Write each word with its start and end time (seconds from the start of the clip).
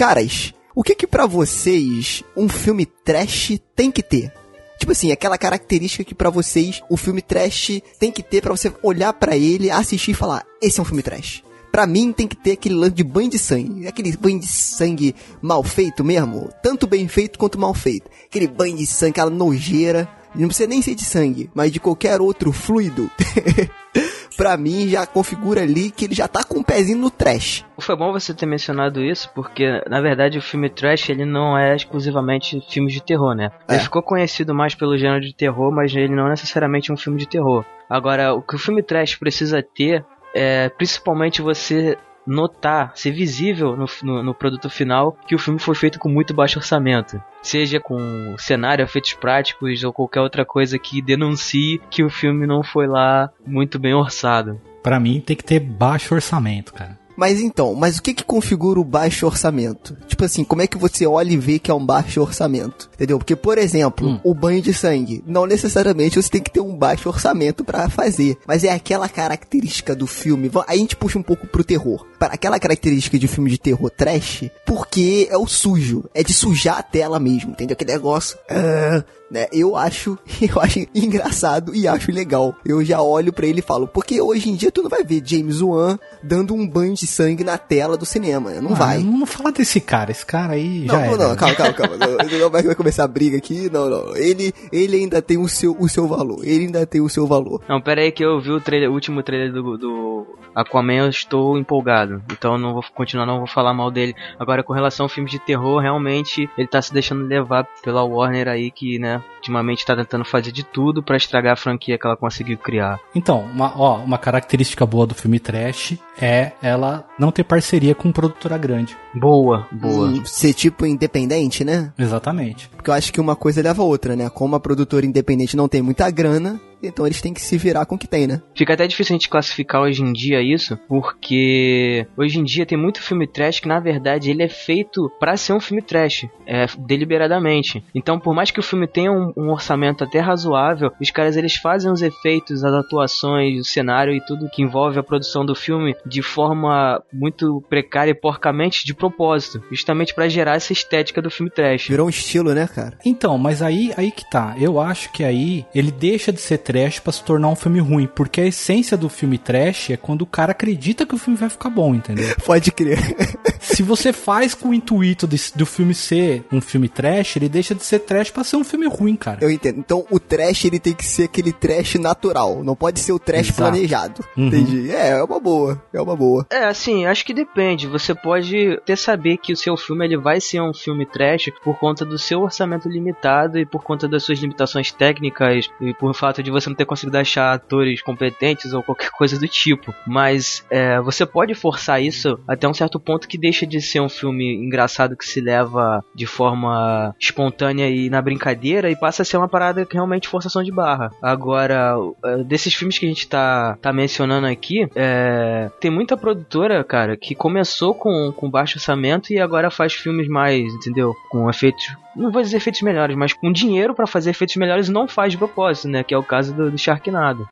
Caras, 0.00 0.54
o 0.74 0.82
que 0.82 0.94
que 0.94 1.06
pra 1.06 1.26
vocês 1.26 2.24
um 2.34 2.48
filme 2.48 2.86
trash 2.86 3.60
tem 3.76 3.90
que 3.90 4.02
ter? 4.02 4.32
Tipo 4.78 4.92
assim, 4.92 5.12
aquela 5.12 5.36
característica 5.36 6.02
que 6.02 6.14
pra 6.14 6.30
vocês 6.30 6.82
o 6.88 6.96
filme 6.96 7.20
trash 7.20 7.82
tem 7.98 8.10
que 8.10 8.22
ter 8.22 8.40
pra 8.40 8.50
você 8.50 8.72
olhar 8.82 9.12
pra 9.12 9.36
ele, 9.36 9.70
assistir 9.70 10.12
e 10.12 10.14
falar: 10.14 10.42
esse 10.62 10.80
é 10.80 10.82
um 10.82 10.86
filme 10.86 11.02
trash. 11.02 11.44
Pra 11.70 11.86
mim 11.86 12.14
tem 12.14 12.26
que 12.26 12.34
ter 12.34 12.52
aquele 12.52 12.76
lance 12.76 12.94
de 12.94 13.04
banho 13.04 13.28
de 13.28 13.38
sangue. 13.38 13.86
Aquele 13.86 14.16
banho 14.16 14.40
de 14.40 14.46
sangue 14.46 15.14
mal 15.42 15.62
feito 15.62 16.02
mesmo. 16.02 16.48
Tanto 16.62 16.86
bem 16.86 17.06
feito 17.06 17.38
quanto 17.38 17.60
mal 17.60 17.74
feito. 17.74 18.08
Aquele 18.24 18.48
banho 18.48 18.78
de 18.78 18.86
sangue, 18.86 19.10
aquela 19.10 19.30
nojeira. 19.30 20.08
Não 20.34 20.48
precisa 20.48 20.66
nem 20.66 20.80
ser 20.80 20.94
de 20.94 21.04
sangue, 21.04 21.50
mas 21.54 21.70
de 21.70 21.78
qualquer 21.78 22.22
outro 22.22 22.52
fluido. 22.52 23.10
pra 24.36 24.56
mim 24.56 24.88
já 24.88 25.06
configura 25.06 25.62
ali 25.62 25.90
que 25.90 26.04
ele 26.04 26.14
já 26.14 26.28
tá 26.28 26.44
com 26.44 26.58
um 26.58 26.62
pezinho 26.62 26.98
no 26.98 27.10
trash. 27.10 27.64
Foi 27.78 27.96
bom 27.96 28.12
você 28.12 28.34
ter 28.34 28.46
mencionado 28.46 29.02
isso, 29.02 29.30
porque 29.34 29.82
na 29.88 30.00
verdade 30.00 30.38
o 30.38 30.42
filme 30.42 30.68
trash 30.68 31.08
ele 31.08 31.24
não 31.24 31.56
é 31.56 31.74
exclusivamente 31.74 32.60
filmes 32.68 32.92
de 32.92 33.02
terror, 33.02 33.34
né? 33.34 33.50
É. 33.68 33.74
Ele 33.74 33.82
ficou 33.82 34.02
conhecido 34.02 34.54
mais 34.54 34.74
pelo 34.74 34.96
gênero 34.96 35.20
de 35.20 35.34
terror, 35.34 35.72
mas 35.72 35.94
ele 35.94 36.14
não 36.14 36.26
é 36.26 36.30
necessariamente 36.30 36.92
um 36.92 36.96
filme 36.96 37.18
de 37.18 37.26
terror. 37.26 37.64
Agora, 37.88 38.34
o 38.34 38.42
que 38.42 38.54
o 38.54 38.58
filme 38.58 38.82
trash 38.82 39.16
precisa 39.16 39.62
ter 39.62 40.04
é 40.34 40.68
principalmente 40.68 41.42
você 41.42 41.98
notar, 42.30 42.92
ser 42.94 43.10
visível 43.10 43.76
no, 43.76 43.86
no, 44.02 44.22
no 44.22 44.34
produto 44.34 44.70
final 44.70 45.16
que 45.26 45.34
o 45.34 45.38
filme 45.38 45.58
foi 45.58 45.74
feito 45.74 45.98
com 45.98 46.08
muito 46.08 46.32
baixo 46.32 46.58
orçamento. 46.58 47.20
Seja 47.42 47.80
com 47.80 48.36
cenário, 48.38 48.84
efeitos 48.84 49.14
práticos 49.14 49.82
ou 49.82 49.92
qualquer 49.92 50.20
outra 50.20 50.44
coisa 50.44 50.78
que 50.78 51.02
denuncie 51.02 51.80
que 51.90 52.04
o 52.04 52.10
filme 52.10 52.46
não 52.46 52.62
foi 52.62 52.86
lá 52.86 53.30
muito 53.44 53.78
bem 53.78 53.94
orçado. 53.94 54.60
Pra 54.82 55.00
mim 55.00 55.20
tem 55.20 55.36
que 55.36 55.44
ter 55.44 55.58
baixo 55.58 56.14
orçamento, 56.14 56.72
cara. 56.72 56.99
Mas 57.20 57.38
então, 57.38 57.74
mas 57.74 57.98
o 57.98 58.02
que 58.02 58.14
que 58.14 58.24
configura 58.24 58.80
o 58.80 58.84
baixo 58.84 59.26
orçamento? 59.26 59.94
Tipo 60.08 60.24
assim, 60.24 60.42
como 60.42 60.62
é 60.62 60.66
que 60.66 60.78
você 60.78 61.06
olha 61.06 61.30
e 61.32 61.36
vê 61.36 61.58
que 61.58 61.70
é 61.70 61.74
um 61.74 61.84
baixo 61.84 62.18
orçamento? 62.22 62.88
Entendeu? 62.94 63.18
Porque, 63.18 63.36
por 63.36 63.58
exemplo, 63.58 64.08
Hum. 64.08 64.20
o 64.24 64.32
banho 64.34 64.62
de 64.62 64.72
sangue, 64.72 65.22
não 65.26 65.44
necessariamente 65.44 66.16
você 66.20 66.30
tem 66.30 66.40
que 66.42 66.50
ter 66.50 66.60
um 66.60 66.74
baixo 66.74 67.10
orçamento 67.10 67.62
pra 67.62 67.90
fazer, 67.90 68.38
mas 68.46 68.64
é 68.64 68.70
aquela 68.70 69.06
característica 69.06 69.94
do 69.94 70.06
filme. 70.06 70.50
Aí 70.66 70.78
a 70.78 70.80
gente 70.80 70.96
puxa 70.96 71.18
um 71.18 71.22
pouco 71.22 71.46
pro 71.46 71.62
terror. 71.62 72.06
Para 72.18 72.32
aquela 72.32 72.58
característica 72.58 73.18
de 73.18 73.28
filme 73.28 73.50
de 73.50 73.58
terror 73.58 73.90
trash, 73.90 74.44
porque 74.64 75.28
é 75.30 75.36
o 75.36 75.46
sujo, 75.46 76.04
é 76.14 76.22
de 76.22 76.32
sujar 76.32 76.78
a 76.78 76.82
tela 76.82 77.20
mesmo, 77.20 77.50
entendeu? 77.50 77.74
Aquele 77.74 77.92
negócio. 77.92 78.38
ah, 78.48 79.04
né? 79.30 79.46
Eu 79.52 79.76
acho, 79.76 80.18
eu 80.40 80.60
acho 80.60 80.80
engraçado 80.94 81.74
e 81.74 81.86
acho 81.86 82.10
legal. 82.10 82.54
Eu 82.64 82.84
já 82.84 83.00
olho 83.02 83.32
pra 83.32 83.46
ele 83.46 83.60
e 83.60 83.62
falo, 83.62 83.86
porque 83.86 84.20
hoje 84.20 84.50
em 84.50 84.54
dia 84.56 84.70
tu 84.70 84.82
não 84.82 84.90
vai 84.90 85.04
ver 85.04 85.22
James 85.24 85.60
Wan 85.60 85.98
dando 86.22 86.54
um 86.54 86.66
banho 86.68 86.94
de 86.94 87.06
sangue 87.06 87.44
na 87.44 87.58
tela 87.58 87.96
do 87.96 88.04
cinema, 88.06 88.50
né? 88.50 88.60
não 88.60 88.72
Ah, 88.72 88.76
vai. 88.76 88.98
Não 88.98 89.26
fala 89.26 89.52
desse 89.52 89.80
cara, 89.80 90.10
esse 90.10 90.24
cara 90.26 90.54
aí 90.54 90.80
Não, 90.80 90.94
já 90.94 91.06
não, 91.06 91.14
era. 91.14 91.28
não, 91.28 91.36
calma, 91.36 91.54
calma, 91.54 91.72
calma. 91.74 91.96
Não, 91.96 92.38
não 92.38 92.50
vai 92.50 92.62
vai 92.62 92.74
começar 92.74 93.04
a 93.04 93.08
briga 93.08 93.36
aqui, 93.36 93.70
não, 93.72 93.88
não. 93.88 94.16
Ele, 94.16 94.52
ele 94.72 94.96
ainda 94.96 95.20
tem 95.22 95.38
o 95.38 95.48
seu, 95.48 95.76
o 95.78 95.88
seu 95.88 96.06
valor. 96.06 96.40
Ele 96.44 96.66
ainda 96.66 96.86
tem 96.86 97.00
o 97.00 97.08
seu 97.08 97.26
valor. 97.26 97.60
Não, 97.68 97.80
pera 97.80 98.00
aí 98.02 98.12
que 98.12 98.24
eu 98.24 98.40
vi 98.40 98.50
o, 98.50 98.60
trailer, 98.60 98.90
o 98.90 98.94
último 98.94 99.22
trailer 99.22 99.52
do, 99.52 99.76
do 99.78 100.26
Aquaman, 100.54 100.94
eu 101.04 101.08
estou 101.08 101.56
empolgado. 101.58 102.22
Então 102.32 102.52
eu 102.54 102.58
não 102.58 102.72
vou 102.74 102.84
continuar, 102.94 103.26
não 103.26 103.38
vou 103.38 103.46
falar 103.46 103.72
mal 103.72 103.90
dele. 103.90 104.14
Agora, 104.38 104.62
com 104.62 104.72
relação 104.72 105.04
ao 105.04 105.10
filme 105.10 105.28
de 105.30 105.38
terror, 105.38 105.80
realmente 105.80 106.48
ele 106.58 106.68
tá 106.68 106.80
se 106.82 106.92
deixando 106.92 107.26
levar 107.26 107.66
pela 107.82 108.04
Warner 108.04 108.48
aí, 108.48 108.70
que, 108.70 108.98
né, 108.98 109.19
ultimamente 109.36 109.84
tá 109.84 109.96
tentando 109.96 110.24
fazer 110.24 110.52
de 110.52 110.62
tudo 110.62 111.02
pra 111.02 111.16
estragar 111.16 111.54
a 111.54 111.56
franquia 111.56 111.98
que 111.98 112.06
ela 112.06 112.16
conseguiu 112.16 112.58
criar. 112.58 113.00
Então, 113.14 113.40
uma, 113.40 113.72
ó, 113.76 113.96
uma 113.96 114.18
característica 114.18 114.84
boa 114.84 115.06
do 115.06 115.14
filme 115.14 115.38
trash 115.38 115.98
é 116.20 116.52
ela 116.62 117.06
não 117.18 117.32
ter 117.32 117.44
parceria 117.44 117.94
com 117.94 118.12
produtora 118.12 118.58
grande. 118.58 118.96
Boa, 119.14 119.66
boa. 119.72 120.08
Hum, 120.08 120.24
ser 120.24 120.52
tipo 120.52 120.86
independente, 120.86 121.64
né? 121.64 121.92
Exatamente. 121.98 122.68
Porque 122.68 122.90
eu 122.90 122.94
acho 122.94 123.12
que 123.12 123.20
uma 123.20 123.34
coisa 123.36 123.62
leva 123.62 123.82
a 123.82 123.86
outra, 123.86 124.14
né? 124.14 124.28
Como 124.28 124.56
a 124.56 124.60
produtora 124.60 125.06
independente 125.06 125.56
não 125.56 125.68
tem 125.68 125.82
muita 125.82 126.10
grana, 126.10 126.60
então 126.82 127.06
eles 127.06 127.20
têm 127.20 127.34
que 127.34 127.40
se 127.40 127.56
virar 127.56 127.86
com 127.86 127.94
o 127.94 127.98
que 127.98 128.08
tem, 128.08 128.26
né? 128.26 128.40
Fica 128.54 128.74
até 128.74 128.86
difícil 128.86 129.14
a 129.14 129.18
gente 129.18 129.28
classificar 129.28 129.82
hoje 129.82 130.02
em 130.02 130.12
dia 130.12 130.40
isso, 130.40 130.76
porque 130.88 132.06
hoje 132.16 132.38
em 132.38 132.44
dia 132.44 132.66
tem 132.66 132.78
muito 132.78 133.02
filme 133.02 133.26
trash 133.26 133.60
que 133.60 133.68
na 133.68 133.80
verdade 133.80 134.30
ele 134.30 134.42
é 134.42 134.48
feito 134.48 135.10
pra 135.18 135.36
ser 135.36 135.52
um 135.52 135.60
filme 135.60 135.82
trash, 135.82 136.26
é, 136.46 136.66
deliberadamente. 136.78 137.84
Então, 137.94 138.18
por 138.18 138.34
mais 138.34 138.50
que 138.50 138.60
o 138.60 138.62
filme 138.62 138.86
tenha 138.86 139.12
um, 139.12 139.32
um 139.36 139.50
orçamento 139.50 140.04
até 140.04 140.18
razoável, 140.18 140.92
os 141.00 141.10
caras 141.10 141.36
eles 141.36 141.56
fazem 141.56 141.90
os 141.90 142.02
efeitos, 142.02 142.64
as 142.64 142.72
atuações, 142.72 143.60
o 143.60 143.64
cenário 143.64 144.14
e 144.14 144.20
tudo 144.20 144.50
que 144.50 144.62
envolve 144.62 144.98
a 144.98 145.02
produção 145.02 145.44
do 145.44 145.54
filme 145.54 145.94
de 146.06 146.22
forma 146.22 147.02
muito 147.12 147.62
precária 147.68 148.10
e 148.10 148.14
porcamente 148.14 148.84
de 148.84 148.94
propósito, 148.94 149.62
justamente 149.70 150.14
pra 150.14 150.28
gerar 150.28 150.54
essa 150.54 150.72
estética 150.72 151.22
do 151.22 151.30
filme 151.30 151.50
trash. 151.50 151.88
Virou 151.88 152.06
um 152.06 152.10
estilo, 152.10 152.54
né, 152.54 152.68
cara? 152.72 152.98
Então, 153.04 153.36
mas 153.38 153.62
aí, 153.62 153.92
aí 153.96 154.10
que 154.10 154.28
tá. 154.30 154.54
Eu 154.58 154.80
acho 154.80 155.12
que 155.12 155.24
aí 155.24 155.64
ele 155.74 155.90
deixa 155.90 156.32
de 156.32 156.40
ser 156.40 156.58
trash 156.70 157.00
pra 157.00 157.12
se 157.12 157.24
tornar 157.24 157.48
um 157.48 157.56
filme 157.56 157.80
ruim, 157.80 158.06
porque 158.06 158.40
a 158.40 158.46
essência 158.46 158.96
do 158.96 159.08
filme 159.08 159.38
trash 159.38 159.90
é 159.90 159.96
quando 159.96 160.22
o 160.22 160.26
cara 160.26 160.52
acredita 160.52 161.04
que 161.04 161.14
o 161.14 161.18
filme 161.18 161.36
vai 161.38 161.48
ficar 161.48 161.68
bom, 161.70 161.94
entendeu? 161.94 162.34
Pode 162.46 162.70
crer. 162.70 162.98
se 163.58 163.82
você 163.82 164.12
faz 164.12 164.54
com 164.54 164.68
o 164.68 164.74
intuito 164.74 165.26
de- 165.26 165.52
do 165.56 165.66
filme 165.66 165.94
ser 165.94 166.44
um 166.52 166.60
filme 166.60 166.88
trash, 166.88 167.36
ele 167.36 167.48
deixa 167.48 167.74
de 167.74 167.82
ser 167.82 168.00
trash 168.00 168.30
pra 168.30 168.44
ser 168.44 168.56
um 168.56 168.64
filme 168.64 168.86
ruim, 168.86 169.16
cara. 169.16 169.38
Eu 169.42 169.50
entendo. 169.50 169.78
Então 169.78 170.06
o 170.10 170.20
trash 170.20 170.64
ele 170.64 170.78
tem 170.78 170.92
que 170.92 171.04
ser 171.04 171.24
aquele 171.24 171.52
trash 171.52 171.96
natural. 171.96 172.62
Não 172.62 172.76
pode 172.76 173.00
ser 173.00 173.12
o 173.12 173.18
trash 173.18 173.48
Exato. 173.48 173.56
planejado. 173.70 174.24
Uhum. 174.36 174.46
Entendi. 174.46 174.90
É, 174.90 175.10
é 175.10 175.22
uma 175.24 175.40
boa. 175.40 175.82
É 175.92 176.00
uma 176.00 176.14
boa. 176.16 176.46
É, 176.50 176.64
assim, 176.66 177.06
acho 177.06 177.24
que 177.24 177.34
depende. 177.34 177.86
Você 177.86 178.14
pode 178.14 178.74
até 178.74 178.94
saber 178.94 179.38
que 179.38 179.52
o 179.52 179.56
seu 179.56 179.76
filme 179.76 180.04
ele 180.04 180.16
vai 180.16 180.40
ser 180.40 180.60
um 180.60 180.72
filme 180.74 181.06
trash 181.06 181.50
por 181.64 181.78
conta 181.78 182.04
do 182.04 182.18
seu 182.18 182.40
orçamento 182.42 182.88
limitado 182.88 183.58
e 183.58 183.64
por 183.66 183.82
conta 183.82 184.06
das 184.08 184.22
suas 184.24 184.38
limitações 184.38 184.92
técnicas 184.92 185.68
e 185.80 185.94
por 185.94 186.14
fato 186.14 186.42
de 186.42 186.50
você 186.50 186.59
não 186.68 186.76
ter 186.76 186.84
conseguido 186.84 187.18
achar 187.18 187.52
atores 187.52 188.02
competentes 188.02 188.72
ou 188.72 188.82
qualquer 188.82 189.10
coisa 189.10 189.38
do 189.38 189.48
tipo. 189.48 189.94
Mas 190.06 190.64
é, 190.70 191.00
você 191.00 191.24
pode 191.24 191.54
forçar 191.54 192.02
isso 192.02 192.38
até 192.46 192.68
um 192.68 192.74
certo 192.74 192.98
ponto 192.98 193.28
que 193.28 193.38
deixa 193.38 193.66
de 193.66 193.80
ser 193.80 194.00
um 194.00 194.08
filme 194.08 194.54
engraçado 194.54 195.16
que 195.16 195.24
se 195.24 195.40
leva 195.40 196.04
de 196.14 196.26
forma 196.26 197.14
espontânea 197.18 197.88
e 197.88 198.10
na 198.10 198.20
brincadeira 198.20 198.90
e 198.90 198.96
passa 198.96 199.22
a 199.22 199.24
ser 199.24 199.36
uma 199.36 199.48
parada 199.48 199.86
que 199.86 199.94
realmente 199.94 200.28
forçação 200.28 200.62
de 200.62 200.72
barra. 200.72 201.10
Agora, 201.22 201.94
é, 202.24 202.44
desses 202.44 202.74
filmes 202.74 202.98
que 202.98 203.06
a 203.06 203.08
gente 203.08 203.28
tá, 203.28 203.76
tá 203.80 203.92
mencionando 203.92 204.46
aqui, 204.46 204.88
é, 204.94 205.70
tem 205.80 205.90
muita 205.90 206.16
produtora, 206.16 206.82
cara, 206.84 207.16
que 207.16 207.34
começou 207.34 207.94
com, 207.94 208.32
com 208.32 208.50
baixo 208.50 208.78
orçamento 208.78 209.32
e 209.32 209.38
agora 209.38 209.70
faz 209.70 209.94
filmes 209.94 210.28
mais, 210.28 210.72
entendeu? 210.74 211.14
Com 211.30 211.48
efeitos. 211.48 211.84
Não 212.20 212.30
vou 212.30 212.42
dizer 212.42 212.58
efeitos 212.58 212.82
melhores, 212.82 213.16
mas 213.16 213.32
com 213.32 213.50
dinheiro 213.50 213.94
pra 213.94 214.06
fazer 214.06 214.28
efeitos 214.28 214.54
melhores 214.56 214.90
não 214.90 215.08
faz 215.08 215.32
de 215.32 215.38
propósito, 215.38 215.88
né? 215.88 216.04
Que 216.04 216.12
é 216.12 216.18
o 216.18 216.22
caso 216.22 216.52
do, 216.52 216.70
do 216.70 216.76
Sharknado. 216.76 217.48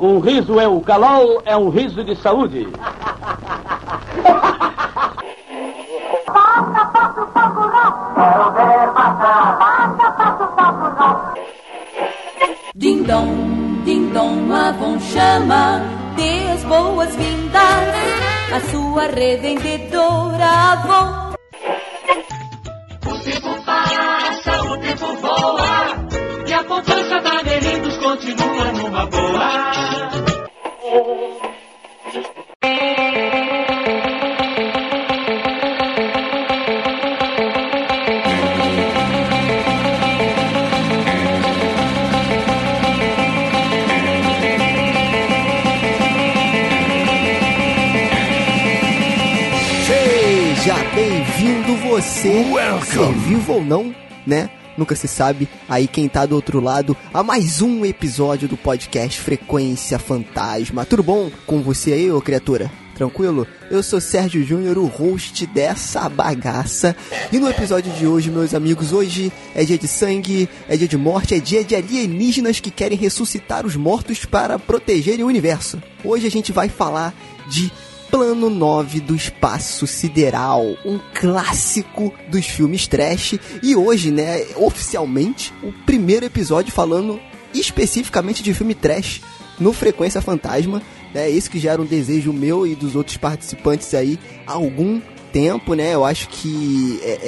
Um 0.00 0.20
riso 0.20 0.60
é 0.60 0.68
o 0.68 0.80
calol, 0.80 1.42
é 1.44 1.56
um 1.56 1.70
riso 1.70 2.04
de 2.04 2.14
saúde. 2.14 2.68
Ding 12.76 13.02
dong, 13.02 13.82
ding 13.84 14.12
dong, 14.12 14.52
Avon 14.52 15.00
chama, 15.00 15.80
dê 16.14 16.52
as 16.52 16.62
boas-vindas 16.62 17.60
à 18.52 18.60
sua 18.70 19.08
revendedora 19.08 20.44
Avon. 20.44 21.23
Você, 52.24 52.86
ser 52.86 53.12
vivo 53.26 53.52
ou 53.52 53.64
não, 53.64 53.94
né? 54.26 54.48
Nunca 54.78 54.96
se 54.96 55.06
sabe. 55.06 55.46
Aí 55.68 55.86
quem 55.86 56.08
tá 56.08 56.24
do 56.24 56.34
outro 56.34 56.58
lado 56.58 56.96
a 57.12 57.22
mais 57.22 57.60
um 57.60 57.84
episódio 57.84 58.48
do 58.48 58.56
podcast 58.56 59.20
Frequência 59.20 59.98
Fantasma. 59.98 60.86
Tudo 60.86 61.02
bom 61.02 61.30
com 61.46 61.60
você 61.60 61.92
aí, 61.92 62.10
ô 62.10 62.22
criatura? 62.22 62.70
Tranquilo? 62.94 63.46
Eu 63.70 63.82
sou 63.82 64.00
Sérgio 64.00 64.42
Júnior, 64.42 64.78
o 64.78 64.86
host 64.86 65.46
dessa 65.48 66.08
bagaça. 66.08 66.96
E 67.30 67.38
no 67.38 67.50
episódio 67.50 67.92
de 67.92 68.06
hoje, 68.06 68.30
meus 68.30 68.54
amigos, 68.54 68.92
hoje 68.92 69.30
é 69.54 69.62
dia 69.62 69.76
de 69.76 69.86
sangue, 69.86 70.48
é 70.66 70.78
dia 70.78 70.88
de 70.88 70.96
morte, 70.96 71.34
é 71.34 71.38
dia 71.38 71.62
de 71.62 71.76
alienígenas 71.76 72.58
que 72.58 72.70
querem 72.70 72.96
ressuscitar 72.96 73.66
os 73.66 73.76
mortos 73.76 74.24
para 74.24 74.58
protegerem 74.58 75.24
o 75.24 75.28
universo. 75.28 75.82
Hoje 76.02 76.26
a 76.26 76.30
gente 76.30 76.52
vai 76.52 76.70
falar 76.70 77.12
de 77.48 77.70
Plano 78.14 78.48
9 78.48 79.00
do 79.00 79.16
Espaço 79.16 79.88
Sideral, 79.88 80.76
um 80.86 81.00
clássico 81.12 82.14
dos 82.28 82.46
filmes 82.46 82.86
trash. 82.86 83.40
E 83.60 83.74
hoje, 83.74 84.12
né, 84.12 84.46
oficialmente, 84.54 85.52
o 85.64 85.72
primeiro 85.84 86.24
episódio 86.24 86.72
falando 86.72 87.18
especificamente 87.52 88.40
de 88.40 88.54
filme 88.54 88.72
trash 88.72 89.20
no 89.58 89.72
Frequência 89.72 90.22
Fantasma. 90.22 90.80
É 91.12 91.28
isso 91.28 91.50
que 91.50 91.58
já 91.58 91.72
era 91.72 91.82
um 91.82 91.84
desejo 91.84 92.32
meu 92.32 92.64
e 92.64 92.76
dos 92.76 92.94
outros 92.94 93.16
participantes 93.16 93.92
aí 93.94 94.16
algum 94.46 95.00
tempo, 95.34 95.74
né? 95.74 95.92
Eu 95.92 96.04
acho 96.04 96.28
que 96.28 97.00
é, 97.02 97.18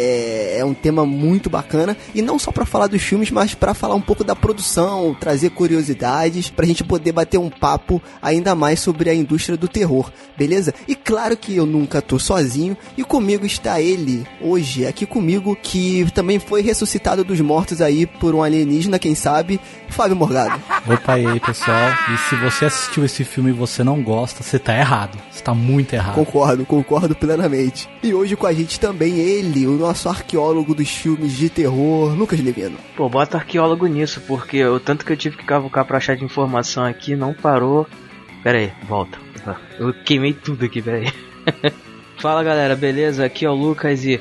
é, 0.55 0.59
é 0.61 0.65
um 0.65 0.73
tema 0.73 1.05
muito 1.05 1.51
bacana 1.51 1.97
e 2.15 2.23
não 2.23 2.39
só 2.39 2.53
para 2.53 2.65
falar 2.65 2.87
dos 2.87 3.03
filmes, 3.03 3.33
mas 3.33 3.53
para 3.53 3.75
falar 3.75 3.97
um 3.97 4.01
pouco 4.01 4.23
da 4.23 4.37
produção, 4.37 5.17
trazer 5.19 5.51
curiosidades, 5.51 6.49
pra 6.49 6.65
gente 6.65 6.85
poder 6.85 7.11
bater 7.11 7.37
um 7.37 7.51
papo 7.51 8.01
ainda 8.23 8.55
mais 8.55 8.79
sobre 8.79 9.11
a 9.11 9.15
indústria 9.15 9.57
do 9.59 9.67
terror, 9.67 10.13
beleza? 10.39 10.73
E 10.87 10.95
claro 10.95 11.37
que 11.37 11.57
eu 11.57 11.67
nunca 11.67 12.01
tô 12.01 12.17
sozinho 12.17 12.77
e 12.97 13.03
comigo 13.03 13.45
está 13.45 13.81
ele 13.81 14.25
hoje 14.41 14.87
aqui 14.87 15.05
comigo 15.05 15.59
que 15.61 16.07
também 16.15 16.39
foi 16.39 16.63
ressuscitado 16.63 17.25
dos 17.25 17.41
mortos 17.41 17.81
aí 17.81 18.07
por 18.07 18.37
um 18.37 18.43
alienígena, 18.43 19.01
quem 19.01 19.17
sabe, 19.17 19.61
Fábio 19.89 20.15
Morgado. 20.15 20.63
Opa, 20.89 21.19
e 21.19 21.27
aí, 21.27 21.41
pessoal. 21.41 21.91
E 22.15 22.19
se 22.29 22.37
você 22.37 22.67
assistiu 22.67 23.05
esse 23.05 23.25
filme 23.25 23.51
e 23.51 23.53
você 23.53 23.83
não 23.83 24.01
gosta, 24.01 24.45
você 24.45 24.61
tá 24.61 24.77
errado. 24.79 25.19
Você 25.33 25.43
tá 25.43 25.53
muito 25.53 25.93
errado. 25.93 26.15
Concordo, 26.15 26.65
concordo 26.65 27.17
plenamente. 27.17 27.89
E 28.03 28.15
hoje 28.15 28.37
com 28.37 28.47
a 28.47 28.53
gente 28.53 28.79
também 28.79 29.19
ele, 29.19 29.67
o 29.67 29.73
nosso 29.73 30.09
arqueólogo 30.09 30.75
dos 30.75 30.89
filmes 30.89 31.33
de 31.33 31.49
terror, 31.49 32.15
Lucas 32.15 32.41
Levino. 32.41 32.77
Pô, 32.97 33.09
bota 33.09 33.37
arqueólogo 33.37 33.87
nisso, 33.87 34.21
porque 34.27 34.65
o 34.65 34.79
tanto 34.79 35.05
que 35.05 35.13
eu 35.13 35.17
tive 35.17 35.37
que 35.37 35.45
cavucar 35.45 35.85
pra 35.85 35.97
achar 35.97 36.17
de 36.17 36.25
informação 36.25 36.85
aqui 36.85 37.17
não 37.17 37.35
parou. 37.35 37.87
Pera 38.43 38.59
aí, 38.59 38.73
volta. 38.87 39.19
Eu 39.79 39.93
queimei 40.05 40.33
tudo 40.33 40.65
aqui, 40.65 40.81
pera 40.83 40.99
aí. 40.99 41.13
Fala 42.19 42.43
galera, 42.43 42.75
beleza? 42.77 43.25
Aqui 43.25 43.45
é 43.45 43.51
o 43.51 43.55
Lucas 43.55 44.05
e 44.05 44.21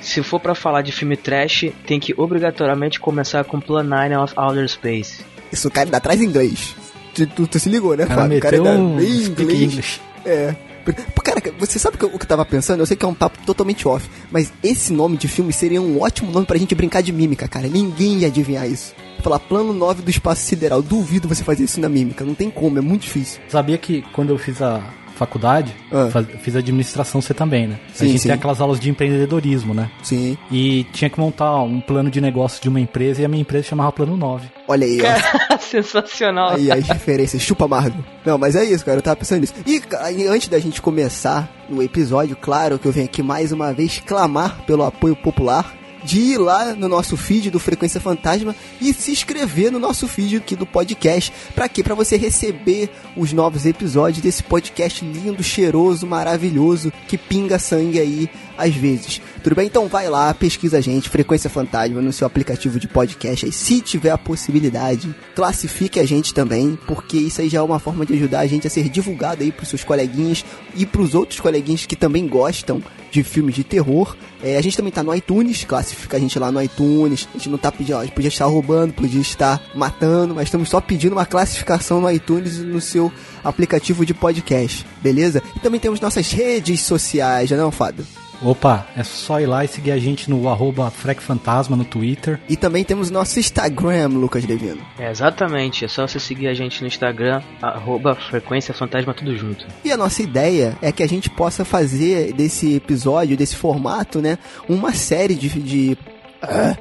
se 0.00 0.22
for 0.22 0.40
pra 0.40 0.54
falar 0.54 0.82
de 0.82 0.92
filme 0.92 1.16
trash, 1.16 1.66
tem 1.86 2.00
que 2.00 2.14
obrigatoriamente 2.16 2.98
começar 2.98 3.44
com 3.44 3.60
Plan 3.60 3.82
9 3.82 4.16
of 4.16 4.34
Outer 4.36 4.68
Space. 4.68 5.24
Isso 5.52 5.68
o 5.68 5.70
cara 5.70 5.86
ainda 5.86 6.00
traz 6.00 6.20
inglês. 6.20 6.74
Tu, 7.14 7.26
tu, 7.26 7.46
tu 7.46 7.58
se 7.58 7.68
ligou, 7.68 7.96
né, 7.96 8.06
Fábio? 8.06 8.38
O 8.38 8.40
cara 8.40 8.56
ainda 8.56 8.70
um 8.70 9.00
inglês. 9.00 10.00
É. 10.24 10.54
Cara, 10.92 11.40
você 11.58 11.78
sabe 11.78 11.96
o 11.96 11.98
que 11.98 12.04
eu 12.04 12.18
tava 12.26 12.44
pensando? 12.44 12.80
Eu 12.80 12.86
sei 12.86 12.96
que 12.96 13.04
é 13.04 13.08
um 13.08 13.14
papo 13.14 13.38
totalmente 13.44 13.86
off, 13.86 14.08
mas 14.30 14.52
esse 14.62 14.92
nome 14.92 15.16
de 15.16 15.28
filme 15.28 15.52
seria 15.52 15.80
um 15.80 16.00
ótimo 16.00 16.30
nome 16.32 16.46
pra 16.46 16.58
gente 16.58 16.74
brincar 16.74 17.02
de 17.02 17.12
mímica, 17.12 17.46
cara. 17.48 17.68
Ninguém 17.68 18.18
ia 18.18 18.26
adivinhar 18.26 18.68
isso. 18.68 18.94
Falar 19.22 19.38
plano 19.38 19.72
9 19.72 20.02
do 20.02 20.10
espaço 20.10 20.42
sideral. 20.42 20.82
Duvido 20.82 21.28
você 21.28 21.44
fazer 21.44 21.64
isso 21.64 21.80
na 21.80 21.88
mímica. 21.88 22.24
Não 22.24 22.34
tem 22.34 22.50
como, 22.50 22.78
é 22.78 22.80
muito 22.80 23.02
difícil. 23.02 23.40
Sabia 23.48 23.76
que 23.76 24.02
quando 24.12 24.30
eu 24.30 24.38
fiz 24.38 24.62
a 24.62 24.82
faculdade, 25.20 25.74
Ah. 25.92 26.08
faz- 26.10 26.26
fiz 26.40 26.56
administração 26.56 27.20
você 27.20 27.34
também, 27.34 27.66
né? 27.66 27.78
Sim, 27.92 28.04
a 28.04 28.08
gente 28.08 28.18
sim. 28.20 28.28
tem 28.28 28.34
aquelas 28.36 28.60
aulas 28.60 28.80
de 28.80 28.88
empreendedorismo, 28.90 29.74
né? 29.74 29.90
Sim. 30.02 30.36
E 30.50 30.84
tinha 30.92 31.10
que 31.10 31.20
montar 31.20 31.60
um 31.62 31.80
plano 31.80 32.10
de 32.10 32.20
negócio 32.20 32.60
de 32.62 32.68
uma 32.68 32.80
empresa 32.80 33.20
e 33.20 33.24
a 33.24 33.28
minha 33.28 33.42
empresa 33.42 33.64
chamava 33.68 33.92
Plano 33.92 34.16
9. 34.16 34.48
Olha 34.66 34.86
aí, 34.86 34.98
ó. 35.02 35.58
Sensacional. 35.60 36.50
Aí 36.54 36.70
as 36.72 36.86
referências, 36.88 37.42
chupa 37.42 37.68
Marvel. 37.68 38.02
Não, 38.24 38.38
mas 38.38 38.56
é 38.56 38.64
isso, 38.64 38.84
cara, 38.84 38.98
eu 38.98 39.02
tava 39.02 39.16
pensando 39.16 39.40
nisso. 39.40 39.54
E 39.66 39.80
e 40.16 40.26
antes 40.26 40.48
da 40.48 40.58
gente 40.58 40.80
começar 40.80 41.48
o 41.70 41.82
episódio, 41.82 42.36
claro 42.36 42.78
que 42.78 42.86
eu 42.88 42.92
venho 42.92 43.06
aqui 43.06 43.22
mais 43.22 43.52
uma 43.52 43.72
vez 43.72 44.02
clamar 44.04 44.62
pelo 44.66 44.84
apoio 44.84 45.14
popular. 45.16 45.74
De 46.04 46.18
ir 46.18 46.38
lá 46.38 46.74
no 46.74 46.88
nosso 46.88 47.16
feed 47.16 47.50
do 47.50 47.58
Frequência 47.58 48.00
Fantasma 48.00 48.54
e 48.80 48.92
se 48.92 49.10
inscrever 49.10 49.70
no 49.70 49.78
nosso 49.78 50.08
feed 50.08 50.36
aqui 50.36 50.56
do 50.56 50.66
podcast. 50.66 51.32
Pra 51.54 51.68
quê? 51.68 51.82
Pra 51.82 51.94
você 51.94 52.16
receber 52.16 52.90
os 53.16 53.32
novos 53.32 53.66
episódios 53.66 54.22
desse 54.22 54.42
podcast 54.42 55.04
lindo, 55.04 55.42
cheiroso, 55.42 56.06
maravilhoso, 56.06 56.92
que 57.06 57.18
pinga 57.18 57.58
sangue 57.58 58.00
aí 58.00 58.30
às 58.60 58.74
vezes. 58.74 59.20
Tudo 59.42 59.56
bem? 59.56 59.66
Então 59.66 59.88
vai 59.88 60.08
lá, 60.08 60.32
pesquisa 60.34 60.78
a 60.78 60.80
gente, 60.80 61.08
Frequência 61.08 61.48
Fantasma, 61.48 62.02
no 62.02 62.12
seu 62.12 62.26
aplicativo 62.26 62.78
de 62.78 62.86
podcast 62.86 63.46
aí. 63.46 63.52
Se 63.52 63.80
tiver 63.80 64.10
a 64.10 64.18
possibilidade, 64.18 65.14
classifique 65.34 65.98
a 65.98 66.04
gente 66.04 66.34
também, 66.34 66.78
porque 66.86 67.16
isso 67.16 67.40
aí 67.40 67.48
já 67.48 67.60
é 67.60 67.62
uma 67.62 67.78
forma 67.78 68.04
de 68.04 68.12
ajudar 68.14 68.40
a 68.40 68.46
gente 68.46 68.66
a 68.66 68.70
ser 68.70 68.88
divulgado 68.88 69.42
aí 69.42 69.50
pros 69.50 69.68
seus 69.68 69.82
coleguinhas 69.82 70.44
e 70.74 70.84
pros 70.84 71.14
outros 71.14 71.40
coleguinhas 71.40 71.86
que 71.86 71.96
também 71.96 72.26
gostam 72.28 72.82
de 73.10 73.22
filmes 73.22 73.54
de 73.54 73.64
terror. 73.64 74.16
É, 74.42 74.56
a 74.56 74.60
gente 74.62 74.76
também 74.76 74.92
tá 74.92 75.02
no 75.02 75.14
iTunes, 75.14 75.64
classifica 75.64 76.16
a 76.16 76.20
gente 76.20 76.38
lá 76.38 76.50
no 76.50 76.62
iTunes. 76.62 77.28
A 77.34 77.38
gente 77.38 77.48
não 77.48 77.58
tá 77.58 77.70
pedindo, 77.72 77.96
ó, 77.98 78.06
podia 78.06 78.28
estar 78.28 78.46
roubando, 78.46 78.92
podia 78.92 79.20
estar 79.20 79.62
matando, 79.74 80.34
mas 80.34 80.44
estamos 80.44 80.68
só 80.68 80.80
pedindo 80.80 81.12
uma 81.12 81.26
classificação 81.26 82.00
no 82.00 82.10
iTunes 82.10 82.58
e 82.58 82.62
no 82.62 82.80
seu 82.80 83.12
aplicativo 83.42 84.04
de 84.06 84.14
podcast, 84.14 84.86
beleza? 85.02 85.42
E 85.56 85.60
também 85.60 85.80
temos 85.80 86.00
nossas 86.00 86.30
redes 86.30 86.80
sociais, 86.82 87.48
já 87.48 87.56
não, 87.56 87.70
Fábio? 87.70 88.06
Opa, 88.42 88.86
é 88.96 89.02
só 89.04 89.38
ir 89.38 89.44
lá 89.46 89.62
e 89.64 89.68
seguir 89.68 89.90
a 89.92 89.98
gente 89.98 90.30
no 90.30 90.48
arroba 90.48 90.90
FrecFantasma 90.90 91.76
no 91.76 91.84
Twitter. 91.84 92.40
E 92.48 92.56
também 92.56 92.82
temos 92.82 93.10
nosso 93.10 93.38
Instagram, 93.38 94.08
Lucas 94.08 94.46
Devino. 94.46 94.80
É, 94.98 95.10
exatamente, 95.10 95.84
é 95.84 95.88
só 95.88 96.06
você 96.06 96.18
seguir 96.18 96.48
a 96.48 96.54
gente 96.54 96.80
no 96.80 96.86
Instagram, 96.86 97.42
arroba 97.60 98.14
Frequência 98.14 98.72
Fantasma 98.72 99.12
tudo 99.12 99.36
junto. 99.36 99.66
E 99.84 99.92
a 99.92 99.96
nossa 99.96 100.22
ideia 100.22 100.74
é 100.80 100.90
que 100.90 101.02
a 101.02 101.08
gente 101.08 101.28
possa 101.28 101.66
fazer 101.66 102.32
desse 102.32 102.76
episódio, 102.76 103.36
desse 103.36 103.56
formato, 103.56 104.20
né, 104.22 104.38
uma 104.66 104.92
série 104.94 105.34
de. 105.34 105.48
de... 105.60 105.98
Ah. 106.42 106.74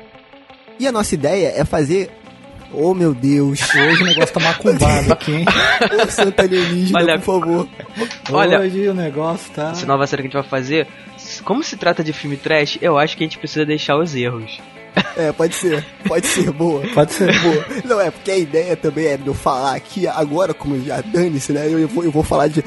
E 0.80 0.88
a 0.88 0.94
nossa 0.94 1.14
ideia 1.14 1.52
é 1.58 1.66
fazer. 1.66 2.10
Oh 2.72 2.94
meu 2.94 3.14
Deus! 3.16 3.60
Hoje 3.76 4.04
o 4.04 4.06
negócio 4.06 4.32
tá 4.34 4.40
macumbado 4.40 5.12
aqui, 5.12 5.32
hein? 5.34 5.46
Ô 6.06 6.08
Santa 6.08 6.44
Alienígena, 6.44 7.00
Olha- 7.00 7.20
por 7.20 7.42
favor. 7.42 7.68
Olha- 8.32 8.60
Hoje 8.60 8.88
o 8.88 8.94
negócio 8.94 9.52
tá... 9.54 9.72
Essa 9.72 9.88
nova 9.88 10.06
série 10.06 10.22
que 10.22 10.28
a 10.28 10.30
gente 10.30 10.40
vai 10.42 10.48
fazer, 10.50 10.88
como 11.40 11.64
se 11.64 11.78
trata 11.78 12.04
de 12.04 12.14
filme 12.14 12.38
trash, 12.38 12.78
eu 12.82 12.98
acho 12.98 13.16
que 13.16 13.24
a 13.24 13.28
gente 13.28 13.38
precisa 13.38 13.66
deixar 13.66 13.98
os 13.98 14.16
erros. 14.16 14.60
É, 15.16 15.32
pode 15.32 15.56
ser. 15.56 15.86
Pode 16.08 16.28
ser, 16.28 16.52
boa. 16.52 16.82
Pode 16.94 17.14
ser. 17.14 17.40
Boa. 17.42 17.66
Não, 17.86 18.02
é 18.02 18.10
porque 18.10 18.32
a 18.32 18.38
ideia 18.38 18.76
também 18.76 19.06
é 19.06 19.18
de 19.18 19.28
eu 19.28 19.34
falar 19.34 19.76
aqui 19.76 20.08
agora, 20.08 20.54
como 20.54 20.82
já 20.84 21.02
dane-se, 21.02 21.54
né? 21.54 21.68
Eu, 21.68 21.80
eu 21.80 21.88
vou, 21.88 22.04
eu 22.04 22.12
vou 22.12 22.24
falar 22.24 22.48
de. 22.48 22.64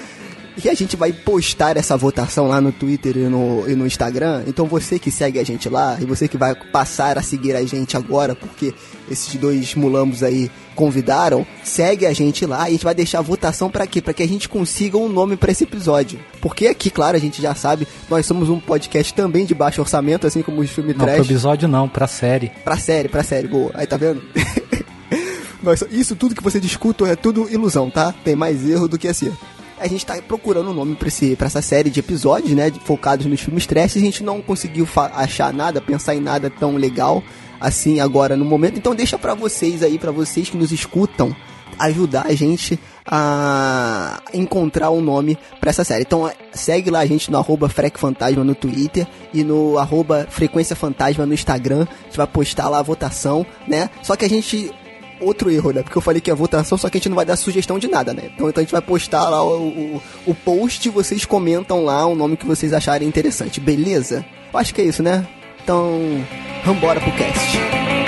E 0.62 0.68
a 0.68 0.74
gente 0.74 0.96
vai 0.96 1.12
postar 1.12 1.76
essa 1.76 1.96
votação 1.96 2.48
lá 2.48 2.60
no 2.60 2.72
Twitter 2.72 3.16
e 3.16 3.20
no, 3.20 3.64
e 3.68 3.74
no 3.74 3.86
Instagram. 3.86 4.42
Então 4.46 4.66
você 4.66 4.98
que 4.98 5.10
segue 5.10 5.38
a 5.38 5.44
gente 5.44 5.68
lá 5.68 5.96
e 6.00 6.04
você 6.04 6.28
que 6.28 6.36
vai 6.36 6.54
passar 6.54 7.16
a 7.18 7.22
seguir 7.22 7.56
a 7.56 7.64
gente 7.64 7.96
agora, 7.96 8.34
porque 8.34 8.74
esses 9.10 9.34
dois 9.36 9.74
mulambos 9.74 10.22
aí 10.22 10.50
convidaram, 10.74 11.46
segue 11.64 12.06
a 12.06 12.12
gente 12.12 12.44
lá 12.46 12.64
e 12.64 12.68
a 12.68 12.70
gente 12.72 12.84
vai 12.84 12.94
deixar 12.94 13.20
a 13.20 13.22
votação 13.22 13.70
pra 13.70 13.86
quê? 13.86 14.00
Pra 14.02 14.12
que 14.12 14.22
a 14.22 14.28
gente 14.28 14.48
consiga 14.48 14.98
um 14.98 15.08
nome 15.08 15.36
pra 15.36 15.52
esse 15.52 15.64
episódio. 15.64 16.18
Porque 16.40 16.66
aqui, 16.66 16.90
claro, 16.90 17.16
a 17.16 17.20
gente 17.20 17.40
já 17.40 17.54
sabe, 17.54 17.86
nós 18.10 18.26
somos 18.26 18.48
um 18.48 18.60
podcast 18.60 19.14
também 19.14 19.44
de 19.46 19.54
baixo 19.54 19.80
orçamento, 19.80 20.26
assim 20.26 20.42
como 20.42 20.60
os 20.60 20.70
filmes 20.70 20.96
Não, 20.96 21.04
pro 21.06 21.14
trash. 21.14 21.26
episódio 21.26 21.68
não, 21.68 21.88
pra 21.88 22.06
série. 22.06 22.50
Pra 22.64 22.76
série, 22.76 23.08
pra 23.08 23.22
série, 23.22 23.48
boa. 23.48 23.70
Aí 23.74 23.86
tá 23.86 23.96
vendo? 23.96 24.22
Isso 25.90 26.16
tudo 26.16 26.34
que 26.34 26.42
você 26.42 26.58
discuta 26.58 27.06
é 27.06 27.14
tudo 27.14 27.48
ilusão, 27.48 27.88
tá? 27.88 28.12
Tem 28.24 28.34
mais 28.34 28.68
erro 28.68 28.88
do 28.88 28.98
que 28.98 29.06
acerto. 29.06 29.38
A 29.82 29.88
gente 29.88 30.06
tá 30.06 30.14
procurando 30.22 30.70
um 30.70 30.74
nome 30.74 30.94
pra, 30.94 31.08
esse, 31.08 31.36
essa 31.40 31.60
série 31.60 31.90
de 31.90 31.98
episódios, 31.98 32.52
né? 32.52 32.70
Focados 32.84 33.26
nos 33.26 33.40
filmes 33.40 33.66
trash. 33.66 33.96
A 33.96 34.00
gente 34.00 34.22
não 34.22 34.40
conseguiu 34.40 34.88
achar 35.12 35.52
nada, 35.52 35.80
pensar 35.80 36.14
em 36.14 36.20
nada 36.20 36.48
tão 36.48 36.76
legal 36.76 37.20
assim 37.60 37.98
agora 37.98 38.36
no 38.36 38.44
momento. 38.44 38.78
Então 38.78 38.94
deixa 38.94 39.18
pra 39.18 39.34
vocês 39.34 39.82
aí, 39.82 39.98
pra 39.98 40.12
vocês 40.12 40.48
que 40.48 40.56
nos 40.56 40.70
escutam, 40.70 41.34
ajudar 41.80 42.26
a 42.28 42.34
gente 42.34 42.78
a 43.04 44.20
encontrar 44.32 44.90
um 44.90 45.00
nome 45.00 45.36
pra 45.60 45.70
essa 45.70 45.82
série. 45.82 46.02
Então 46.02 46.30
segue 46.52 46.88
lá 46.88 47.00
a 47.00 47.06
gente 47.06 47.28
no 47.28 47.38
arroba 47.38 47.68
FrecFantasma 47.68 48.44
no 48.44 48.54
Twitter 48.54 49.04
e 49.34 49.42
no 49.42 49.78
arroba 49.78 50.28
Frequência 50.30 50.76
Fantasma 50.76 51.26
no 51.26 51.34
Instagram. 51.34 51.88
A 51.88 52.04
gente 52.04 52.16
vai 52.16 52.26
postar 52.28 52.68
lá 52.68 52.78
a 52.78 52.82
votação, 52.82 53.44
né? 53.66 53.90
Só 54.00 54.14
que 54.14 54.24
a 54.24 54.28
gente. 54.28 54.72
Outro 55.22 55.50
erro, 55.50 55.72
né? 55.72 55.82
Porque 55.82 55.96
eu 55.96 56.02
falei 56.02 56.20
que 56.20 56.30
é 56.30 56.34
votação, 56.34 56.76
só 56.76 56.88
que 56.90 56.96
a 56.96 57.00
gente 57.00 57.08
não 57.08 57.16
vai 57.16 57.24
dar 57.24 57.36
sugestão 57.36 57.78
de 57.78 57.88
nada, 57.88 58.12
né? 58.12 58.30
Então, 58.34 58.48
então 58.48 58.60
a 58.60 58.64
gente 58.64 58.72
vai 58.72 58.82
postar 58.82 59.28
lá 59.28 59.42
o, 59.42 59.68
o, 59.68 60.02
o 60.26 60.34
post 60.34 60.88
vocês 60.90 61.24
comentam 61.24 61.84
lá 61.84 62.06
o 62.06 62.14
nome 62.14 62.36
que 62.36 62.46
vocês 62.46 62.72
acharem 62.72 63.08
interessante, 63.08 63.60
beleza? 63.60 64.24
Eu 64.52 64.58
acho 64.58 64.74
que 64.74 64.80
é 64.80 64.84
isso, 64.84 65.02
né? 65.02 65.26
Então, 65.62 66.00
vambora 66.64 67.00
pro 67.00 67.12
cast. 67.12 68.01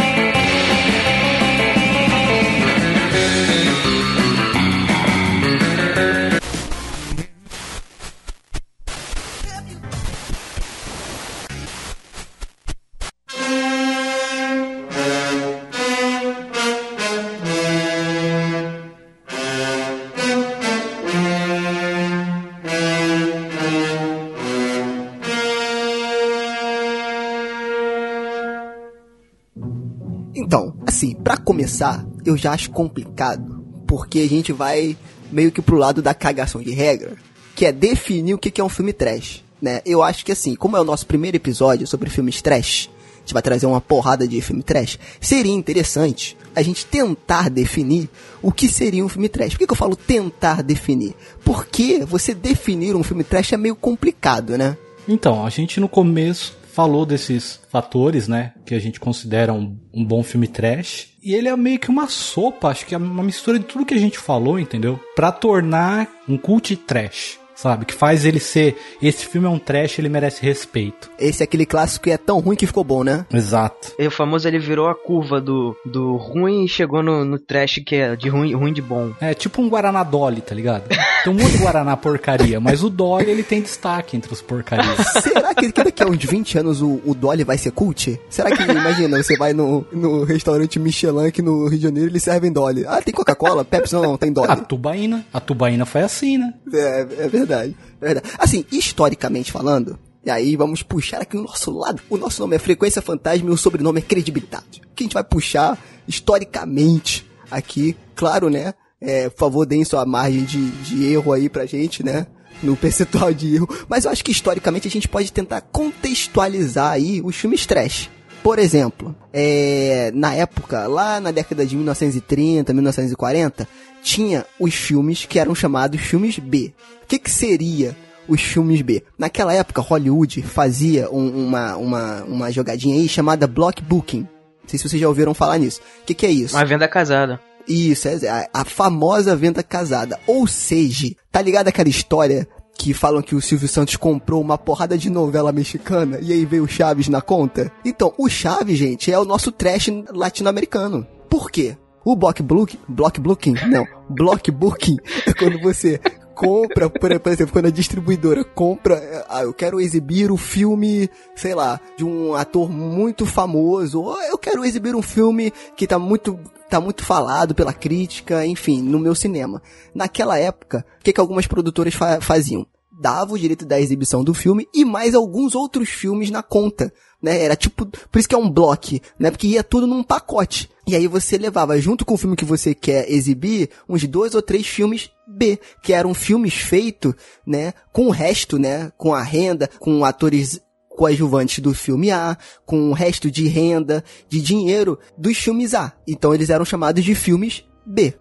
Então, 30.54 30.72
assim, 30.86 31.16
pra 31.16 31.36
começar, 31.36 32.06
eu 32.24 32.36
já 32.36 32.52
acho 32.52 32.70
complicado, 32.70 33.66
porque 33.88 34.20
a 34.20 34.28
gente 34.28 34.52
vai 34.52 34.96
meio 35.32 35.50
que 35.50 35.60
pro 35.60 35.76
lado 35.76 36.00
da 36.00 36.14
cagação 36.14 36.62
de 36.62 36.70
regra. 36.70 37.16
que 37.56 37.66
é 37.66 37.72
definir 37.72 38.34
o 38.34 38.38
que 38.38 38.52
que 38.52 38.60
é 38.60 38.64
um 38.64 38.68
filme 38.68 38.92
trash, 38.92 39.42
né? 39.60 39.80
Eu 39.84 40.00
acho 40.00 40.24
que 40.24 40.30
assim, 40.30 40.54
como 40.54 40.76
é 40.76 40.80
o 40.80 40.84
nosso 40.84 41.06
primeiro 41.06 41.36
episódio 41.36 41.88
sobre 41.88 42.08
filmes 42.08 42.40
trash, 42.40 42.88
a 43.16 43.18
gente 43.18 43.32
vai 43.32 43.42
trazer 43.42 43.66
uma 43.66 43.80
porrada 43.80 44.28
de 44.28 44.40
filme 44.40 44.62
trash, 44.62 44.96
seria 45.20 45.52
interessante 45.52 46.36
a 46.54 46.62
gente 46.62 46.86
tentar 46.86 47.50
definir 47.50 48.08
o 48.40 48.52
que 48.52 48.68
seria 48.68 49.04
um 49.04 49.08
filme 49.08 49.28
trash. 49.28 49.54
Por 49.54 49.58
que, 49.58 49.66
que 49.66 49.72
eu 49.72 49.76
falo 49.76 49.96
tentar 49.96 50.62
definir? 50.62 51.16
Porque 51.44 52.04
você 52.04 52.32
definir 52.32 52.94
um 52.94 53.02
filme 53.02 53.24
trash 53.24 53.54
é 53.54 53.56
meio 53.56 53.74
complicado, 53.74 54.56
né? 54.56 54.76
Então, 55.08 55.44
a 55.44 55.50
gente 55.50 55.80
no 55.80 55.88
começo 55.88 56.56
falou 56.74 57.06
desses 57.06 57.60
fatores, 57.70 58.26
né, 58.26 58.52
que 58.66 58.74
a 58.74 58.80
gente 58.80 58.98
considera 58.98 59.52
um, 59.52 59.78
um 59.92 60.04
bom 60.04 60.24
filme 60.24 60.48
trash. 60.48 61.14
E 61.22 61.32
ele 61.32 61.48
é 61.48 61.56
meio 61.56 61.78
que 61.78 61.88
uma 61.88 62.08
sopa, 62.08 62.68
acho 62.68 62.84
que 62.84 62.94
é 62.94 62.98
uma 62.98 63.22
mistura 63.22 63.58
de 63.58 63.64
tudo 63.64 63.86
que 63.86 63.94
a 63.94 63.98
gente 63.98 64.18
falou, 64.18 64.58
entendeu? 64.58 64.98
Pra 65.14 65.30
tornar 65.30 66.08
um 66.28 66.36
cult 66.36 66.76
trash. 66.76 67.38
Sabe? 67.54 67.84
Que 67.84 67.94
faz 67.94 68.24
ele 68.24 68.40
ser. 68.40 68.76
Esse 69.00 69.26
filme 69.26 69.46
é 69.46 69.50
um 69.50 69.60
trash, 69.60 70.00
ele 70.00 70.08
merece 70.08 70.42
respeito. 70.42 71.08
Esse 71.16 71.40
é 71.40 71.44
aquele 71.44 71.64
clássico 71.64 72.02
que 72.02 72.10
é 72.10 72.18
tão 72.18 72.40
ruim 72.40 72.56
que 72.56 72.66
ficou 72.66 72.82
bom, 72.82 73.04
né? 73.04 73.24
Exato. 73.32 73.92
E 73.96 74.04
o 74.04 74.10
famoso 74.10 74.48
ele 74.48 74.58
virou 74.58 74.88
a 74.88 74.94
curva 74.94 75.40
do, 75.40 75.76
do 75.86 76.16
ruim 76.16 76.64
e 76.64 76.68
chegou 76.68 77.00
no, 77.00 77.24
no 77.24 77.38
trash 77.38 77.80
que 77.86 77.94
é 77.94 78.16
de 78.16 78.28
ruim, 78.28 78.52
ruim 78.54 78.72
de 78.72 78.82
bom. 78.82 79.12
É 79.20 79.34
tipo 79.34 79.62
um 79.62 79.68
Guaraná 79.68 80.02
Dolly, 80.02 80.40
tá 80.40 80.52
ligado? 80.52 80.88
Tem 81.24 81.32
um 81.32 81.36
monte 81.36 81.52
de 81.52 81.58
Guaraná 81.58 81.96
porcaria, 81.96 82.60
mas 82.60 82.84
o 82.84 82.90
Dolly 82.90 83.30
ele 83.30 83.42
tem 83.42 83.62
destaque 83.62 84.14
entre 84.14 84.30
os 84.30 84.42
porcarias. 84.42 84.94
Será 85.24 85.54
que, 85.54 85.72
que 85.72 85.82
daqui 85.84 86.02
a 86.02 86.06
uns 86.06 86.22
20 86.22 86.58
anos 86.58 86.82
o, 86.82 87.00
o 87.02 87.14
Dolly 87.14 87.44
vai 87.44 87.56
ser 87.56 87.70
cult? 87.70 88.20
Será 88.28 88.54
que, 88.54 88.62
imagina, 88.62 89.22
você 89.22 89.34
vai 89.34 89.54
no, 89.54 89.86
no 89.90 90.24
restaurante 90.24 90.78
Michelin 90.78 91.28
aqui 91.28 91.40
no 91.40 91.66
Rio 91.66 91.78
de 91.78 91.82
Janeiro 91.82 92.10
e 92.10 92.12
eles 92.12 92.22
servem 92.22 92.52
Dolly. 92.52 92.84
Ah, 92.86 93.00
tem 93.00 93.14
Coca-Cola? 93.14 93.64
Pepsi? 93.64 93.94
Não, 93.94 94.02
não, 94.02 94.16
tem 94.18 94.28
A 94.28 94.32
Dolly. 94.34 94.66
tubaína. 94.68 95.24
A 95.32 95.40
tubaína 95.40 95.86
foi 95.86 96.02
assim, 96.02 96.36
né? 96.36 96.52
É, 96.70 97.00
é 97.20 97.28
verdade, 97.28 97.74
é 98.02 98.04
verdade. 98.04 98.28
Assim, 98.38 98.66
historicamente 98.70 99.50
falando, 99.50 99.98
e 100.26 100.30
aí 100.30 100.56
vamos 100.56 100.82
puxar 100.82 101.22
aqui 101.22 101.38
o 101.38 101.42
nosso 101.42 101.70
lado. 101.70 102.02
O 102.10 102.18
nosso 102.18 102.42
nome 102.42 102.56
é 102.56 102.58
Frequência 102.58 103.00
Fantasma 103.00 103.48
e 103.48 103.52
o 103.52 103.56
sobrenome 103.56 104.00
é 104.00 104.02
Credibilidade. 104.02 104.82
O 104.84 104.94
que 104.94 105.02
a 105.02 105.06
gente 105.06 105.14
vai 105.14 105.24
puxar 105.24 105.78
historicamente 106.06 107.26
aqui, 107.50 107.96
claro, 108.14 108.50
né? 108.50 108.74
É, 109.04 109.28
por 109.28 109.38
favor, 109.38 109.66
deem 109.66 109.84
sua 109.84 110.04
margem 110.06 110.44
de, 110.44 110.70
de 110.70 111.04
erro 111.12 111.32
aí 111.32 111.48
pra 111.48 111.66
gente, 111.66 112.02
né? 112.02 112.26
No 112.62 112.74
percentual 112.78 113.32
de 113.34 113.56
erro. 113.56 113.68
Mas 113.88 114.04
eu 114.04 114.10
acho 114.10 114.24
que 114.24 114.32
historicamente 114.32 114.88
a 114.88 114.90
gente 114.90 115.08
pode 115.08 115.32
tentar 115.32 115.60
contextualizar 115.60 116.92
aí 116.92 117.20
os 117.24 117.36
filmes 117.36 117.66
trash. 117.66 118.10
Por 118.42 118.58
exemplo, 118.58 119.14
é, 119.32 120.10
na 120.14 120.34
época, 120.34 120.86
lá 120.86 121.18
na 121.18 121.30
década 121.30 121.64
de 121.64 121.74
1930, 121.76 122.72
1940, 122.74 123.66
tinha 124.02 124.44
os 124.60 124.74
filmes 124.74 125.24
que 125.24 125.38
eram 125.38 125.54
chamados 125.54 125.98
filmes 126.00 126.38
B. 126.38 126.74
O 127.02 127.06
que, 127.06 127.18
que 127.18 127.30
seria 127.30 127.96
os 128.28 128.42
filmes 128.42 128.82
B? 128.82 129.02
Naquela 129.18 129.54
época, 129.54 129.80
Hollywood 129.80 130.42
fazia 130.42 131.10
um- 131.10 131.46
uma, 131.46 131.76
uma, 131.76 132.22
uma 132.24 132.52
jogadinha 132.52 132.94
aí 132.96 133.08
chamada 133.08 133.46
block 133.46 133.82
booking. 133.82 134.20
Não 134.20 134.68
sei 134.68 134.78
se 134.78 134.88
vocês 134.88 135.00
já 135.00 135.08
ouviram 135.08 135.32
falar 135.32 135.56
nisso. 135.58 135.80
O 136.02 136.04
que, 136.04 136.12
que 136.14 136.26
é 136.26 136.30
isso? 136.30 136.54
Uma 136.54 136.64
venda 136.66 136.86
casada. 136.86 137.40
Isso, 137.66 138.08
é 138.08 138.28
a, 138.28 138.48
a 138.52 138.64
famosa 138.64 139.34
venda 139.34 139.62
casada. 139.62 140.18
Ou 140.26 140.46
seja, 140.46 141.14
tá 141.30 141.40
ligado 141.40 141.68
aquela 141.68 141.88
história 141.88 142.46
que 142.76 142.92
falam 142.92 143.22
que 143.22 143.34
o 143.34 143.40
Silvio 143.40 143.68
Santos 143.68 143.96
comprou 143.96 144.40
uma 144.40 144.58
porrada 144.58 144.98
de 144.98 145.08
novela 145.08 145.52
mexicana 145.52 146.18
e 146.20 146.32
aí 146.32 146.44
veio 146.44 146.64
o 146.64 146.68
Chaves 146.68 147.08
na 147.08 147.20
conta? 147.20 147.70
Então, 147.84 148.12
o 148.18 148.28
Chaves, 148.28 148.78
gente, 148.78 149.12
é 149.12 149.18
o 149.18 149.24
nosso 149.24 149.52
trash 149.52 149.88
latino-americano. 150.10 151.06
Por 151.30 151.50
quê? 151.50 151.76
O 152.04 152.14
block 152.14 152.42
booking, 152.42 152.78
block 152.86 153.18
não, 153.66 153.86
block 154.10 154.50
booking 154.50 154.98
é 155.26 155.32
quando 155.32 155.58
você 155.60 155.98
compra, 156.34 156.90
por, 156.90 157.10
exemplo, 157.32 157.52
quando 157.52 157.66
a 157.66 157.70
distribuidora 157.70 158.44
compra, 158.44 158.96
eh, 158.96 159.24
ah, 159.28 159.42
eu 159.42 159.54
quero 159.54 159.80
exibir 159.80 160.30
o 160.30 160.36
filme, 160.36 161.08
sei 161.34 161.54
lá, 161.54 161.80
de 161.96 162.04
um 162.04 162.34
ator 162.34 162.68
muito 162.68 163.24
famoso, 163.24 164.02
ou 164.02 164.20
eu 164.22 164.36
quero 164.36 164.64
exibir 164.64 164.94
um 164.94 165.00
filme 165.00 165.52
que 165.76 165.86
tá 165.86 165.98
muito 165.98 166.38
tá 166.74 166.80
muito 166.80 167.04
falado 167.04 167.54
pela 167.54 167.72
crítica, 167.72 168.46
enfim, 168.46 168.82
no 168.82 168.98
meu 168.98 169.14
cinema. 169.14 169.62
Naquela 169.94 170.38
época, 170.38 170.84
o 171.00 171.04
que, 171.04 171.12
que 171.12 171.20
algumas 171.20 171.46
produtoras 171.46 171.94
fa- 171.94 172.20
faziam? 172.20 172.66
Dava 173.00 173.34
o 173.34 173.38
direito 173.38 173.64
da 173.64 173.80
exibição 173.80 174.22
do 174.22 174.32
filme 174.32 174.68
e 174.72 174.84
mais 174.84 175.14
alguns 175.14 175.54
outros 175.54 175.88
filmes 175.88 176.30
na 176.30 176.42
conta, 176.42 176.92
né? 177.22 177.42
Era 177.42 177.56
tipo, 177.56 177.86
por 177.86 178.18
isso 178.18 178.28
que 178.28 178.34
é 178.34 178.38
um 178.38 178.50
bloco, 178.50 179.00
né? 179.18 179.30
Porque 179.30 179.48
ia 179.48 179.64
tudo 179.64 179.86
num 179.86 180.02
pacote. 180.02 180.70
E 180.86 180.94
aí 180.94 181.06
você 181.08 181.38
levava 181.38 181.78
junto 181.80 182.04
com 182.04 182.14
o 182.14 182.18
filme 182.18 182.36
que 182.36 182.44
você 182.44 182.74
quer 182.74 183.10
exibir, 183.10 183.70
uns 183.88 184.06
dois 184.06 184.34
ou 184.34 184.42
três 184.42 184.66
filmes 184.66 185.10
B, 185.26 185.58
que 185.82 185.92
eram 185.92 186.12
filmes 186.12 186.54
feitos, 186.54 187.14
né, 187.46 187.72
com 187.92 188.06
o 188.06 188.10
resto, 188.10 188.58
né, 188.58 188.92
com 188.98 189.14
a 189.14 189.22
renda, 189.22 189.68
com 189.78 190.04
atores 190.04 190.60
coadjuvantes 190.96 191.58
do 191.58 191.74
filme 191.74 192.10
A, 192.10 192.36
com 192.64 192.90
o 192.90 192.92
resto 192.92 193.30
de 193.30 193.48
renda, 193.48 194.02
de 194.28 194.40
dinheiro 194.40 194.98
dos 195.16 195.36
filmes 195.38 195.74
A. 195.74 195.92
Então 196.06 196.34
eles 196.34 196.50
eram 196.50 196.64
chamados 196.64 197.04
de 197.04 197.14
filmes 197.14 197.64
B. 197.84 198.14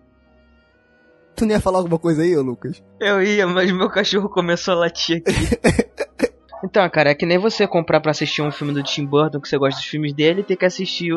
Tu 1.36 1.46
não 1.46 1.54
ia 1.54 1.60
falar 1.60 1.80
alguma 1.80 1.98
coisa 1.98 2.22
aí, 2.22 2.36
Lucas? 2.36 2.84
Eu 3.00 3.22
ia, 3.22 3.48
mas 3.48 3.72
meu 3.72 3.90
cachorro 3.90 4.30
começou 4.30 4.76
a 4.76 4.78
latir 4.78 5.18
aqui. 5.18 5.34
Então, 6.64 6.90
cara, 6.90 7.10
é 7.10 7.16
que 7.16 7.26
nem 7.26 7.38
você 7.38 7.68
comprar 7.68 8.00
pra 8.00 8.12
assistir 8.12 8.42
um 8.42 8.50
filme 8.50 8.74
do 8.74 8.82
Tim 8.82 9.06
Burton 9.06 9.42
que 9.42 9.50
você 9.50 9.58
gosta 9.58 9.82
dos 9.82 9.90
filmes 9.90 10.14
dele 10.14 10.40
e 10.40 10.44
ter 10.46 10.56
que 10.56 10.64
assistir 10.64 11.12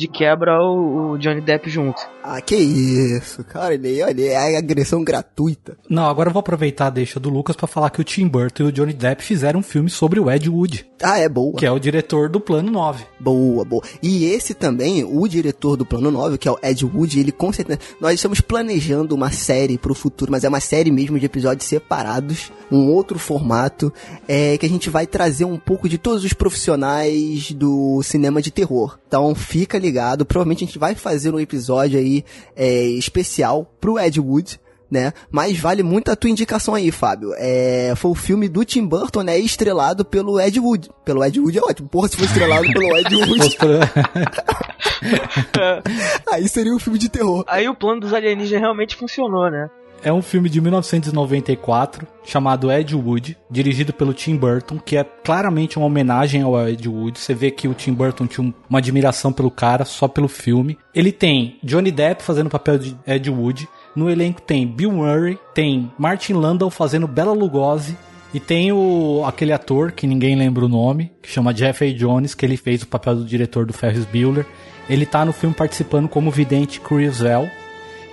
de 0.00 0.08
quebra 0.08 0.62
o, 0.62 1.12
o 1.12 1.18
Johnny 1.18 1.40
Depp 1.40 1.68
junto. 1.68 2.00
Ah, 2.22 2.40
que 2.40 2.56
isso, 2.56 3.42
cara, 3.44 3.74
ele, 3.74 4.02
olha, 4.02 4.22
é 4.22 4.56
agressão 4.56 5.02
gratuita. 5.04 5.76
Não, 5.88 6.06
agora 6.06 6.28
eu 6.28 6.32
vou 6.32 6.40
aproveitar 6.40 6.86
a 6.86 6.90
deixa 6.90 7.18
do 7.20 7.30
Lucas 7.30 7.56
pra 7.56 7.66
falar 7.66 7.90
que 7.90 8.00
o 8.00 8.04
Tim 8.04 8.26
Burton 8.26 8.64
e 8.64 8.66
o 8.66 8.72
Johnny 8.72 8.92
Depp 8.92 9.22
fizeram 9.22 9.60
um 9.60 9.62
filme 9.62 9.88
sobre 9.90 10.20
o 10.20 10.30
Ed 10.30 10.48
Wood, 10.48 10.86
Ah, 11.02 11.18
é 11.18 11.28
boa. 11.28 11.56
que 11.56 11.64
é 11.66 11.70
o 11.70 11.78
diretor 11.78 12.28
do 12.28 12.40
Plano 12.40 12.70
9. 12.70 13.04
Boa, 13.18 13.64
boa. 13.64 13.82
E 14.02 14.24
esse 14.26 14.54
também, 14.54 15.02
o 15.04 15.26
diretor 15.28 15.76
do 15.76 15.84
Plano 15.86 16.10
9, 16.10 16.36
que 16.38 16.48
é 16.48 16.50
o 16.52 16.58
Ed 16.62 16.84
Wood, 16.84 17.18
ele 17.20 17.32
com 17.32 17.52
certeza. 17.52 17.78
Nós 18.00 18.14
estamos 18.14 18.40
planejando 18.40 19.14
uma 19.14 19.30
série 19.30 19.78
pro 19.78 19.94
futuro, 19.94 20.30
mas 20.30 20.44
é 20.44 20.48
uma 20.48 20.60
série 20.60 20.90
mesmo 20.90 21.18
de 21.18 21.26
episódios 21.26 21.66
separados, 21.66 22.52
um 22.70 22.90
outro 22.92 23.18
formato, 23.18 23.92
é, 24.28 24.56
que 24.58 24.66
a 24.66 24.68
gente 24.68 24.88
vai 24.90 25.06
trazer 25.06 25.44
um 25.44 25.58
pouco 25.58 25.88
de 25.88 25.98
todos 25.98 26.24
os 26.24 26.32
profissionais 26.34 27.52
do 27.52 28.02
cinema 28.02 28.40
de 28.40 28.50
terror. 28.50 28.98
Então 29.06 29.34
fica 29.34 29.78
ligado, 29.78 29.89
provavelmente 30.24 30.64
a 30.64 30.66
gente 30.66 30.78
vai 30.78 30.94
fazer 30.94 31.34
um 31.34 31.40
episódio 31.40 31.98
aí 31.98 32.24
é, 32.56 32.82
especial 32.82 33.70
pro 33.80 33.98
Ed 33.98 34.20
Wood. 34.20 34.60
Né? 34.90 35.12
Mas 35.30 35.56
vale 35.56 35.84
muito 35.84 36.10
a 36.10 36.16
tua 36.16 36.30
indicação 36.30 36.74
aí, 36.74 36.90
Fábio. 36.90 37.32
É, 37.36 37.92
foi 37.94 38.10
o 38.10 38.14
filme 38.14 38.48
do 38.48 38.64
Tim 38.64 38.84
Burton, 38.84 39.22
né? 39.22 39.38
Estrelado 39.38 40.04
pelo 40.04 40.40
Ed 40.40 40.58
Wood. 40.58 40.90
Pelo 41.04 41.24
Ed 41.24 41.38
Wood 41.38 41.58
é 41.58 41.62
ótimo. 41.62 41.88
Porra, 41.88 42.08
se 42.08 42.16
for 42.16 42.24
estrelado 42.24 42.66
pelo 42.72 42.96
Ed 42.96 43.14
Wood. 43.22 43.56
Aí 46.32 46.48
seria 46.48 46.74
um 46.74 46.78
filme 46.80 46.98
de 46.98 47.08
terror. 47.08 47.44
Aí 47.46 47.68
o 47.68 47.74
plano 47.74 48.00
dos 48.00 48.12
alienígenas 48.12 48.60
realmente 48.60 48.96
funcionou, 48.96 49.48
né? 49.48 49.70
É 50.02 50.10
um 50.10 50.22
filme 50.22 50.48
de 50.48 50.60
1994 50.62 52.06
chamado 52.24 52.72
Ed 52.72 52.94
Wood, 52.96 53.36
dirigido 53.50 53.92
pelo 53.92 54.14
Tim 54.14 54.34
Burton, 54.34 54.78
que 54.78 54.96
é 54.96 55.04
claramente 55.04 55.76
uma 55.76 55.86
homenagem 55.86 56.40
ao 56.42 56.58
Ed 56.68 56.88
Wood. 56.88 57.18
Você 57.18 57.34
vê 57.34 57.50
que 57.50 57.68
o 57.68 57.74
Tim 57.74 57.92
Burton 57.92 58.26
tinha 58.26 58.46
um- 58.46 58.52
uma 58.68 58.78
admiração 58.78 59.30
pelo 59.30 59.50
cara 59.50 59.84
só 59.84 60.08
pelo 60.08 60.26
filme. 60.28 60.78
Ele 60.94 61.12
tem 61.12 61.58
Johnny 61.62 61.90
Depp 61.90 62.22
fazendo 62.22 62.46
o 62.46 62.50
papel 62.50 62.78
de 62.78 62.96
Ed 63.06 63.28
Wood. 63.30 63.68
No 63.94 64.08
elenco 64.08 64.40
tem 64.40 64.66
Bill 64.66 64.90
Murray, 64.92 65.38
tem 65.54 65.90
Martin 65.98 66.32
Landau 66.34 66.70
fazendo 66.70 67.06
Bela 67.06 67.32
Lugosi 67.32 67.94
e 68.32 68.40
tem 68.40 68.72
o 68.72 69.22
aquele 69.26 69.52
ator 69.52 69.92
que 69.92 70.06
ninguém 70.06 70.34
lembra 70.34 70.64
o 70.64 70.68
nome, 70.68 71.12
que 71.20 71.28
chama 71.30 71.54
Jeffrey 71.54 71.92
Jones, 71.92 72.34
que 72.34 72.46
ele 72.46 72.56
fez 72.56 72.82
o 72.82 72.86
papel 72.86 73.16
do 73.16 73.24
diretor 73.24 73.66
do 73.66 73.72
Ferris 73.74 74.06
Bueller. 74.06 74.46
Ele 74.88 75.04
tá 75.04 75.24
no 75.26 75.32
filme 75.32 75.54
participando 75.54 76.08
como 76.08 76.30
vidente 76.30 76.80
Criswell. 76.80 77.48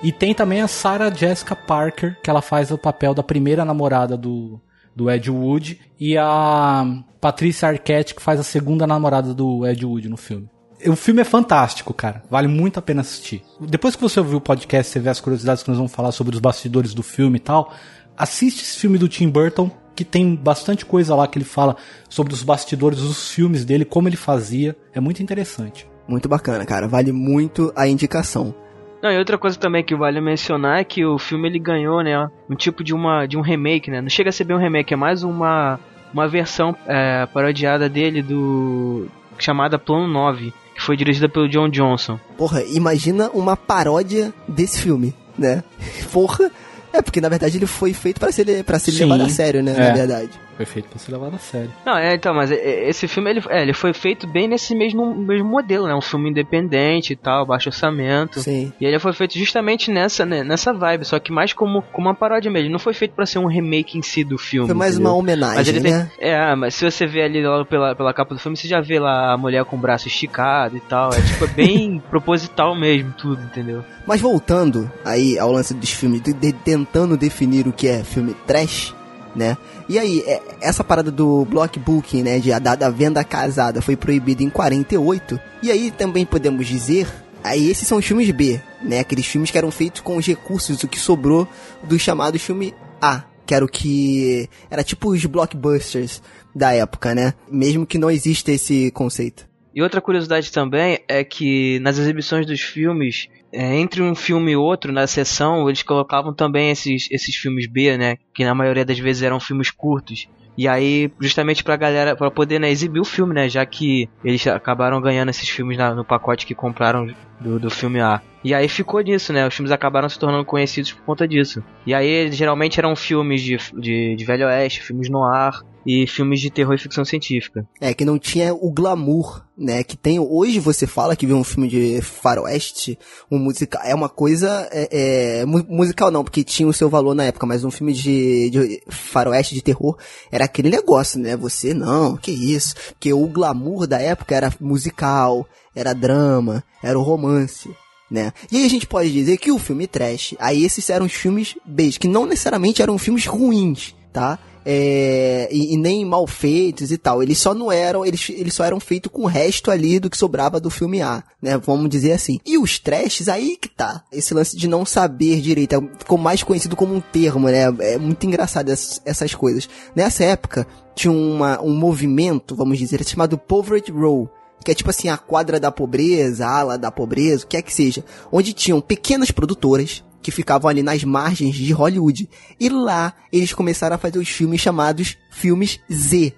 E 0.04 0.12
tem 0.12 0.34
também 0.34 0.62
a 0.62 0.68
Sarah 0.68 1.14
Jessica 1.14 1.56
Parker, 1.56 2.18
que 2.22 2.30
ela 2.30 2.42
faz 2.42 2.72
o 2.72 2.78
papel 2.78 3.14
da 3.14 3.24
primeira 3.24 3.66
namorada 3.66 4.16
do, 4.16 4.62
do 4.96 5.10
Ed 5.10 5.30
Wood. 5.30 5.80
E 6.00 6.18
a 6.18 6.86
Patrícia 7.20 7.68
Arquette, 7.68 8.14
que 8.14 8.22
faz 8.22 8.40
a 8.40 8.44
segunda 8.44 8.86
namorada 8.86 9.34
do 9.34 9.66
Ed 9.66 9.86
Wood 9.86 10.08
no 10.10 10.18
filme. 10.18 10.50
O 10.86 10.96
filme 10.96 11.22
é 11.22 11.26
fantástico, 11.26 11.94
cara. 11.94 12.24
Vale 12.30 12.48
muito 12.48 12.78
a 12.78 12.82
pena 12.82 13.02
assistir. 13.02 13.44
Depois 13.60 13.96
que 13.96 14.02
você 14.02 14.20
ouvir 14.20 14.36
o 14.36 14.42
podcast, 14.42 14.92
você 14.92 15.00
vê 15.00 15.10
as 15.10 15.20
curiosidades 15.20 15.64
que 15.64 15.70
nós 15.70 15.78
vamos 15.78 15.92
falar 15.92 16.12
sobre 16.12 16.36
os 16.36 16.40
bastidores 16.40 16.94
do 16.94 17.02
filme 17.02 17.38
e 17.38 17.40
tal. 17.40 17.74
Assiste 18.16 18.62
esse 18.62 18.78
filme 18.78 19.00
do 19.00 19.08
Tim 19.08 19.30
Burton, 19.30 19.72
que 19.96 20.06
tem 20.06 20.36
bastante 20.36 20.86
coisa 20.86 21.16
lá 21.16 21.28
que 21.28 21.40
ele 21.40 21.46
fala 21.46 21.76
sobre 22.08 22.32
os 22.34 22.44
bastidores 22.44 23.00
dos 23.00 23.32
filmes 23.32 23.66
dele, 23.66 23.84
como 23.84 24.08
ele 24.08 24.16
fazia. 24.16 24.78
É 24.94 25.00
muito 25.00 25.24
interessante. 25.24 25.88
Muito 26.08 26.30
bacana, 26.30 26.64
cara. 26.66 26.88
Vale 26.88 27.12
muito 27.12 27.74
a 27.76 27.88
indicação. 27.88 28.54
Não, 29.02 29.12
e 29.12 29.18
outra 29.18 29.38
coisa 29.38 29.58
também 29.58 29.84
que 29.84 29.96
vale 29.96 30.20
mencionar 30.20 30.80
é 30.80 30.84
que 30.84 31.06
o 31.06 31.18
filme 31.20 31.48
ele 31.48 31.60
ganhou, 31.60 32.02
né, 32.04 32.28
um 32.50 32.56
tipo 32.56 32.84
de 32.84 32.94
uma 32.94 33.26
de 33.26 33.38
um 33.38 33.42
remake, 33.42 33.92
né? 33.92 34.02
Não 34.02 34.10
chega 34.10 34.30
a 34.30 34.34
ser 34.34 34.44
bem 34.44 34.56
um 34.58 34.60
remake, 34.60 34.94
é 34.94 34.98
mais 34.98 35.24
uma 35.24 35.80
uma 36.14 36.28
versão 36.28 36.76
é, 36.88 37.26
parodiada 37.28 37.88
dele 37.90 38.22
do 38.24 39.08
chamada 39.38 39.78
Plano 39.78 40.08
9, 40.08 40.54
que 40.74 40.82
foi 40.82 40.96
dirigida 40.98 41.30
pelo 41.30 41.48
John 41.50 41.70
Johnson. 41.70 42.20
Porra, 42.38 42.64
imagina 42.64 43.30
uma 43.34 43.56
paródia 43.56 44.34
desse 44.48 44.82
filme, 44.82 45.14
né? 45.38 45.64
Porra, 46.12 46.50
É, 46.94 47.02
porque 47.02 47.22
na 47.22 47.30
verdade 47.30 47.58
ele 47.58 47.68
foi 47.68 47.94
feito 47.94 48.20
pra 48.20 48.32
ser, 48.32 48.64
pra 48.64 48.80
ser 48.80 48.92
Sim, 48.92 49.04
levado 49.04 49.24
a 49.26 49.30
sério, 49.30 49.62
né? 49.62 49.74
é. 49.78 49.90
Na 49.90 49.94
verdade. 49.94 50.32
Foi 50.58 50.66
feito 50.66 50.90
pra 50.90 50.98
ser 51.00 51.12
levado 51.12 51.36
a 51.36 51.40
sério. 51.40 51.72
Não, 51.86 51.96
é, 51.96 52.16
então, 52.16 52.34
mas 52.34 52.50
esse 52.52 53.08
filme 53.08 53.30
ele, 53.30 53.44
é, 53.50 53.62
ele 53.62 53.74
foi 53.74 53.94
feito 53.94 54.26
bem 54.28 54.48
nesse 54.48 54.74
mesmo, 54.76 55.16
mesmo 55.16 55.48
modelo, 55.48 55.86
né? 55.88 55.94
Um 55.96 56.02
filme 56.02 56.30
independente 56.32 57.14
e 57.14 57.16
tal, 57.16 57.46
baixo 57.46 57.70
orçamento. 57.70 58.42
Sim. 58.42 58.74
E 58.82 58.86
ele 58.86 58.98
foi 59.00 59.14
feito 59.14 59.38
justamente 59.38 59.92
nessa, 59.92 60.26
né, 60.26 60.44
nessa 60.44 60.74
vibe, 60.74 61.06
só 61.06 61.20
que 61.20 61.32
mais 61.32 61.54
como, 61.54 61.82
como 61.94 62.08
uma 62.08 62.16
paródia 62.16 62.50
mesmo. 62.52 62.72
Não 62.72 62.80
foi 62.80 62.94
feito 62.94 63.14
pra 63.14 63.26
ser 63.26 63.38
um 63.40 63.46
remake 63.48 63.98
em 63.98 64.02
si 64.02 64.24
do 64.24 64.38
filme. 64.38 64.68
Foi 64.68 64.76
mais 64.76 64.96
entendeu? 64.96 65.12
uma 65.12 65.16
Mas 65.18 65.24
homenagem, 65.24 65.76
ele 65.76 65.82
tem, 65.84 65.92
né? 65.94 66.12
é, 66.20 66.56
mas 66.56 66.74
se 66.76 66.84
você 66.90 67.06
vê 67.06 67.22
ali 67.22 67.46
logo 67.46 67.66
pela, 67.66 67.96
pela 67.96 68.14
capa 68.14 68.34
do 68.34 68.40
filme, 68.40 68.58
você 68.58 68.68
já 68.68 68.82
vê 68.82 69.00
lá 69.00 69.34
a 69.34 69.38
mulher 69.38 69.64
com 69.66 69.76
o 69.76 69.80
braço 69.80 70.08
esticado 70.08 70.76
e 70.76 70.80
tal. 70.82 71.10
É 71.14 71.22
tipo, 71.22 71.46
é 71.46 71.48
bem 71.48 72.02
proposital 72.10 72.76
mesmo, 72.76 73.14
tudo, 73.18 73.42
entendeu? 73.44 73.84
Mas 74.08 74.20
voltando 74.22 74.92
aí 75.06 75.38
ao 75.38 75.52
lance 75.52 75.74
dos 75.74 75.92
filmes, 75.92 76.22
de- 76.22 76.34
de- 76.34 76.54
tentando 76.54 77.16
definir 77.18 77.68
o 77.68 77.74
que 77.74 77.88
é 77.88 78.04
filme 78.04 78.34
trash, 78.48 78.96
né? 79.38 79.56
E 79.88 79.98
aí, 80.00 80.24
é- 80.26 80.42
essa 80.60 80.84
parada 80.84 81.12
do 81.12 81.46
block 81.46 81.80
booking, 81.80 82.24
né, 82.24 82.40
de, 82.40 82.50
da, 82.60 82.76
da 82.76 82.90
venda 82.90 83.24
casada 83.24 83.82
foi 83.82 83.96
proibida 83.96 84.44
em 84.44 84.50
48. 84.50 85.40
E 85.62 85.72
aí 85.72 85.92
também 85.92 86.26
podemos 86.26 86.66
dizer, 86.68 87.08
aí 87.44 87.70
esses 87.70 87.88
são 87.88 87.98
os 88.00 88.06
filmes 88.06 88.30
B, 88.32 88.60
né? 88.82 89.00
Aqueles 89.00 89.26
filmes 89.26 89.52
que 89.52 89.58
eram 89.58 89.72
feitos 89.72 90.02
com 90.02 90.18
os 90.18 90.26
recursos, 90.26 90.84
o 90.84 90.88
que 90.88 91.00
sobrou 91.00 91.48
do 91.84 91.98
chamado 92.00 92.38
filme 92.40 92.74
A, 93.02 93.24
que 93.46 93.54
era 93.54 93.64
o 93.64 93.68
que 93.70 94.50
era 94.70 94.84
tipo 94.84 95.10
os 95.12 95.26
blockbusters 95.26 96.22
da 96.54 96.74
época, 96.74 97.14
né? 97.16 97.34
Mesmo 97.50 97.86
que 97.86 97.98
não 97.98 98.10
exista 98.12 98.52
esse 98.52 98.92
conceito. 98.92 99.48
E 99.74 99.82
outra 99.82 100.02
curiosidade 100.02 100.52
também 100.52 101.00
é 101.08 101.24
que 101.24 101.80
nas 101.82 102.00
exibições 102.00 102.48
dos 102.48 102.62
filmes, 102.62 103.28
entre 103.60 104.02
um 104.02 104.14
filme 104.16 104.52
e 104.52 104.56
outro, 104.56 104.92
na 104.92 105.08
sessão, 105.08 105.68
eles 105.68 105.84
colocavam 105.84 106.34
também 106.34 106.70
esses, 106.70 107.08
esses 107.12 107.36
filmes 107.36 107.68
B, 107.68 107.98
né? 107.98 108.18
Que 108.34 108.46
na 108.46 108.54
maioria 108.54 108.86
das 108.86 109.00
vezes 109.00 109.24
eram 109.24 109.40
filmes 109.40 109.72
curtos. 109.72 110.28
E 110.58 110.68
aí, 110.68 111.12
justamente 111.20 111.64
pra 111.64 111.76
galera, 111.76 112.16
pra 112.16 112.32
poder 112.32 112.60
né, 112.60 112.70
exibir 112.70 113.00
o 113.00 113.06
filme, 113.06 113.34
né? 113.34 113.48
Já 113.48 113.64
que 113.66 114.10
eles 114.24 114.46
acabaram 114.48 115.00
ganhando 115.00 115.30
esses 115.30 115.48
filmes 115.48 115.78
na- 115.78 115.94
no 115.94 116.04
pacote 116.04 116.46
que 116.48 116.56
compraram 116.56 117.08
do, 117.40 117.60
do 117.60 117.70
filme 117.70 118.00
A. 118.00 118.22
E 118.44 118.54
aí 118.54 118.70
ficou 118.70 119.02
nisso, 119.02 119.34
né? 119.34 119.48
Os 119.48 119.54
filmes 119.54 119.72
acabaram 119.72 120.08
se 120.08 120.18
tornando 120.20 120.46
conhecidos 120.46 120.92
por 120.92 121.02
conta 121.04 121.28
disso. 121.28 121.64
E 121.86 121.94
aí, 121.94 122.32
geralmente 122.32 122.80
eram 122.80 122.96
filmes 122.96 123.42
de, 123.42 123.58
de, 123.78 124.16
de 124.16 124.26
Velho 124.26 124.46
Oeste, 124.48 124.82
filmes 124.84 125.10
no 125.10 125.24
ar 125.24 125.60
e 125.86 126.06
filmes 126.06 126.40
de 126.40 126.50
terror 126.52 126.76
e 126.76 126.78
ficção 126.78 127.04
científica. 127.04 127.66
É, 127.82 127.94
que 127.94 128.06
não 128.06 128.20
tinha 128.20 128.54
o 128.54 128.72
glamour, 128.72 129.44
né? 129.58 129.84
Que 129.84 129.98
tem. 129.98 130.20
Hoje 130.20 130.60
você 130.60 130.86
fala 130.86 131.16
que 131.16 131.26
vê 131.26 131.34
um 131.34 131.44
filme 131.44 131.68
de 131.68 132.02
faroeste, 132.02 132.98
um 133.32 133.40
musical. 133.40 133.82
É 133.84 133.96
uma 133.96 134.08
coisa. 134.10 134.68
É, 134.72 135.40
é, 135.42 135.46
mu- 135.46 135.66
musical 135.68 136.12
não, 136.12 136.24
porque 136.24 136.44
tinha 136.44 136.68
o 136.68 136.74
seu 136.74 136.90
valor 136.90 137.16
na 137.16 137.24
época, 137.26 137.48
mas 137.48 137.64
um 137.64 137.72
filme 137.72 137.92
de, 137.94 138.50
de 138.50 138.82
faroeste 138.90 139.56
de 139.56 139.62
terror 139.64 139.98
era 140.32 140.46
aquele 140.46 140.70
negócio, 140.70 141.20
né? 141.20 141.36
Você, 141.36 141.74
não, 141.74 142.16
que 142.16 142.32
isso. 142.32 142.76
Porque 142.92 143.12
o 143.12 143.28
glamour 143.28 143.88
da 143.88 144.00
época 144.00 144.36
era 144.36 144.54
musical, 144.60 145.48
era 145.76 145.94
drama, 145.94 146.64
era 146.84 146.98
o 147.00 147.02
romance. 147.04 147.70
Né? 148.10 148.32
E 148.52 148.58
aí 148.58 148.66
a 148.66 148.70
gente 148.70 148.88
pode 148.88 149.12
dizer 149.12 149.38
que 149.38 149.52
o 149.52 149.60
filme 149.60 149.86
trash, 149.86 150.34
aí 150.40 150.64
esses 150.64 150.90
eram 150.90 151.06
os 151.06 151.14
filmes 151.14 151.56
B, 151.66 151.90
que 151.92 152.08
não 152.08 152.26
necessariamente 152.26 152.82
eram 152.82 152.98
filmes 152.98 153.26
ruins, 153.26 153.94
tá? 154.14 154.40
É, 154.70 155.48
e, 155.50 155.74
e 155.74 155.78
nem 155.78 156.04
mal 156.04 156.28
feitos 156.28 156.92
e 156.92 156.98
tal. 156.98 157.24
Eles 157.24 157.38
só 157.38 157.54
não 157.54 157.72
eram, 157.72 158.06
eles, 158.06 158.30
eles 158.30 158.54
só 158.54 158.66
eram 158.66 158.82
feitos 158.82 159.10
com 159.10 159.22
o 159.22 159.26
resto 159.26 159.72
ali 159.72 159.98
do 159.98 160.10
que 160.10 160.18
sobrava 160.18 160.60
do 160.60 160.70
filme 160.70 161.02
A, 161.02 161.24
né? 161.42 161.58
Vamos 161.58 161.90
dizer 161.90 162.12
assim. 162.12 162.38
E 162.46 162.58
os 162.58 162.78
trashes, 162.78 163.30
aí 163.30 163.56
que 163.56 163.70
tá. 163.70 164.04
Esse 164.12 164.34
lance 164.34 164.58
de 164.58 164.68
não 164.68 164.86
saber 164.86 165.40
direito. 165.40 165.74
é- 165.74 165.98
Ficou 166.00 166.18
mais 166.18 166.44
conhecido 166.44 166.76
como 166.76 166.94
um 166.94 167.00
termo, 167.00 167.48
né? 167.48 167.64
É 167.80 167.98
muito 167.98 168.26
engraçado 168.26 168.70
essas, 168.70 169.02
essas 169.06 169.34
coisas. 169.34 169.70
Nessa 169.96 170.26
época, 170.26 170.68
tinha 170.94 171.14
uma, 171.14 171.62
um 171.62 171.74
movimento, 171.74 172.54
vamos 172.54 172.78
dizer, 172.78 173.02
chamado 173.06 173.38
Poverty 173.38 173.92
Row. 173.92 174.30
Que 174.68 174.72
é 174.72 174.76
tipo 174.76 174.90
assim, 174.90 175.08
a 175.08 175.18
quadra 175.18 175.62
da 175.62 175.72
pobreza, 175.72 176.46
a 176.46 176.60
ala 176.60 176.78
da 176.78 176.92
pobreza, 176.92 177.46
o 177.46 177.48
que 177.48 177.56
é 177.56 177.62
que 177.62 177.74
seja. 177.74 178.04
Onde 178.30 178.52
tinham 178.52 178.82
pequenas 178.82 179.32
produtoras 179.32 180.04
que 180.22 180.30
ficavam 180.30 180.70
ali 180.70 180.84
nas 180.84 181.06
margens 181.06 181.56
de 181.56 181.72
Hollywood. 181.72 182.30
E 182.60 182.68
lá 182.68 183.14
eles 183.32 183.54
começaram 183.54 183.96
a 183.96 183.98
fazer 183.98 184.20
os 184.20 184.28
filmes 184.28 184.60
chamados 184.60 185.18
filmes 185.32 185.80
Z. 185.90 186.34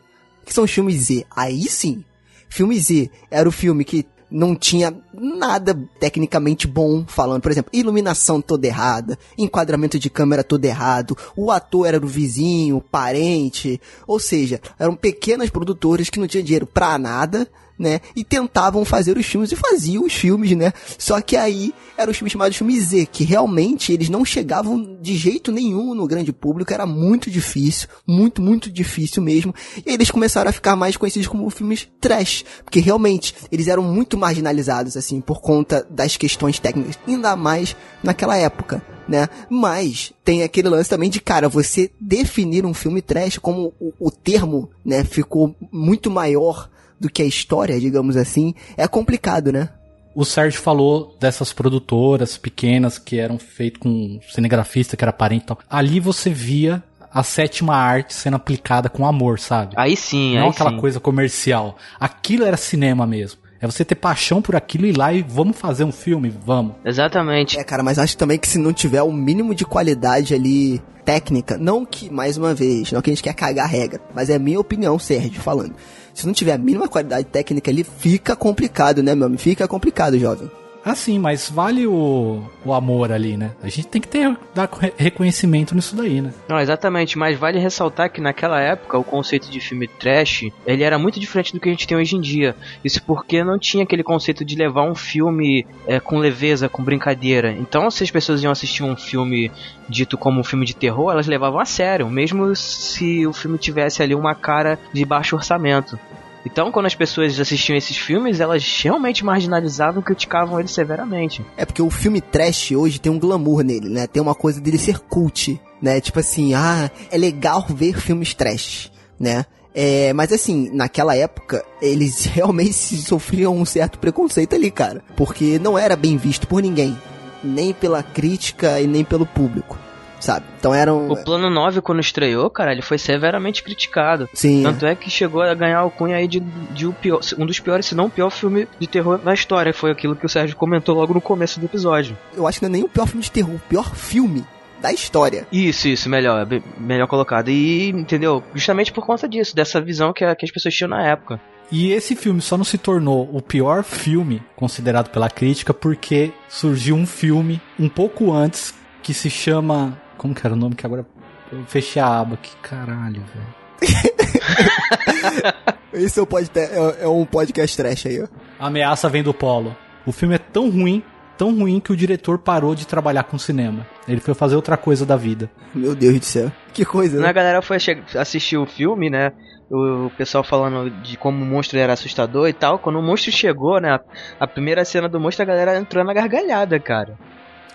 Que 0.46 0.54
são 0.54 0.66
os 0.66 0.70
filmes 0.70 1.06
Z? 1.06 1.26
Aí 1.36 1.64
sim. 1.64 2.06
Filme 2.48 2.80
Z 2.80 3.10
era 3.32 3.50
o 3.50 3.52
filme 3.52 3.84
que 3.84 4.06
não 4.30 4.56
tinha 4.56 4.96
nada 5.12 5.74
tecnicamente 6.00 6.68
bom 6.68 7.06
falando. 7.08 7.42
Por 7.42 7.52
exemplo, 7.52 7.72
iluminação 7.74 8.40
toda 8.40 8.68
errada, 8.68 9.18
enquadramento 9.40 9.98
de 9.98 10.08
câmera 10.08 10.44
todo 10.44 10.64
errado, 10.66 11.18
o 11.36 11.50
ator 11.50 11.88
era 11.88 12.06
o 12.06 12.08
vizinho, 12.08 12.80
parente. 12.80 13.82
Ou 14.06 14.20
seja, 14.20 14.62
eram 14.78 14.96
pequenas 14.96 15.50
produtoras 15.50 16.12
que 16.12 16.20
não 16.20 16.28
tinham 16.28 16.44
dinheiro 16.44 16.68
pra 16.68 16.96
nada, 17.00 17.50
né? 17.80 18.02
E 18.14 18.26
tentavam 18.26 18.84
fazer 18.84 19.18
os 19.18 19.26
filmes 19.26 19.54
e 19.54 19.56
faziam 19.56 20.04
os 20.04 20.14
filmes, 20.14 20.52
né? 20.52 20.74
Só 20.98 21.22
que 21.22 21.38
aí 21.38 21.74
eram 21.98 22.12
os 22.12 22.18
filmes 22.18 22.34
chamados 22.34 22.58
filmes 22.58 22.84
Z, 22.84 23.06
que 23.06 23.24
realmente 23.24 23.94
eles 23.94 24.10
não 24.10 24.26
chegavam 24.26 24.98
de 25.02 25.16
jeito 25.16 25.50
nenhum 25.50 25.96
no 25.96 26.06
grande 26.06 26.34
público, 26.34 26.74
era 26.74 26.86
muito 26.86 27.32
difícil, 27.32 27.88
muito, 28.06 28.42
muito 28.42 28.70
difícil 28.70 29.24
mesmo. 29.24 29.56
E 29.86 29.94
eles 29.94 30.12
começaram 30.12 30.50
a 30.50 30.54
ficar 30.54 30.76
mais 30.76 30.98
conhecidos 30.98 31.28
como 31.28 31.50
filmes 31.50 31.88
trash, 32.02 32.44
porque 32.66 32.82
realmente 32.82 33.34
eles 33.50 33.68
eram 33.68 33.82
muito 33.82 34.18
marginalizados, 34.18 34.98
assim, 34.98 35.22
por 35.22 35.40
conta 35.40 35.88
das 35.90 36.18
questões 36.18 36.60
técnicas, 36.60 37.00
ainda 37.08 37.36
mais 37.38 37.76
naquela 38.04 38.36
época. 38.36 38.84
Né? 39.08 39.28
Mas 39.50 40.14
tem 40.24 40.44
aquele 40.44 40.70
lance 40.70 40.88
também 40.88 41.10
de, 41.10 41.20
cara, 41.20 41.50
você 41.50 41.90
definir 42.00 42.64
um 42.64 42.76
filme 42.76 43.02
trash 43.02 43.40
como 43.40 43.74
o, 43.80 43.92
o 44.00 44.12
termo, 44.12 44.70
né, 44.86 45.04
ficou 45.04 45.56
muito 45.72 46.12
maior 46.12 46.70
do 47.00 47.10
que 47.10 47.22
a 47.22 47.26
história, 47.26 47.80
digamos 47.80 48.18
assim, 48.18 48.54
é 48.76 48.88
complicado, 48.88 49.52
né? 49.52 49.70
O 50.14 50.26
Sérgio 50.26 50.60
falou 50.60 51.16
dessas 51.20 51.54
produtoras 51.54 52.38
pequenas 52.38 52.98
que 52.98 53.20
eram 53.20 53.38
feitas 53.38 53.80
com 53.80 53.90
um 53.90 54.20
cinegrafista 54.30 54.98
que 54.98 55.04
era 55.04 55.14
parente 55.14 55.44
e 55.44 55.48
tal. 55.48 55.60
Ali 55.70 56.00
você 56.00 56.30
via 56.30 56.84
a 57.12 57.24
sétima 57.24 57.76
arte 57.76 58.14
sendo 58.14 58.36
aplicada 58.36 58.90
com 58.90 59.06
amor, 59.06 59.40
sabe? 59.40 59.74
Aí 59.78 59.96
sim, 59.96 60.36
Não 60.36 60.46
aí 60.46 60.50
aquela 60.50 60.72
sim. 60.72 60.78
coisa 60.78 61.00
comercial. 61.00 61.78
Aquilo 62.00 62.44
era 62.44 62.58
cinema 62.58 63.06
mesmo. 63.06 63.40
É 63.62 63.68
você 63.68 63.84
ter 63.84 63.96
paixão 63.96 64.42
por 64.42 64.56
aquilo 64.56 64.86
e 64.86 64.90
ir 64.90 64.98
lá 64.98 65.12
e 65.12 65.22
vamos 65.22 65.58
fazer 65.58 65.84
um 65.84 65.92
filme, 65.92 66.34
vamos. 66.46 66.76
Exatamente. 66.86 67.60
É, 67.60 67.64
cara, 67.64 67.84
mas 67.84 68.00
acho 68.00 68.18
também 68.18 68.40
que 68.40 68.48
se 68.48 68.58
não 68.58 68.72
tiver 68.72 69.02
o 69.02 69.12
mínimo 69.12 69.54
de 69.54 69.66
qualidade 69.66 70.34
ali 70.34 70.82
técnica, 71.04 71.58
não 71.58 71.86
que, 71.86 72.10
mais 72.10 72.38
uma 72.38 72.54
vez, 72.54 72.92
não 72.92 73.02
que 73.02 73.10
a 73.10 73.14
gente 73.14 73.24
quer 73.24 73.34
cagar 73.34 73.66
a 73.66 73.68
regra, 73.68 74.00
mas 74.14 74.30
é 74.30 74.36
a 74.36 74.40
minha 74.40 74.60
opinião, 74.60 74.98
Sérgio, 75.00 75.42
falando. 75.42 75.76
Se 76.20 76.28
não 76.28 76.34
tiver 76.34 76.52
a 76.52 76.58
mínima 76.58 76.90
qualidade 76.90 77.24
técnica 77.28 77.72
ali, 77.72 77.82
fica 77.82 78.36
complicado, 78.36 79.02
né, 79.02 79.16
meu 79.16 79.28
amigo? 79.28 79.42
Fica 79.42 79.66
complicado, 79.70 80.20
jovem. 80.20 80.52
Ah, 80.84 80.96
sim, 80.96 81.20
mas 81.20 81.50
vale 81.50 81.86
o, 81.86 82.42
o 82.64 82.74
amor 82.74 83.12
ali, 83.12 83.36
né? 83.36 83.52
A 83.62 83.68
gente 83.68 83.88
tem 83.88 84.02
que 84.02 84.08
ter 84.08 84.36
dar 84.56 84.70
re- 84.72 84.94
reconhecimento 84.98 85.76
nisso 85.76 85.96
daí, 85.96 86.22
né? 86.22 86.34
Não, 86.48 86.60
exatamente, 86.60 87.18
mas 87.18 87.38
vale 87.38 87.60
ressaltar 87.60 88.10
que 88.10 88.22
naquela 88.22 88.60
época 88.62 88.98
o 88.98 89.04
conceito 89.04 89.50
de 89.52 89.60
filme 89.60 89.88
trash, 89.88 90.46
ele 90.66 90.84
era 90.84 90.98
muito 90.98 91.20
diferente 91.20 91.54
do 91.54 91.60
que 91.60 91.68
a 91.68 91.72
gente 91.72 91.86
tem 91.86 91.98
hoje 91.98 92.16
em 92.16 92.22
dia. 92.22 92.56
Isso 92.84 93.04
porque 93.04 93.44
não 93.44 93.60
tinha 93.60 93.84
aquele 93.84 94.04
conceito 94.04 94.46
de 94.46 94.56
levar 94.56 94.84
um 94.84 94.96
filme 94.96 95.66
é, 95.86 96.00
com 96.00 96.18
leveza, 96.18 96.70
com 96.70 96.82
brincadeira. 96.84 97.52
Então, 97.52 97.92
se 97.92 98.04
as 98.04 98.12
pessoas 98.12 98.42
iam 98.42 98.52
assistir 98.52 98.84
um 98.84 98.96
filme 98.96 99.52
dito 99.88 100.18
como 100.18 100.40
um 100.40 100.44
filme 100.44 100.66
de 100.66 100.76
terror, 100.76 101.12
elas 101.12 101.28
levavam 101.28 101.60
a 101.60 101.66
sério, 101.66 102.10
mesmo 102.10 102.56
se 102.56 103.28
o 103.28 103.34
filme 103.34 103.58
tivesse 103.58 104.02
ali 104.02 104.16
uma 104.16 104.34
cara 104.34 104.80
de 104.94 105.04
baixo 105.04 105.36
orçamento. 105.36 106.00
Então, 106.46 106.72
quando 106.72 106.86
as 106.86 106.96
pessoas 106.96 107.40
assistiam 107.40 107.78
esses 107.78 107.98
filmes, 107.98 108.40
elas 108.40 108.66
realmente 108.82 109.26
marginalizavam 109.26 110.02
e 110.02 110.06
criticavam 110.06 110.60
ele 110.60 110.68
severamente. 110.68 111.46
É 111.58 111.66
porque 111.66 111.82
o 111.82 111.90
filme 111.90 112.22
trash 112.22 112.72
hoje 112.72 113.00
tem 113.00 113.12
um 113.12 113.20
glamour 113.20 113.62
nele, 113.62 113.90
né? 113.90 114.08
Tem 114.08 114.22
uma 114.22 114.36
coisa 114.36 114.62
dele 114.62 114.78
ser 114.78 115.00
cult, 115.00 115.60
né? 115.82 116.00
Tipo 116.00 116.20
assim, 116.20 116.54
ah, 116.54 116.90
é 117.12 117.18
legal 117.18 117.66
ver 117.70 118.00
filmes 118.00 118.34
trash, 118.34 118.92
né? 119.20 119.46
É, 119.74 120.12
mas 120.14 120.32
assim, 120.32 120.70
naquela 120.74 121.16
época, 121.16 121.64
eles 121.82 122.26
realmente 122.34 122.74
sofriam 122.74 123.56
um 123.56 123.66
certo 123.66 124.00
preconceito 124.00 124.56
ali, 124.56 124.72
cara. 124.72 125.04
Porque 125.16 125.60
não 125.60 125.78
era 125.78 125.96
bem 125.96 126.18
visto 126.18 126.48
por 126.48 126.62
ninguém. 126.62 126.98
Nem 127.44 127.74
pela 127.74 128.04
crítica 128.04 128.82
e 128.82 128.88
nem 128.88 129.04
pelo 129.04 129.26
público, 129.26 129.78
sabe? 130.20 130.46
Então 130.60 130.74
eram... 130.74 131.10
O 131.10 131.24
Plano 131.24 131.50
9, 131.50 131.82
quando 131.82 132.00
estreou, 132.00 132.50
cara, 132.50 132.72
ele 132.72 132.82
foi 132.82 132.98
severamente 132.98 133.64
criticado. 133.64 134.30
Sim, 134.34 134.64
Tanto 134.64 134.86
é 134.86 134.96
que 134.96 135.10
chegou 135.10 135.42
a 135.42 135.54
ganhar 135.54 135.84
o 135.86 135.92
cunha 135.92 136.18
aí 136.18 136.28
de, 136.28 136.40
de 136.40 136.86
o 136.88 136.94
pior, 136.94 137.20
um 137.38 137.46
dos 137.46 137.60
piores, 137.60 137.86
se 137.86 137.96
não 137.96 138.06
o 138.06 138.10
pior 138.10 138.30
filme 138.30 138.68
de 138.80 138.88
terror 138.88 139.18
da 139.18 139.34
história. 139.34 139.74
Foi 139.74 139.92
aquilo 139.92 140.16
que 140.16 140.26
o 140.26 140.30
Sérgio 140.30 140.56
comentou 140.56 140.96
logo 140.96 141.14
no 141.14 141.22
começo 141.22 141.60
do 141.60 141.66
episódio. 141.66 142.18
eu 142.36 142.46
acho 142.48 142.60
que 142.60 142.66
não 142.66 142.70
é 142.70 142.74
nem 142.74 142.84
o 142.84 142.90
pior 142.90 143.06
filme 143.08 143.24
de 143.24 143.32
terror, 143.32 143.56
o 143.56 143.60
pior 143.70 143.96
filme 143.96 144.44
da 144.82 144.94
história. 144.94 145.46
Isso, 145.52 145.90
isso, 145.90 146.10
melhor, 146.10 146.46
bem- 146.46 146.64
melhor 146.78 147.06
colocado. 147.08 147.50
E, 147.50 147.90
entendeu? 147.90 148.42
Justamente 148.56 148.94
por 148.94 149.06
conta 149.06 149.28
disso, 149.28 149.54
dessa 149.56 149.82
visão 149.82 150.14
que, 150.14 150.24
a- 150.24 150.34
que 150.36 150.46
as 150.46 150.52
pessoas 150.52 150.74
tinham 150.74 150.90
na 150.90 151.06
época. 151.06 151.40
E 151.72 151.92
esse 151.92 152.16
filme 152.16 152.42
só 152.42 152.58
não 152.58 152.64
se 152.64 152.78
tornou 152.78 153.30
o 153.32 153.42
pior 153.42 153.84
filme 153.84 154.42
considerado 154.56 155.10
pela 155.10 155.30
crítica 155.30 155.74
porque 155.74 156.32
surgiu 156.48 156.96
um 156.96 157.06
filme 157.06 157.62
um 157.78 157.88
pouco 157.90 158.32
antes 158.34 158.74
que 159.04 159.14
se 159.14 159.30
chama 159.30 159.96
Como 160.20 160.36
que 160.36 160.46
era 160.46 160.54
o 160.54 160.58
nome 160.58 160.76
que 160.76 160.86
agora. 160.86 161.04
Eu 161.52 161.64
fechei 161.66 162.00
a 162.02 162.20
aba. 162.20 162.38
Que 162.38 162.56
caralho, 162.58 163.24
velho. 163.34 163.82
Esse 165.94 166.20
é, 166.20 166.24
é- 166.60 167.04
é 167.04 167.08
um 167.08 167.26
podcast 167.26 167.76
trash 167.76 168.06
aí, 168.06 168.22
ó. 168.22 168.28
A 168.60 168.68
ameaça 168.68 169.10
vem 169.10 169.24
do 169.24 169.34
polo. 169.34 169.76
O 170.06 170.12
filme 170.12 170.36
é 170.36 170.38
tão 170.38 170.70
ruim, 170.70 171.02
tão 171.38 171.58
ruim 171.58 171.80
que 171.80 171.92
o 171.92 171.96
diretor 171.96 172.38
parou 172.38 172.76
de 172.76 172.86
trabalhar 172.86 173.24
com 173.24 173.38
cinema. 173.40 173.88
Ele 174.08 174.20
foi 174.20 174.34
fazer 174.34 174.56
outra 174.56 174.78
coisa 174.78 175.06
da 175.06 175.16
vida. 175.16 175.50
Meu 175.74 175.96
Deus 175.96 176.20
do 176.20 176.26
céu. 176.26 176.52
Que 176.74 176.86
coisa, 176.86 177.16
Quando 177.18 177.24
né? 177.24 177.30
a 177.30 177.34
galera 177.34 177.62
foi 177.62 177.78
assistir 178.18 178.58
o 178.58 178.66
filme, 178.66 179.10
né? 179.10 179.32
O 179.72 180.10
pessoal 180.18 180.44
falando 180.44 180.90
de 181.02 181.16
como 181.18 181.44
o 181.44 181.48
monstro 181.48 181.78
era 181.80 181.94
assustador 181.94 182.50
e 182.50 182.54
tal. 182.54 182.80
Quando 182.80 183.00
o 183.00 183.04
monstro 183.04 183.32
chegou, 183.32 183.80
né? 183.80 183.98
A 184.40 184.48
primeira 184.48 184.84
cena 184.84 185.08
do 185.08 185.20
monstro, 185.20 185.44
a 185.44 185.48
galera 185.48 185.78
entrou 185.78 186.04
na 186.04 186.14
gargalhada, 186.14 186.80
cara. 186.80 187.18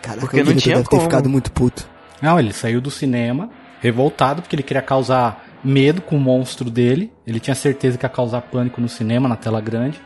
Caraca, 0.02 0.20
porque 0.20 0.40
o 0.40 0.44
não 0.44 0.54
tinha 0.54 0.76
deve 0.76 0.88
como. 0.88 1.00
ter 1.00 1.08
ficado 1.08 1.28
muito 1.28 1.50
puto. 1.50 1.88
Não, 2.24 2.40
ele 2.40 2.54
saiu 2.54 2.80
do 2.80 2.90
cinema 2.90 3.50
revoltado 3.82 4.40
porque 4.40 4.56
ele 4.56 4.62
queria 4.62 4.80
causar 4.80 5.44
medo 5.62 6.00
com 6.00 6.16
o 6.16 6.18
monstro 6.20 6.70
dele. 6.70 7.12
Ele 7.26 7.38
tinha 7.38 7.54
certeza 7.54 7.98
que 7.98 8.06
ia 8.06 8.08
causar 8.08 8.40
pânico 8.40 8.80
no 8.80 8.88
cinema, 8.88 9.28
na 9.28 9.36
tela 9.36 9.60
grande. 9.60 10.00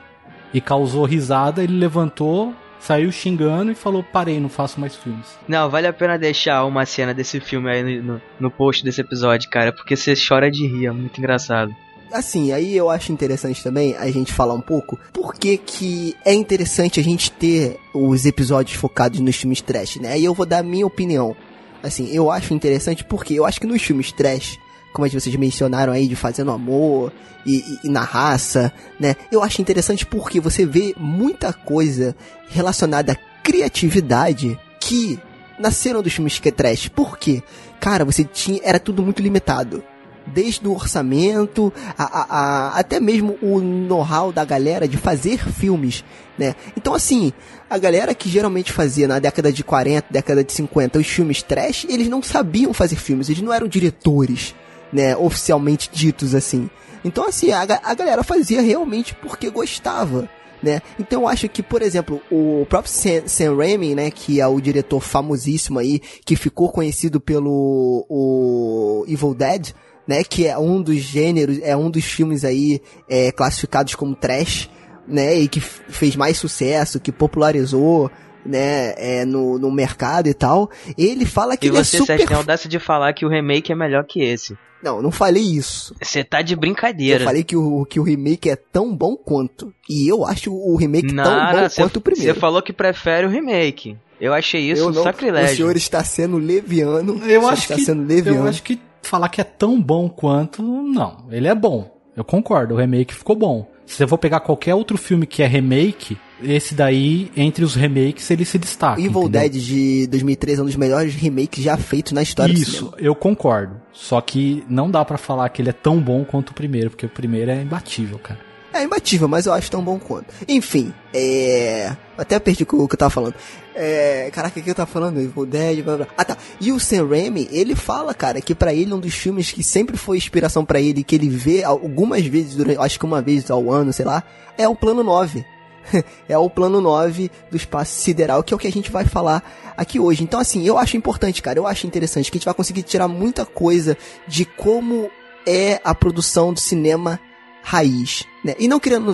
E 0.53 0.61
causou 0.61 1.05
risada, 1.05 1.63
ele 1.63 1.79
levantou, 1.79 2.53
saiu 2.81 3.13
xingando 3.13 3.71
e 3.71 3.75
falou: 3.77 4.03
parei, 4.03 4.41
não 4.41 4.49
faço 4.49 4.81
mais 4.81 4.97
filmes. 4.97 5.39
Não, 5.47 5.71
vale 5.71 5.87
a 5.87 5.93
pena 5.93 6.19
deixar 6.19 6.65
uma 6.65 6.85
cena 6.85 7.15
desse 7.15 7.39
filme 7.39 7.71
aí 7.71 8.03
no, 8.03 8.21
no 8.41 8.51
post 8.51 8.83
desse 8.83 9.01
episódio, 9.01 9.49
cara. 9.49 9.73
Porque 9.73 9.95
você 9.95 10.15
chora 10.17 10.51
de 10.51 10.67
rir, 10.67 10.87
é 10.87 10.91
muito 10.91 11.19
engraçado. 11.19 11.73
Assim, 12.13 12.51
aí 12.51 12.77
eu 12.77 12.91
acho 12.91 13.13
interessante 13.13 13.63
também 13.63 13.95
a 13.97 14.11
gente 14.11 14.33
falar 14.33 14.55
um 14.55 14.61
pouco 14.61 14.99
por 15.13 15.35
que 15.35 15.57
que 15.57 16.17
é 16.25 16.33
interessante 16.35 16.99
a 16.99 17.03
gente 17.03 17.31
ter 17.31 17.79
os 17.95 18.27
episódios 18.27 18.77
focados 18.77 19.21
nos 19.21 19.37
filmes 19.37 19.61
trash, 19.61 19.97
né? 19.97 20.15
Aí 20.15 20.25
eu 20.25 20.35
vou 20.35 20.47
dar 20.47 20.59
a 20.59 20.63
minha 20.65 20.87
opinião. 20.87 21.37
Assim, 21.83 22.09
eu 22.13 22.31
acho 22.31 22.53
interessante 22.55 23.05
porque 23.05 23.35
eu 23.35 23.45
acho 23.47 23.61
que 23.61 23.67
nos 23.67 23.83
filmes 23.83 24.11
trash, 24.13 24.59
como 24.93 25.09
vocês 25.09 25.35
mencionaram 25.37 25.93
aí 25.93 26.09
de 26.09 26.17
Fazendo 26.17 26.51
Amor 26.51 27.13
e, 27.47 27.59
e- 27.59 27.79
e 27.85 27.89
na 27.89 28.01
raça, 28.03 28.73
né? 28.99 29.15
Eu 29.31 29.43
acho 29.43 29.61
interessante 29.63 30.05
porque 30.05 30.41
você 30.41 30.67
vê 30.67 30.95
muita 30.99 31.53
coisa 31.53 32.17
relacionada 32.49 33.13
à 33.13 33.17
criatividade 33.43 34.59
que 34.81 35.19
nasceram 35.59 36.03
dos 36.03 36.13
filmes 36.13 36.39
que 36.39 36.49
é 36.49 36.53
trash. 36.53 36.89
Por 36.89 37.17
quê? 37.19 37.43
Cara, 37.81 38.05
você 38.05 38.25
tinha. 38.25 38.61
Era 38.65 38.79
tudo 38.81 39.03
muito 39.03 39.23
limitado 39.23 39.83
desde 40.27 40.67
o 40.69 40.73
orçamento, 40.75 41.73
a, 41.97 42.05
a- 42.05 42.27
a- 42.29 42.79
até 42.79 43.01
mesmo 43.01 43.39
o 43.41 43.61
know-how 43.61 44.31
da 44.31 44.45
galera 44.45 44.87
de 44.87 44.97
fazer 44.99 45.39
filmes, 45.39 46.05
né? 46.37 46.55
Então, 46.77 46.93
assim, 46.95 47.33
a 47.69 47.79
galera 47.79 48.15
que 48.15 48.29
geralmente 48.29 48.73
fazia 48.73 49.07
na 49.07 49.19
década 49.19 49.53
de 49.53 49.63
40, 49.63 50.07
década 50.11 50.43
de 50.43 50.53
50, 50.53 50.99
os 50.99 51.07
filmes 51.07 51.43
trash, 51.43 51.87
eles 51.89 52.09
não 52.09 52.23
sabiam 52.23 52.73
fazer 52.73 52.97
filmes, 52.97 53.29
eles 53.29 53.43
não 53.43 53.53
eram 53.53 53.69
diretores, 53.69 54.55
né? 54.93 55.17
Oficialmente 55.17 55.91
ditos 55.93 56.35
assim. 56.35 56.71
Então, 57.05 57.27
assim, 57.29 57.53
a, 57.53 57.63
a 57.63 57.95
galera 57.95 58.23
fazia 58.23 58.61
realmente 58.61 59.15
porque 59.15 59.51
gostava. 59.51 60.29
Né? 60.61 60.83
Então 60.99 61.23
eu 61.23 61.29
acho 61.29 61.49
que, 61.49 61.63
por 61.63 61.83
exemplo, 61.83 62.21
o 62.31 62.67
próprio 62.69 62.93
Sam, 62.93 63.29
Sam 63.29 63.57
Raimi, 63.57 63.95
né, 63.95 64.11
que 64.11 64.41
é 64.41 64.47
o 64.47 64.61
diretor 64.61 65.01
famosíssimo 65.01 65.79
aí, 65.79 66.01
que 66.25 66.35
ficou 66.35 66.73
conhecido 66.73 67.21
pelo 67.21 68.05
o 68.09 69.05
Evil 69.07 69.35
Dead, 69.35 69.69
né, 70.05 70.25
que 70.25 70.47
é 70.49 70.59
um 70.59 70.83
dos 70.83 70.97
gêneros, 70.97 71.61
é 71.63 71.77
um 71.77 71.89
dos 71.89 72.05
filmes 72.05 72.45
aí 72.45 72.83
é, 73.09 73.31
classificados 73.31 73.95
como 73.95 74.17
trash, 74.17 74.69
né, 75.09 75.35
e 75.35 75.49
que 75.49 75.61
fez 75.61 76.15
mais 76.15 76.37
sucesso, 76.37 77.01
que 77.01 77.11
popularizou, 77.11 78.11
né, 78.45 78.95
é, 78.97 79.25
no, 79.25 79.59
no 79.59 79.71
mercado 79.71 80.29
e 80.29 80.35
tal. 80.35 80.71
Ele 80.97 81.25
fala 81.25 81.57
que 81.57 81.67
E 81.67 81.69
ele 81.71 81.77
você, 81.79 81.97
é 81.97 82.01
super... 82.01 82.07
Sérgio, 82.07 82.27
tem 82.29 82.37
audácia 82.37 82.69
de 82.69 82.79
falar 82.79 83.13
que 83.13 83.25
o 83.27 83.29
remake 83.29 83.73
é 83.73 83.75
melhor 83.75 84.05
que 84.05 84.23
esse. 84.23 84.57
Não, 84.83 85.03
não 85.03 85.11
falei 85.11 85.43
isso. 85.43 85.93
Você 86.01 86.23
tá 86.23 86.41
de 86.41 86.55
Eu 86.55 86.59
brincadeira. 86.59 87.25
falei 87.25 87.43
que 87.43 87.57
o, 87.57 87.85
que 87.85 87.99
o 87.99 88.03
remake 88.05 88.49
é 88.49 88.55
tão 88.55 88.95
bom 88.95 89.17
quanto. 89.17 89.75
E 89.91 90.07
eu 90.07 90.25
acho 90.25 90.53
o 90.55 90.77
remake 90.77 91.09
tão 91.09 91.17
Nara, 91.17 91.63
bom 91.63 91.69
você 91.69 91.83
quanto 91.83 91.97
o 91.97 92.01
primeiro. 92.01 92.33
você 92.35 92.39
falou 92.41 92.63
que 92.63 92.73
prefere 92.73 93.27
o 93.27 93.31
remake. 93.31 93.97
Eu 94.21 94.33
achei 94.33 94.61
isso 94.71 94.83
eu 94.83 94.89
um 94.89 94.93
não, 94.93 95.03
sacrilégio. 95.03 95.53
O 95.53 95.57
senhor 95.57 95.77
está 95.77 96.05
sendo 96.05 96.39
leviano. 96.39 97.15
o 97.15 97.17
Eu 97.25 97.41
senhor 97.41 97.53
acho 97.53 97.63
está 97.63 97.75
que. 97.75 97.81
sendo 97.83 98.05
leviano. 98.07 98.39
Eu 98.41 98.49
acho 98.49 98.63
que 98.63 98.79
falar 99.03 99.29
que 99.29 99.41
é 99.41 99.45
tão 99.45 99.81
bom 99.83 100.09
quanto. 100.09 100.63
Não, 100.63 101.27
ele 101.31 101.49
é 101.49 101.55
bom. 101.57 101.93
Eu 102.17 102.25
concordo, 102.25 102.75
o 102.75 102.79
remake 102.79 103.15
ficou 103.15 103.35
bom. 103.35 103.69
Se 103.89 104.05
eu 104.05 104.09
for 104.09 104.19
pegar 104.19 104.41
qualquer 104.41 104.75
outro 104.75 104.99
filme 104.99 105.27
que 105.27 105.43
é 105.43 105.47
remake, 105.47 106.19
esse 106.43 106.75
daí, 106.75 107.33
entre 107.35 107.65
os 107.65 107.75
remakes, 107.75 108.31
ele 108.31 108.45
se 108.45 108.59
destaca. 108.59 109.01
Evil 109.01 109.23
entendeu? 109.23 109.41
Dead 109.41 109.53
de 109.53 110.07
2003 110.09 110.59
é 110.59 110.63
um 110.63 110.67
dos 110.67 110.77
melhores 110.77 111.15
remakes 111.15 111.65
já 111.65 111.77
feitos 111.77 112.13
na 112.13 112.23
história 112.23 112.55
do 112.55 112.61
Isso, 112.61 112.93
eu 112.99 113.15
concordo. 113.15 113.81
Só 113.91 114.21
que 114.21 114.63
não 114.69 114.91
dá 114.91 115.05
pra 115.05 115.17
falar 115.17 115.49
que 115.49 115.63
ele 115.63 115.71
é 115.71 115.73
tão 115.73 115.99
bom 115.99 116.23
quanto 116.23 116.51
o 116.51 116.55
primeiro, 116.55 116.91
porque 116.91 117.07
o 117.07 117.09
primeiro 117.09 117.51
é 117.51 117.63
imbatível, 117.63 118.19
cara. 118.19 118.48
É 118.79 118.85
imbatível, 118.85 119.27
mas 119.27 119.47
eu 119.47 119.53
acho 119.53 119.69
tão 119.71 119.83
bom 119.83 119.99
quanto. 119.99 120.33
Enfim, 120.47 120.95
é. 121.13 121.97
Até 122.17 122.39
perdi 122.39 122.63
o 122.63 122.67
que 122.67 122.95
eu 122.95 122.99
tava 122.99 123.11
falando. 123.11 123.35
É. 123.75 124.31
Caraca, 124.33 124.61
o 124.61 124.63
que 124.63 124.71
eu 124.71 124.75
tava 124.75 124.89
falando? 124.89 125.21
Evil 125.21 125.45
Dead, 125.45 125.83
blá 125.83 125.97
blá. 125.97 126.07
Ah 126.17 126.25
tá. 126.25 126.37
E 126.61 126.71
o 126.71 126.79
Sam 126.79 127.09
Raimi, 127.09 127.49
ele 127.51 127.75
fala, 127.75 128.15
cara, 128.15 128.41
que 128.41 128.55
pra 128.55 128.73
ele 128.73 128.95
um 128.95 129.01
dos 129.01 129.15
filmes 129.15 129.51
que 129.51 129.65
sempre 129.65 129.97
foi 129.97 130.17
inspiração 130.17 130.65
pra 130.65 130.81
ele, 130.81 131.03
que 131.03 131.17
ele 131.17 131.29
vê 131.29 131.65
algumas 131.65 132.25
vezes, 132.25 132.55
durante, 132.55 132.79
acho 132.79 132.99
que 133.01 133.05
uma 133.05 133.21
vez 133.21 133.51
ao 133.51 133.69
ano, 133.73 133.93
sei 133.93 134.05
lá, 134.05 134.23
é 134.57 134.69
o 134.69 134.77
Plano 134.77 135.03
9. 135.03 135.45
é 136.29 136.39
o 136.39 136.49
plano 136.49 136.81
9 136.81 137.31
do 137.51 137.57
espaço 137.57 137.99
sideral, 137.99 138.43
que 138.43 138.53
é 138.53 138.57
o 138.57 138.61
que 138.61 138.69
a 138.69 138.73
gente 138.73 138.93
vai 138.93 139.07
falar 139.07 139.43
aqui 139.77 139.99
hoje. 139.99 140.23
Então, 140.23 140.39
assim, 140.39 140.67
eu 140.67 140.79
acho 140.79 140.97
importante, 140.97 141.43
cara, 141.43 141.59
eu 141.59 141.67
acho 141.67 141.87
interessante 141.87 142.31
que 142.31 142.37
a 142.37 142.39
gente 142.39 142.45
vai 142.45 142.55
conseguir 142.55 142.83
tirar 142.83 143.09
muita 143.09 143.47
coisa 143.47 143.97
de 144.27 144.45
como 144.45 145.11
é 145.47 145.81
a 145.83 145.95
produção 145.95 146.53
do 146.53 146.61
cinema 146.61 147.19
raiz, 147.63 148.25
né? 148.45 148.55
E 148.59 148.67
não 148.67 148.81
querendo 148.81 149.13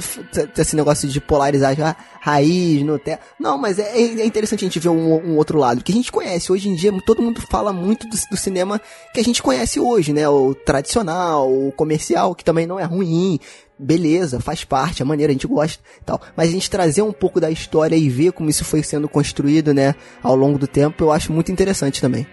esse 0.57 0.77
negócio 0.77 1.09
de 1.09 1.21
polarizar 1.21 1.75
já 1.75 1.97
raiz, 2.21 2.83
Nutella. 2.83 3.21
Não, 3.39 3.59
mas 3.59 3.79
é, 3.79 3.99
é 3.99 4.25
interessante 4.25 4.65
a 4.65 4.69
gente 4.69 4.79
ver 4.79 4.89
um, 4.89 5.33
um 5.33 5.37
outro 5.37 5.59
lado, 5.59 5.83
que 5.83 5.93
a 5.93 5.95
gente 5.95 6.13
conhece. 6.13 6.53
Hoje 6.53 6.69
em 6.69 6.75
dia, 6.75 6.93
todo 7.05 7.23
mundo 7.23 7.41
fala 7.41 7.73
muito 7.73 8.07
do, 8.09 8.17
do 8.31 8.37
cinema 8.37 8.81
que 9.13 9.21
a 9.21 9.25
gente 9.25 9.43
conhece 9.43 9.81
hoje, 9.81 10.13
né? 10.13 10.29
O 10.29 10.55
tradicional, 10.55 11.51
o 11.53 11.73
comercial, 11.73 12.35
que 12.35 12.45
também 12.45 12.67
não 12.67 12.79
é 12.79 12.85
ruim. 12.85 13.39
Beleza, 13.77 14.39
faz 14.39 14.63
parte, 14.63 15.03
a 15.03 15.07
maneira 15.07 15.33
a 15.33 15.35
gente 15.35 15.49
gosta 15.49 15.83
tal. 16.07 16.21
Mas 16.37 16.49
a 16.49 16.53
gente 16.53 16.71
trazer 16.71 17.03
um 17.03 17.13
pouco 17.13 17.41
da 17.41 17.51
história 17.51 17.97
e 17.97 18.09
ver 18.09 18.33
como 18.33 18.49
isso 18.49 18.65
foi 18.65 18.83
sendo 18.85 19.09
construído, 19.09 19.75
né, 19.75 19.97
ao 20.23 20.37
longo 20.37 20.59
do 20.59 20.69
tempo, 20.69 21.03
eu 21.03 21.11
acho 21.11 21.33
muito 21.33 21.51
interessante 21.51 22.01
também. 22.01 22.25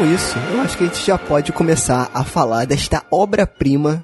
Com 0.00 0.06
isso, 0.06 0.38
eu 0.50 0.62
acho 0.62 0.78
que 0.78 0.84
a 0.84 0.86
gente 0.86 1.04
já 1.04 1.18
pode 1.18 1.52
começar 1.52 2.10
a 2.14 2.24
falar 2.24 2.64
desta 2.64 3.04
obra-prima 3.10 4.02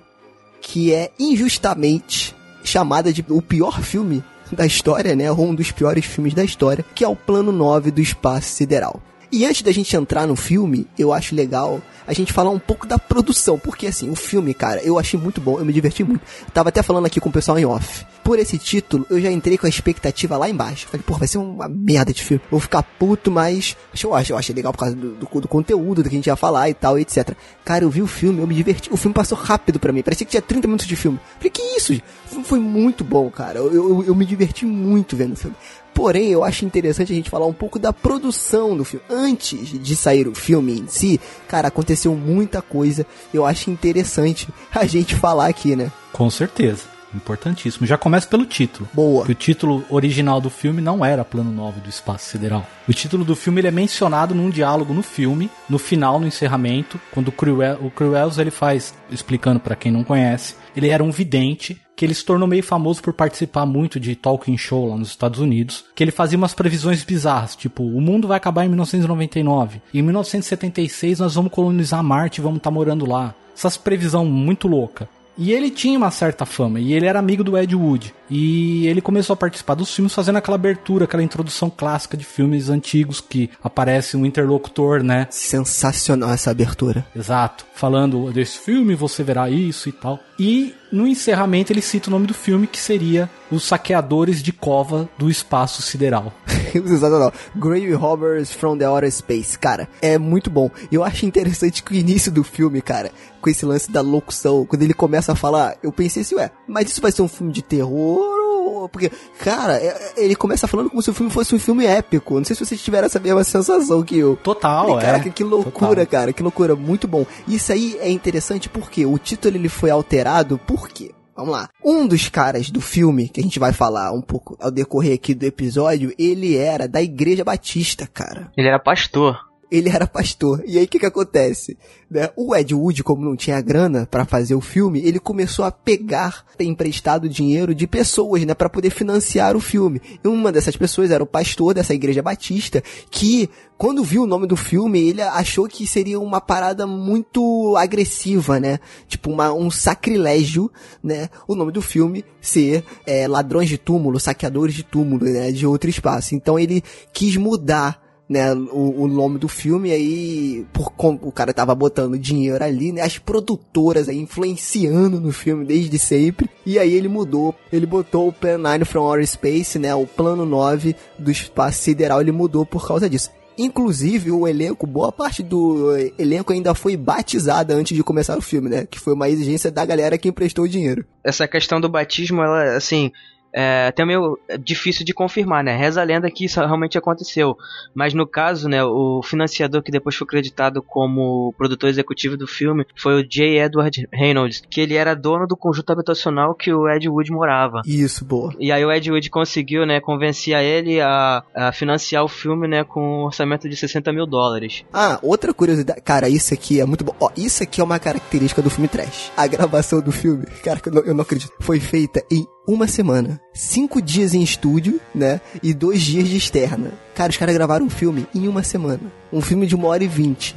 que 0.60 0.92
é 0.92 1.10
injustamente 1.18 2.36
chamada 2.62 3.10
de 3.10 3.24
o 3.30 3.40
pior 3.40 3.80
filme 3.80 4.22
da 4.52 4.66
história, 4.66 5.16
né? 5.16 5.32
Ou 5.32 5.42
um 5.46 5.54
dos 5.54 5.72
piores 5.72 6.04
filmes 6.04 6.34
da 6.34 6.44
história, 6.44 6.84
que 6.94 7.02
é 7.02 7.08
o 7.08 7.16
Plano 7.16 7.50
9 7.50 7.90
do 7.90 8.02
Espaço 8.02 8.48
Sideral. 8.48 9.00
E 9.30 9.44
antes 9.44 9.62
da 9.62 9.72
gente 9.72 9.94
entrar 9.96 10.26
no 10.26 10.36
filme, 10.36 10.86
eu 10.98 11.12
acho 11.12 11.34
legal 11.34 11.82
a 12.06 12.12
gente 12.12 12.32
falar 12.32 12.50
um 12.50 12.58
pouco 12.58 12.86
da 12.86 12.98
produção, 12.98 13.58
porque 13.58 13.86
assim, 13.86 14.08
o 14.08 14.14
filme, 14.14 14.54
cara, 14.54 14.80
eu 14.82 14.98
achei 14.98 15.18
muito 15.18 15.40
bom, 15.40 15.58
eu 15.58 15.64
me 15.64 15.72
diverti 15.72 16.04
muito. 16.04 16.22
Tava 16.54 16.68
até 16.68 16.82
falando 16.82 17.06
aqui 17.06 17.20
com 17.20 17.28
o 17.28 17.32
pessoal 17.32 17.58
em 17.58 17.64
off. 17.64 18.06
Por 18.22 18.38
esse 18.38 18.58
título, 18.58 19.06
eu 19.10 19.20
já 19.20 19.30
entrei 19.30 19.58
com 19.58 19.66
a 19.66 19.68
expectativa 19.68 20.36
lá 20.36 20.48
embaixo. 20.48 20.86
Falei, 20.86 21.02
pô, 21.04 21.14
vai 21.14 21.28
ser 21.28 21.38
uma 21.38 21.68
merda 21.68 22.12
de 22.12 22.22
filme. 22.22 22.42
Vou 22.50 22.60
ficar 22.60 22.82
puto, 22.82 23.30
mas 23.30 23.76
eu 24.02 24.14
acho, 24.14 24.32
eu 24.32 24.38
achei 24.38 24.54
legal 24.54 24.72
por 24.72 24.78
causa 24.78 24.94
do, 24.94 25.14
do, 25.14 25.40
do 25.40 25.48
conteúdo 25.48 26.02
do 26.02 26.08
que 26.08 26.14
a 26.14 26.18
gente 26.18 26.26
ia 26.26 26.36
falar 26.36 26.68
e 26.68 26.74
tal, 26.74 26.98
etc. 26.98 27.32
Cara, 27.64 27.84
eu 27.84 27.90
vi 27.90 28.02
o 28.02 28.06
filme, 28.06 28.40
eu 28.40 28.46
me 28.46 28.54
diverti. 28.54 28.92
O 28.92 28.96
filme 28.96 29.14
passou 29.14 29.36
rápido 29.38 29.78
pra 29.78 29.92
mim. 29.92 30.02
Parecia 30.02 30.24
que 30.24 30.30
tinha 30.30 30.42
30 30.42 30.66
minutos 30.66 30.86
de 30.86 30.96
filme. 30.96 31.20
Falei, 31.38 31.50
que 31.50 31.62
isso? 31.76 32.00
Foi 32.44 32.58
muito 32.58 33.04
bom, 33.04 33.30
cara. 33.30 33.58
Eu, 33.58 33.72
eu, 33.72 34.04
eu 34.04 34.14
me 34.14 34.24
diverti 34.24 34.64
muito 34.64 35.16
vendo 35.16 35.34
o 35.34 35.36
filme. 35.36 35.56
Porém, 35.96 36.28
eu 36.28 36.44
acho 36.44 36.66
interessante 36.66 37.10
a 37.10 37.16
gente 37.16 37.30
falar 37.30 37.46
um 37.46 37.54
pouco 37.54 37.78
da 37.78 37.90
produção 37.90 38.76
do 38.76 38.84
filme. 38.84 39.06
Antes 39.08 39.82
de 39.82 39.96
sair 39.96 40.28
o 40.28 40.34
filme 40.34 40.80
em 40.80 40.86
si, 40.86 41.18
cara, 41.48 41.68
aconteceu 41.68 42.14
muita 42.14 42.60
coisa. 42.60 43.06
Eu 43.32 43.46
acho 43.46 43.70
interessante 43.70 44.46
a 44.74 44.84
gente 44.84 45.14
falar 45.16 45.46
aqui, 45.46 45.74
né? 45.74 45.90
Com 46.12 46.28
certeza. 46.28 46.82
Importantíssimo. 47.14 47.86
Já 47.86 47.96
começa 47.96 48.28
pelo 48.28 48.44
título. 48.44 48.86
Boa. 48.92 49.24
Que 49.24 49.32
o 49.32 49.34
título 49.34 49.86
original 49.88 50.38
do 50.38 50.50
filme 50.50 50.82
não 50.82 51.02
era 51.02 51.24
Plano 51.24 51.50
9 51.50 51.80
do 51.80 51.88
Espaço 51.88 52.28
Sideral. 52.28 52.66
O 52.86 52.92
título 52.92 53.24
do 53.24 53.34
filme 53.34 53.62
ele 53.62 53.68
é 53.68 53.70
mencionado 53.70 54.34
num 54.34 54.50
diálogo 54.50 54.92
no 54.92 55.02
filme, 55.02 55.48
no 55.66 55.78
final, 55.78 56.20
no 56.20 56.26
encerramento, 56.26 57.00
quando 57.10 57.28
o 57.28 57.32
Cruel, 57.32 57.78
o 57.80 57.90
Cruels 57.90 58.36
ele 58.36 58.50
faz, 58.50 58.92
explicando 59.10 59.60
pra 59.60 59.74
quem 59.74 59.90
não 59.90 60.04
conhece, 60.04 60.56
ele 60.76 60.90
era 60.90 61.02
um 61.02 61.10
vidente 61.10 61.80
que 61.96 62.04
ele 62.04 62.14
se 62.14 62.24
tornou 62.24 62.46
meio 62.46 62.62
famoso 62.62 63.02
por 63.02 63.14
participar 63.14 63.64
muito 63.64 63.98
de 63.98 64.14
talking 64.14 64.58
show 64.58 64.86
lá 64.86 64.96
nos 64.98 65.08
Estados 65.08 65.40
Unidos, 65.40 65.86
que 65.94 66.04
ele 66.04 66.10
fazia 66.10 66.36
umas 66.36 66.52
previsões 66.52 67.02
bizarras, 67.02 67.56
tipo, 67.56 67.82
o 67.82 68.00
mundo 68.00 68.28
vai 68.28 68.36
acabar 68.36 68.66
em 68.66 68.68
1999, 68.68 69.80
e 69.94 69.98
em 69.98 70.02
1976 70.02 71.20
nós 71.20 71.34
vamos 71.34 71.50
colonizar 71.50 72.04
Marte 72.04 72.38
e 72.38 72.42
vamos 72.44 72.58
estar 72.58 72.70
morando 72.70 73.06
lá. 73.06 73.34
Essas 73.56 73.78
previsão 73.78 74.26
muito 74.26 74.68
louca. 74.68 75.08
E 75.36 75.52
ele 75.52 75.70
tinha 75.70 75.98
uma 75.98 76.10
certa 76.10 76.46
fama, 76.46 76.80
e 76.80 76.92
ele 76.92 77.06
era 77.06 77.18
amigo 77.18 77.44
do 77.44 77.56
Ed 77.58 77.74
Wood. 77.74 78.14
E 78.30 78.86
ele 78.86 79.00
começou 79.00 79.34
a 79.34 79.36
participar 79.36 79.74
dos 79.74 79.94
filmes 79.94 80.14
fazendo 80.14 80.36
aquela 80.36 80.56
abertura, 80.56 81.04
aquela 81.04 81.22
introdução 81.22 81.70
clássica 81.70 82.16
de 82.16 82.24
filmes 82.24 82.68
antigos 82.68 83.20
que 83.20 83.50
aparece 83.62 84.16
um 84.16 84.26
interlocutor, 84.26 85.02
né? 85.02 85.26
Sensacional 85.30 86.30
essa 86.30 86.50
abertura. 86.50 87.06
Exato. 87.14 87.66
Falando 87.74 88.32
desse 88.32 88.58
filme, 88.58 88.94
você 88.94 89.22
verá 89.22 89.48
isso 89.50 89.88
e 89.88 89.92
tal. 89.92 90.18
E 90.38 90.74
no 90.90 91.06
encerramento 91.06 91.72
ele 91.72 91.82
cita 91.82 92.08
o 92.08 92.10
nome 92.10 92.26
do 92.26 92.34
filme 92.34 92.66
que 92.66 92.78
seria 92.78 93.30
Os 93.50 93.64
Saqueadores 93.64 94.42
de 94.42 94.52
Cova 94.52 95.08
do 95.18 95.30
Espaço 95.30 95.82
Sideral. 95.82 96.32
Sensacional. 96.82 97.32
Grave 97.56 97.92
Robbers 97.92 98.52
from 98.52 98.76
the 98.78 98.88
Outer 98.88 99.10
Space. 99.12 99.58
Cara, 99.58 99.88
é 100.02 100.18
muito 100.18 100.50
bom. 100.50 100.70
Eu 100.90 101.02
acho 101.04 101.26
interessante 101.26 101.82
que 101.82 101.92
o 101.92 101.96
início 101.96 102.30
do 102.32 102.42
filme, 102.44 102.80
cara, 102.82 103.10
com 103.40 103.50
esse 103.50 103.64
lance 103.64 103.90
da 103.90 104.00
locução, 104.00 104.64
quando 104.66 104.82
ele 104.82 104.94
começa 104.94 105.32
a 105.32 105.36
falar, 105.36 105.76
eu 105.82 105.92
pensei 105.92 106.22
assim, 106.22 106.34
ué, 106.36 106.50
mas 106.66 106.90
isso 106.90 107.00
vai 107.00 107.12
ser 107.12 107.22
um 107.22 107.28
filme 107.28 107.52
de 107.52 107.62
terror? 107.62 108.18
ou- 108.66 108.88
Porque, 108.88 109.10
cara, 109.38 109.76
é- 109.78 109.86
é- 109.86 110.24
ele 110.24 110.36
começa 110.36 110.66
falando 110.68 110.90
como 110.90 111.02
se 111.02 111.10
o 111.10 111.14
filme 111.14 111.30
fosse 111.32 111.54
um 111.54 111.58
filme 111.58 111.84
épico. 111.86 112.34
Não 112.36 112.44
sei 112.44 112.54
se 112.54 112.64
vocês 112.64 112.80
tiveram 112.80 113.06
essa 113.06 113.18
mesma 113.18 113.42
sensação 113.42 114.02
que 114.02 114.16
eu. 114.18 114.36
Total, 114.36 114.86
Falei, 114.88 114.96
é. 115.02 115.06
Caraca, 115.06 115.30
que 115.30 115.42
loucura, 115.44 115.88
Total. 116.04 116.06
cara, 116.06 116.32
que 116.32 116.42
loucura, 116.42 116.76
muito 116.76 117.08
bom. 117.08 117.24
Isso 117.48 117.72
aí 117.72 117.96
é 118.00 118.10
interessante 118.10 118.68
porque 118.68 119.04
o 119.06 119.18
título 119.18 119.56
ele 119.56 119.68
foi 119.68 119.90
alterado, 119.90 120.58
por 120.58 120.88
quê? 120.88 121.10
Vamos 121.36 121.52
lá. 121.52 121.68
Um 121.84 122.06
dos 122.06 122.28
caras 122.28 122.70
do 122.70 122.80
filme, 122.80 123.28
que 123.28 123.40
a 123.40 123.42
gente 123.42 123.58
vai 123.58 123.72
falar 123.72 124.10
um 124.12 124.22
pouco 124.22 124.56
ao 124.60 124.70
decorrer 124.70 125.14
aqui 125.14 125.34
do 125.34 125.44
episódio, 125.44 126.14
ele 126.18 126.56
era 126.56 126.88
da 126.88 127.02
Igreja 127.02 127.44
Batista, 127.44 128.06
cara. 128.06 128.50
Ele 128.56 128.68
era 128.68 128.78
pastor. 128.78 129.38
Ele 129.70 129.88
era 129.88 130.06
pastor. 130.06 130.62
E 130.66 130.78
aí 130.78 130.84
o 130.84 130.88
que 130.88 130.98
que 130.98 131.06
acontece? 131.06 131.76
Né? 132.08 132.30
O 132.36 132.54
Ed 132.54 132.72
Wood, 132.74 133.02
como 133.02 133.24
não 133.24 133.34
tinha 133.34 133.60
grana 133.60 134.06
pra 134.08 134.24
fazer 134.24 134.54
o 134.54 134.60
filme, 134.60 135.00
ele 135.00 135.18
começou 135.18 135.64
a 135.64 135.72
pegar 135.72 136.44
emprestado 136.60 137.28
dinheiro 137.28 137.74
de 137.74 137.86
pessoas, 137.86 138.44
né, 138.44 138.54
para 138.54 138.68
poder 138.68 138.90
financiar 138.90 139.56
o 139.56 139.60
filme. 139.60 140.00
E 140.22 140.28
uma 140.28 140.52
dessas 140.52 140.76
pessoas 140.76 141.10
era 141.10 141.22
o 141.22 141.26
pastor 141.26 141.74
dessa 141.74 141.94
igreja 141.94 142.22
batista, 142.22 142.82
que 143.10 143.50
quando 143.76 144.02
viu 144.02 144.22
o 144.22 144.26
nome 144.26 144.46
do 144.46 144.56
filme, 144.56 145.00
ele 145.00 145.20
achou 145.20 145.68
que 145.68 145.86
seria 145.86 146.18
uma 146.18 146.40
parada 146.40 146.86
muito 146.86 147.76
agressiva, 147.76 148.58
né? 148.58 148.78
Tipo 149.06 149.30
uma, 149.30 149.52
um 149.52 149.70
sacrilégio, 149.70 150.70
né? 151.02 151.28
O 151.46 151.54
nome 151.54 151.72
do 151.72 151.82
filme 151.82 152.24
ser 152.40 152.84
é, 153.06 153.28
ladrões 153.28 153.68
de 153.68 153.76
túmulo, 153.76 154.18
saqueadores 154.18 154.74
de 154.74 154.82
túmulo, 154.82 155.24
né? 155.26 155.52
De 155.52 155.66
outro 155.66 155.90
espaço. 155.90 156.34
Então 156.34 156.58
ele 156.58 156.82
quis 157.12 157.36
mudar 157.36 158.05
né, 158.28 158.52
o, 158.52 159.02
o 159.02 159.08
nome 159.08 159.38
do 159.38 159.48
filme, 159.48 159.92
aí, 159.92 160.66
por 160.72 160.92
o 161.22 161.32
cara 161.32 161.54
tava 161.54 161.74
botando 161.74 162.18
dinheiro 162.18 162.62
ali, 162.62 162.92
né, 162.92 163.02
as 163.02 163.18
produtoras 163.18 164.08
aí 164.08 164.18
influenciando 164.18 165.20
no 165.20 165.32
filme 165.32 165.64
desde 165.64 165.98
sempre, 165.98 166.48
e 166.64 166.78
aí 166.78 166.92
ele 166.92 167.08
mudou, 167.08 167.54
ele 167.72 167.86
botou 167.86 168.28
o 168.28 168.32
Plan 168.32 168.58
9 168.58 168.84
from 168.84 169.02
Outer 169.02 169.26
Space, 169.26 169.78
né, 169.78 169.94
o 169.94 170.06
plano 170.06 170.44
9 170.44 170.96
do 171.18 171.30
espaço 171.30 171.82
sideral, 171.82 172.20
ele 172.20 172.32
mudou 172.32 172.66
por 172.66 172.86
causa 172.86 173.08
disso. 173.08 173.30
Inclusive, 173.58 174.30
o 174.30 174.46
elenco, 174.46 174.86
boa 174.86 175.10
parte 175.10 175.42
do 175.42 175.96
elenco 176.18 176.52
ainda 176.52 176.74
foi 176.74 176.94
batizada 176.94 177.74
antes 177.74 177.96
de 177.96 178.04
começar 178.04 178.36
o 178.36 178.42
filme, 178.42 178.68
né? 178.68 178.86
Que 178.86 179.00
foi 179.00 179.14
uma 179.14 179.30
exigência 179.30 179.70
da 179.70 179.82
galera 179.82 180.18
que 180.18 180.28
emprestou 180.28 180.66
o 180.66 180.68
dinheiro. 180.68 181.06
Essa 181.24 181.48
questão 181.48 181.80
do 181.80 181.88
batismo, 181.88 182.42
ela, 182.42 182.76
assim, 182.76 183.10
é 183.52 183.86
até 183.88 184.04
meio 184.04 184.38
difícil 184.62 185.04
de 185.04 185.14
confirmar, 185.14 185.64
né? 185.64 185.76
Reza 185.76 186.00
a 186.00 186.04
lenda 186.04 186.30
que 186.30 186.44
isso 186.44 186.60
realmente 186.60 186.98
aconteceu. 186.98 187.56
Mas 187.94 188.12
no 188.14 188.26
caso, 188.26 188.68
né, 188.68 188.84
o 188.84 189.22
financiador 189.22 189.82
que 189.82 189.90
depois 189.90 190.14
foi 190.14 190.26
creditado 190.26 190.82
como 190.82 191.54
produtor 191.56 191.88
executivo 191.88 192.36
do 192.36 192.46
filme 192.46 192.86
foi 192.96 193.20
o 193.20 193.28
J. 193.28 193.58
Edward 193.58 194.08
Reynolds, 194.12 194.62
que 194.68 194.80
ele 194.80 194.94
era 194.94 195.14
dono 195.14 195.46
do 195.46 195.56
conjunto 195.56 195.90
habitacional 195.90 196.54
que 196.54 196.72
o 196.72 196.88
Ed 196.88 197.08
Wood 197.08 197.30
morava. 197.30 197.82
Isso, 197.86 198.24
boa. 198.24 198.54
E 198.58 198.70
aí 198.70 198.84
o 198.84 198.92
Ed 198.92 199.10
Wood 199.10 199.30
conseguiu, 199.30 199.86
né, 199.86 200.00
convencer 200.00 200.54
a 200.54 200.62
ele 200.62 201.00
a, 201.00 201.42
a 201.54 201.72
financiar 201.72 202.24
o 202.24 202.28
filme, 202.28 202.68
né, 202.68 202.84
com 202.84 203.00
um 203.00 203.24
orçamento 203.24 203.68
de 203.68 203.76
60 203.76 204.12
mil 204.12 204.26
dólares. 204.26 204.84
Ah, 204.92 205.18
outra 205.22 205.52
curiosidade. 205.54 206.00
Cara, 206.02 206.28
isso 206.28 206.52
aqui 206.52 206.80
é 206.80 206.84
muito 206.84 207.04
bom. 207.04 207.14
Ó, 207.20 207.30
isso 207.36 207.62
aqui 207.62 207.80
é 207.80 207.84
uma 207.84 207.98
característica 207.98 208.60
do 208.60 208.70
filme 208.70 208.88
trash. 208.88 209.32
A 209.36 209.46
gravação 209.46 210.00
do 210.00 210.12
filme, 210.12 210.44
cara, 210.62 210.80
eu 210.84 210.92
não, 210.92 211.02
eu 211.02 211.14
não 211.14 211.22
acredito, 211.22 211.52
foi 211.60 211.80
feita 211.80 212.22
em 212.30 212.46
uma 212.66 212.88
semana. 212.88 213.40
Cinco 213.54 214.02
dias 214.02 214.34
em 214.34 214.42
estúdio, 214.42 215.00
né? 215.14 215.40
E 215.62 215.72
dois 215.72 216.02
dias 216.02 216.28
de 216.28 216.36
externa. 216.36 216.92
Cara, 217.14 217.30
os 217.30 217.36
caras 217.36 217.54
gravaram 217.54 217.86
um 217.86 217.90
filme 217.90 218.26
em 218.34 218.48
uma 218.48 218.62
semana. 218.62 219.12
Um 219.32 219.40
filme 219.40 219.66
de 219.66 219.74
uma 219.74 219.88
hora 219.88 220.02
e 220.02 220.08
vinte. 220.08 220.56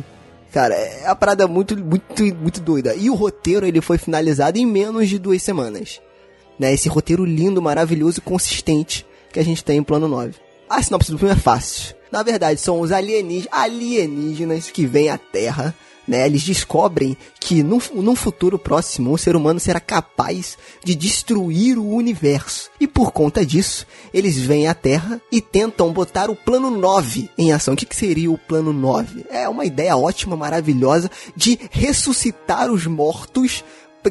Cara, 0.52 0.74
é 0.74 1.06
uma 1.06 1.15
parada 1.15 1.48
muito, 1.48 1.78
muito, 1.78 2.24
muito 2.36 2.60
doida. 2.60 2.95
E 2.95 3.10
o 3.10 3.15
roteiro, 3.15 3.65
ele 3.65 3.82
foi 3.82 3.98
finalizado 3.98 4.58
em 4.58 4.65
menos 4.65 5.08
de 5.08 5.19
duas 5.19 5.43
semanas. 5.43 6.02
Né? 6.58 6.74
Esse 6.74 6.89
roteiro 6.89 7.24
lindo, 7.24 7.62
maravilhoso 7.62 8.19
e 8.19 8.22
consistente 8.22 9.06
que 9.32 9.39
a 9.39 9.43
gente 9.43 9.63
tem 9.63 9.78
em 9.78 9.84
Plano 9.84 10.08
9. 10.08 10.34
A 10.67 10.82
sinopse 10.82 11.12
do 11.12 11.17
filme 11.17 11.34
é 11.34 11.38
fácil. 11.38 11.95
Na 12.12 12.24
verdade, 12.24 12.60
são 12.60 12.82
os 12.82 12.91
alienígenas, 12.91 13.48
alienígenas 13.52 14.72
que 14.72 14.86
vêm 14.86 15.10
à 15.10 15.17
Terra, 15.17 15.76
né? 16.10 16.26
Eles 16.26 16.43
descobrem 16.43 17.15
que 17.39 17.62
num, 17.62 17.80
num 17.93 18.15
futuro 18.15 18.58
próximo, 18.58 19.13
o 19.13 19.17
ser 19.17 19.36
humano 19.36 19.60
será 19.60 19.80
capaz 19.80 20.58
de 20.84 20.95
destruir 20.95 21.78
o 21.78 21.88
universo. 21.88 22.72
E 22.80 22.88
por 22.88 23.12
conta 23.12 23.45
disso, 23.45 23.86
eles 24.12 24.36
vêm 24.38 24.67
à 24.67 24.74
Terra 24.74 25.22
e 25.32 25.39
tentam 25.39 25.93
botar 25.93 26.32
o 26.32 26.36
plano 26.36 26.72
9 26.72 27.30
em 27.38 27.54
ação. 27.54 27.76
O 27.76 27.78
que, 27.78 27.86
que 27.86 27.95
seria 27.95 28.32
o 28.32 28.39
plano 28.39 28.74
9? 28.74 29.28
É 29.30 29.48
uma 29.48 29.65
ideia 29.65 29.95
ótima, 29.95 30.36
maravilhosa 30.36 31.12
de 31.36 31.60
ressuscitar 31.69 32.72
os 32.72 32.88
mortos 32.88 33.63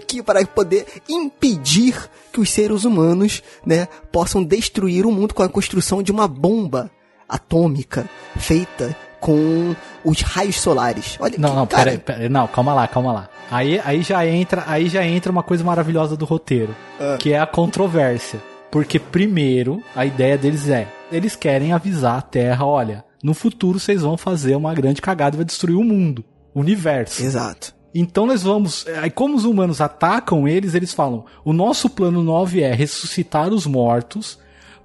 que 0.07 0.23
para 0.23 0.45
poder 0.47 0.87
impedir 1.09 2.09
que 2.33 2.41
os 2.41 2.51
seres 2.51 2.85
humanos, 2.85 3.43
né, 3.67 3.89
possam 4.13 4.45
destruir 4.45 5.05
o 5.05 5.11
mundo 5.11 5.35
com 5.35 5.43
a 5.43 5.49
construção 5.49 6.03
de 6.03 6.13
uma 6.13 6.29
bomba 6.29 6.91
atômica 7.29 8.09
feita 8.37 8.97
com 9.21 9.75
os 10.05 10.21
raios 10.21 10.57
solares. 10.57 11.17
Olha 11.21 11.37
Não, 11.39 11.51
que, 11.51 11.57
não, 11.57 11.67
cara, 11.67 11.91
pera, 11.91 11.99
pera, 11.99 12.29
não, 12.29 12.47
calma 12.47 12.75
lá, 12.75 12.87
calma 12.87 13.13
lá. 13.13 13.29
Aí, 13.51 13.81
aí 13.85 14.03
já 14.03 14.27
entra, 14.27 14.65
aí 14.67 14.89
já 14.89 15.05
entra 15.05 15.33
uma 15.33 15.43
coisa 15.43 15.65
maravilhosa 15.65 16.17
do 16.17 16.25
roteiro, 16.25 16.75
que 17.19 17.33
é 17.33 17.39
a 17.39 17.47
controvérsia. 17.47 18.41
Porque 18.71 18.99
primeiro, 18.99 19.83
a 19.97 20.05
ideia 20.05 20.37
deles 20.37 20.69
é, 20.69 20.87
eles 21.11 21.35
querem 21.35 21.73
avisar 21.73 22.19
a 22.19 22.23
Terra, 22.23 22.67
olha, 22.67 23.05
no 23.23 23.33
futuro 23.35 23.79
vocês 23.79 24.03
vão 24.03 24.17
fazer 24.17 24.55
uma 24.55 24.75
grande 24.75 25.01
cagada 25.01 25.37
e 25.37 25.39
vai 25.39 25.45
destruir 25.45 25.77
o 25.77 25.85
mundo, 25.85 26.25
o 26.55 26.61
universo. 26.61 27.23
Exato. 27.23 27.75
Então 27.95 28.27
nós 28.27 28.43
vamos. 28.43 28.87
Aí, 29.01 29.11
como 29.11 29.35
os 29.37 29.45
humanos 29.45 29.81
atacam 29.81 30.47
eles, 30.47 30.75
eles 30.75 30.93
falam: 30.93 31.25
o 31.45 31.53
nosso 31.53 31.89
plano 31.89 32.23
9 32.23 32.63
é 32.63 32.73
ressuscitar 32.75 33.49
os 33.49 33.67
mortos. 33.67 34.39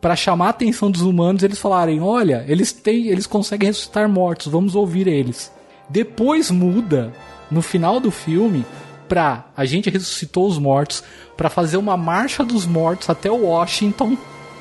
Para 0.04 0.18
chamar 0.18 0.48
a 0.48 0.50
atenção 0.50 0.92
dos 0.92 1.02
humanos, 1.02 1.44
eles 1.44 1.58
falarem: 1.58 2.02
olha, 2.02 2.44
eles 2.46 2.74
têm, 2.74 3.08
eles 3.08 3.26
conseguem 3.26 3.68
ressuscitar 3.68 4.10
mortos, 4.10 4.52
vamos 4.52 4.76
ouvir 4.76 5.08
eles. 5.08 5.50
Depois 5.90 6.52
muda, 6.52 7.14
no 7.50 7.62
final 7.62 8.02
do 8.02 8.12
filme, 8.12 8.66
pra 9.08 9.46
a 9.56 9.64
gente 9.64 9.90
ressuscitou 9.90 10.46
os 10.46 10.58
mortos, 10.58 11.02
para 11.38 11.50
fazer 11.50 11.78
uma 11.78 11.96
marcha 11.96 12.44
dos 12.44 12.66
mortos 12.66 13.10
até 13.10 13.32
Washington, 13.32 14.18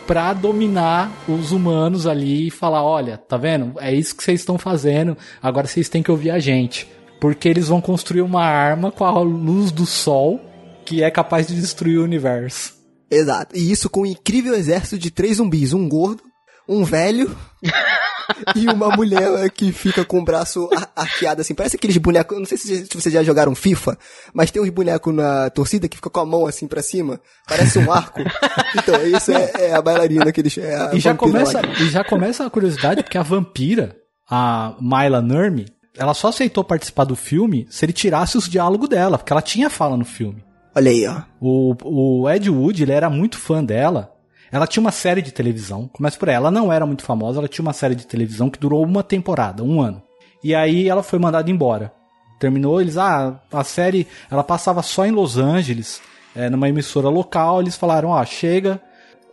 pra 0.07 0.33
dominar 0.33 1.11
os 1.27 1.51
humanos 1.51 2.07
ali 2.07 2.47
e 2.47 2.51
falar: 2.51 2.85
olha, 2.85 3.19
tá 3.19 3.37
vendo? 3.37 3.75
É 3.81 3.93
isso 3.93 4.15
que 4.15 4.23
vocês 4.23 4.39
estão 4.39 4.57
fazendo, 4.57 5.19
agora 5.43 5.67
vocês 5.67 5.89
têm 5.89 6.05
que 6.05 6.11
ouvir 6.13 6.31
a 6.31 6.39
gente. 6.39 6.89
Porque 7.21 7.49
eles 7.49 7.67
vão 7.67 7.81
construir 7.81 8.23
uma 8.23 8.45
arma 8.45 8.93
com 8.93 9.05
a 9.05 9.19
luz 9.19 9.73
do 9.73 9.87
sol 9.87 10.41
que 10.85 11.03
é 11.03 11.11
capaz 11.11 11.49
de 11.49 11.57
destruir 11.57 11.99
o 11.99 12.05
universo. 12.05 12.82
Exato. 13.15 13.57
E 13.57 13.71
isso 13.71 13.91
com 13.91 14.03
um 14.03 14.07
incrível 14.07 14.55
exército 14.55 14.99
de 14.99 15.11
três 15.11 15.37
zumbis. 15.37 15.73
Um 15.73 15.89
gordo, 15.89 16.23
um 16.69 16.85
velho 16.85 17.37
e 18.57 18.67
uma 18.69 18.89
mulher 18.97 19.51
que 19.51 19.73
fica 19.73 20.05
com 20.05 20.21
o 20.21 20.25
braço 20.25 20.69
ar- 20.75 20.91
arqueado 20.97 21.41
assim. 21.41 21.55
Parece 21.55 21.77
aqueles 21.77 21.97
bonecos, 21.99 22.39
não 22.39 22.47
sei 22.47 22.57
se, 22.57 22.89
vocês 22.95 23.13
já 23.13 23.23
jogaram 23.23 23.55
FIFA, 23.55 23.99
mas 24.33 24.51
tem 24.51 24.63
uns 24.63 24.71
bonecos 24.71 25.15
na 25.15 25.51
torcida 25.51 25.89
que 25.89 25.97
fica 25.97 26.09
com 26.11 26.21
a 26.21 26.27
mão 26.27 26.47
assim 26.47 26.67
pra 26.67 26.83
cima. 26.83 27.21
Parece 27.47 27.79
um 27.79 27.93
arco. 27.93 28.21
Então, 28.75 29.07
isso 29.07 29.31
é, 29.31 29.53
é 29.67 29.75
a 29.75 29.83
bailarina 29.83 30.33
que 30.33 30.41
eles... 30.41 30.57
É 30.57 30.75
a 30.75 30.95
E 30.95 30.99
já, 30.99 31.15
começa, 31.15 31.61
e 31.79 31.91
já 31.91 32.03
começa 32.03 32.47
a 32.47 32.49
curiosidade, 32.51 33.03
porque 33.03 33.19
a 33.19 33.23
vampira, 33.23 33.95
a 34.31 34.75
Myla 34.81 35.21
Nurmi, 35.21 35.67
ela 35.95 36.15
só 36.15 36.29
aceitou 36.29 36.65
participar 36.65 37.05
do 37.05 37.15
filme 37.15 37.67
se 37.71 37.85
ele 37.85 37.93
tirasse 37.93 38.39
os 38.39 38.49
diálogos 38.49 38.89
dela, 38.89 39.19
porque 39.19 39.31
ela 39.31 39.43
tinha 39.43 39.69
fala 39.69 39.95
no 39.95 40.07
filme. 40.07 40.43
Olha 40.75 40.91
aí, 40.91 41.07
ó. 41.07 41.23
O, 41.41 41.77
o 41.85 42.31
Ed 42.31 42.49
Wood, 42.49 42.83
ele 42.83 42.93
era 42.93 43.11
muito 43.11 43.39
fã 43.39 43.63
dela. 43.63 44.15
Ela 44.51 44.67
tinha 44.67 44.83
uma 44.83 44.93
série 44.93 45.23
de 45.23 45.33
televisão, 45.33 45.89
começa 45.89 46.19
por 46.19 46.29
aí, 46.29 46.35
ela 46.35 46.51
não 46.51 46.71
era 46.71 46.85
muito 46.85 47.03
famosa, 47.03 47.39
ela 47.39 47.49
tinha 47.49 47.63
uma 47.63 47.73
série 47.73 47.95
de 47.95 48.07
televisão 48.07 48.51
que 48.51 48.59
durou 48.59 48.85
uma 48.85 49.03
temporada, 49.03 49.65
um 49.65 49.81
ano. 49.81 50.03
E 50.45 50.55
aí 50.55 50.89
ela 50.89 51.03
foi 51.03 51.19
mandada 51.19 51.51
embora. 51.51 51.91
Terminou, 52.39 52.79
eles, 52.79 52.99
ah, 52.99 53.41
a 53.51 53.65
série, 53.65 54.07
ela 54.31 54.45
passava 54.45 54.83
só 54.83 55.07
em 55.07 55.11
Los 55.11 55.39
Angeles 55.39 56.03
é, 56.35 56.51
numa 56.51 56.69
emissora 56.69 57.09
local, 57.09 57.61
eles 57.61 57.77
falaram, 57.77 58.11
ó, 58.11 58.25
chega, 58.25 58.81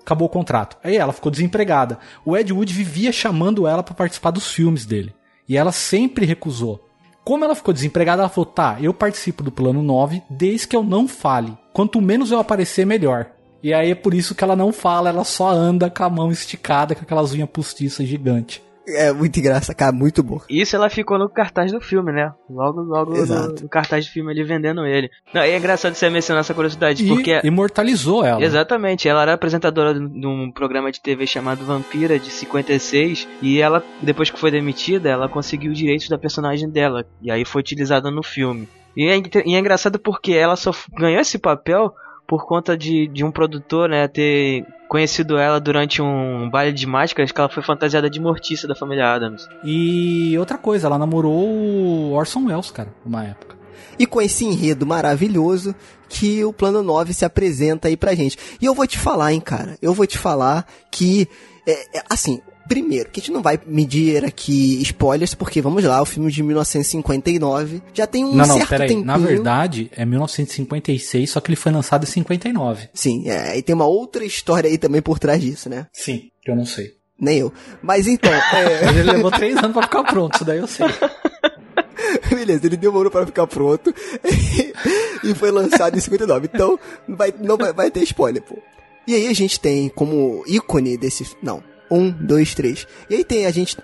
acabou 0.02 0.28
o 0.28 0.32
contrato. 0.32 0.78
Aí 0.84 0.95
ela 0.95 1.13
ficou 1.13 1.32
desempregada. 1.32 1.99
O 2.25 2.38
Ed 2.38 2.52
Wood 2.54 2.73
vivia 2.73 3.12
chamando 3.12 3.67
ela 3.67 3.84
para 3.84 3.93
participar 3.93 4.32
dos 4.32 4.52
filmes 4.52 4.86
dele. 4.86 5.13
E 5.47 5.58
ela 5.58 5.71
sempre 5.71 6.25
recusou. 6.25 6.88
Como 7.23 7.45
ela 7.45 7.55
ficou 7.55 7.73
desempregada, 7.73 8.21
ela 8.21 8.29
falou: 8.29 8.45
tá, 8.45 8.77
eu 8.82 8.93
participo 8.93 9.43
do 9.43 9.51
plano 9.51 9.84
9 9.84 10.23
desde 10.29 10.67
que 10.67 10.75
eu 10.75 10.84
não 10.84 11.08
fale. 11.08 11.58
Quanto 11.73 12.01
menos 12.01 12.32
eu 12.32 12.39
aparecer, 12.39 12.86
melhor. 12.86 13.27
E 13.62 13.73
aí 13.73 13.91
é 13.91 13.95
por 13.95 14.13
isso 14.13 14.34
que 14.34 14.43
ela 14.43 14.55
não 14.55 14.71
fala, 14.71 15.10
ela 15.10 15.25
só 15.25 15.49
anda 15.49 15.89
com 15.89 16.03
a 16.03 16.10
mão 16.10 16.32
esticada, 16.32 16.95
com 16.95 17.01
aquelas 17.01 17.34
unhas 17.34 17.49
postiças 17.49 18.08
gigantes. 18.08 18.62
É 18.95 19.12
muito 19.12 19.39
engraçado, 19.39 19.75
cara, 19.75 19.91
muito 19.91 20.23
bom. 20.23 20.39
Isso 20.49 20.75
ela 20.75 20.89
ficou 20.89 21.17
no 21.17 21.30
cartaz 21.30 21.71
do 21.71 21.80
filme, 21.82 22.12
né? 22.12 22.32
Logo, 22.49 22.82
logo 22.82 23.13
no, 23.13 23.47
no 23.47 23.69
cartaz 23.69 24.06
do 24.06 24.12
filme 24.12 24.32
ali 24.32 24.43
vendendo 24.43 24.86
ele. 24.86 25.10
Não, 25.34 25.43
e 25.43 25.49
é 25.49 25.58
engraçado 25.58 25.93
você 25.93 26.10
mencionar 26.10 26.41
essa 26.41 26.54
curiosidade, 26.54 27.04
E 27.04 27.08
porque. 27.08 27.41
imortalizou 27.43 28.25
ela. 28.25 28.43
Exatamente, 28.43 29.08
ela 29.08 29.21
era 29.21 29.34
apresentadora 29.34 29.93
de 29.93 30.28
um 30.28 30.52
programa 30.52 30.91
de 30.91 30.99
TV 30.99 31.25
chamado 31.28 31.65
Vampira, 31.65 32.19
de 32.19 32.30
56, 32.30 33.28
e 33.41 33.60
ela, 33.62 33.84
depois 34.02 34.30
que 34.30 34.39
foi 34.39 34.52
demitida, 34.52 35.10
ela 35.10 35.30
conseguiu 35.30 35.71
os 35.71 35.78
direitos 35.78 36.10
da 36.10 36.17
personagem 36.17 36.69
dela, 36.69 37.06
e 37.21 37.32
aí 37.32 37.45
foi 37.45 37.62
utilizada 37.62 38.10
no 38.10 38.23
filme. 38.23 38.67
E 38.95 39.08
é, 39.08 39.17
e 39.45 39.56
é 39.56 39.60
engraçado 39.60 39.99
porque 39.99 40.34
ela 40.34 40.56
só 40.56 40.71
ganhou 40.97 41.21
esse 41.21 41.38
papel 41.38 41.93
por 42.29 42.45
conta 42.45 42.77
de, 42.77 43.07
de 43.07 43.25
um 43.25 43.31
produtor, 43.31 43.89
né, 43.89 44.07
ter 44.07 44.63
conhecido 44.87 45.35
ela 45.35 45.59
durante 45.59 45.99
um 45.99 46.47
baile 46.47 46.71
de 46.71 46.85
máscaras 46.85 47.31
que 47.31 47.39
ela 47.41 47.49
foi 47.49 47.63
fantasiada 47.63 48.07
de 48.07 48.19
mortiça 48.19 48.67
da 48.67 48.75
família 48.75 49.11
Adams. 49.11 49.47
E 49.63 50.37
outra 50.37 50.55
coisa, 50.55 50.85
ela 50.85 50.99
namorou 50.99 51.47
o 51.47 52.11
Orson 52.13 52.45
Welles, 52.45 52.69
cara, 52.69 52.93
numa 53.03 53.25
época. 53.25 53.57
E 53.97 54.05
com 54.05 54.21
esse 54.21 54.45
enredo 54.45 54.85
maravilhoso 54.85 55.75
que 56.07 56.45
o 56.45 56.53
plano 56.53 56.83
9 56.83 57.13
se 57.13 57.25
apresenta 57.25 57.87
aí 57.87 57.97
pra 57.97 58.13
gente. 58.13 58.37
E 58.61 58.65
eu 58.65 58.75
vou 58.75 58.85
te 58.85 58.99
falar, 58.99 59.33
hein, 59.33 59.41
cara. 59.41 59.75
Eu 59.81 59.93
vou 59.93 60.05
te 60.05 60.17
falar 60.17 60.67
que, 60.91 61.27
é, 61.65 61.97
é, 61.97 62.03
assim, 62.07 62.41
primeiro, 62.69 63.10
que 63.10 63.19
a 63.19 63.21
gente 63.23 63.34
não 63.34 63.41
vai 63.41 63.60
medir 63.65 64.23
aqui 64.23 64.79
spoilers, 64.84 65.34
porque 65.34 65.60
vamos 65.60 65.84
lá, 65.84 65.99
o 66.01 66.05
filme 66.05 66.32
de 66.32 66.43
1959 66.43 67.82
já 67.93 68.05
tem 68.05 68.23
um 68.23 68.36
não, 68.36 68.45
não, 68.45 68.58
certo 68.58 68.69
peraí. 68.69 68.88
tempinho. 68.89 69.05
Na 69.05 69.17
verdade, 69.17 69.91
é 69.95 70.05
1956, 70.05 71.32
só 71.32 71.41
que 71.41 71.49
ele 71.49 71.55
foi 71.55 71.71
lançado 71.71 72.03
em 72.03 72.08
59. 72.08 72.89
Sim, 72.93 73.27
é, 73.27 73.58
e 73.58 73.63
tem 73.63 73.73
uma 73.73 73.88
outra 73.88 74.23
história 74.23 74.69
aí 74.69 74.77
também 74.77 75.01
por 75.01 75.17
trás 75.17 75.41
disso, 75.41 75.67
né? 75.67 75.88
Sim, 75.91 76.29
que 76.41 76.51
eu 76.51 76.55
não 76.55 76.65
sei. 76.65 76.93
Nem 77.19 77.39
eu. 77.39 77.51
Mas 77.82 78.08
então, 78.08 78.32
é, 78.53 78.86
Mas 78.86 78.95
ele 78.95 79.12
levou 79.12 79.32
três 79.32 79.58
anos 79.58 79.73
pra 79.73 79.82
ficar 79.82 80.03
pronto, 80.03 80.36
isso 80.36 80.45
daí 80.45 80.60
eu 80.60 80.67
sei. 80.67 80.86
beleza, 82.29 82.67
ele 82.67 82.77
demorou 82.77 83.12
para 83.12 83.25
ficar 83.25 83.47
pronto 83.47 83.93
e 85.23 85.34
foi 85.34 85.49
lançado 85.49 85.97
em 85.97 85.99
59. 85.99 86.49
Então, 86.53 86.79
não 87.08 87.17
vai, 87.17 87.34
não 87.39 87.58
vai, 87.58 87.73
vai 87.73 87.91
ter 87.91 88.03
spoiler, 88.03 88.43
pô. 88.43 88.58
E 89.08 89.15
aí 89.15 89.27
a 89.27 89.34
gente 89.34 89.60
tem 89.60 89.89
como 89.89 90.43
ícone 90.47 90.95
desse. 90.95 91.25
Não. 91.41 91.63
Um, 91.89 92.10
dois, 92.12 92.54
três. 92.54 92.88
E 93.10 93.15
aí 93.15 93.23
tem 93.23 93.45
a 93.45 93.52
gente. 93.52 93.78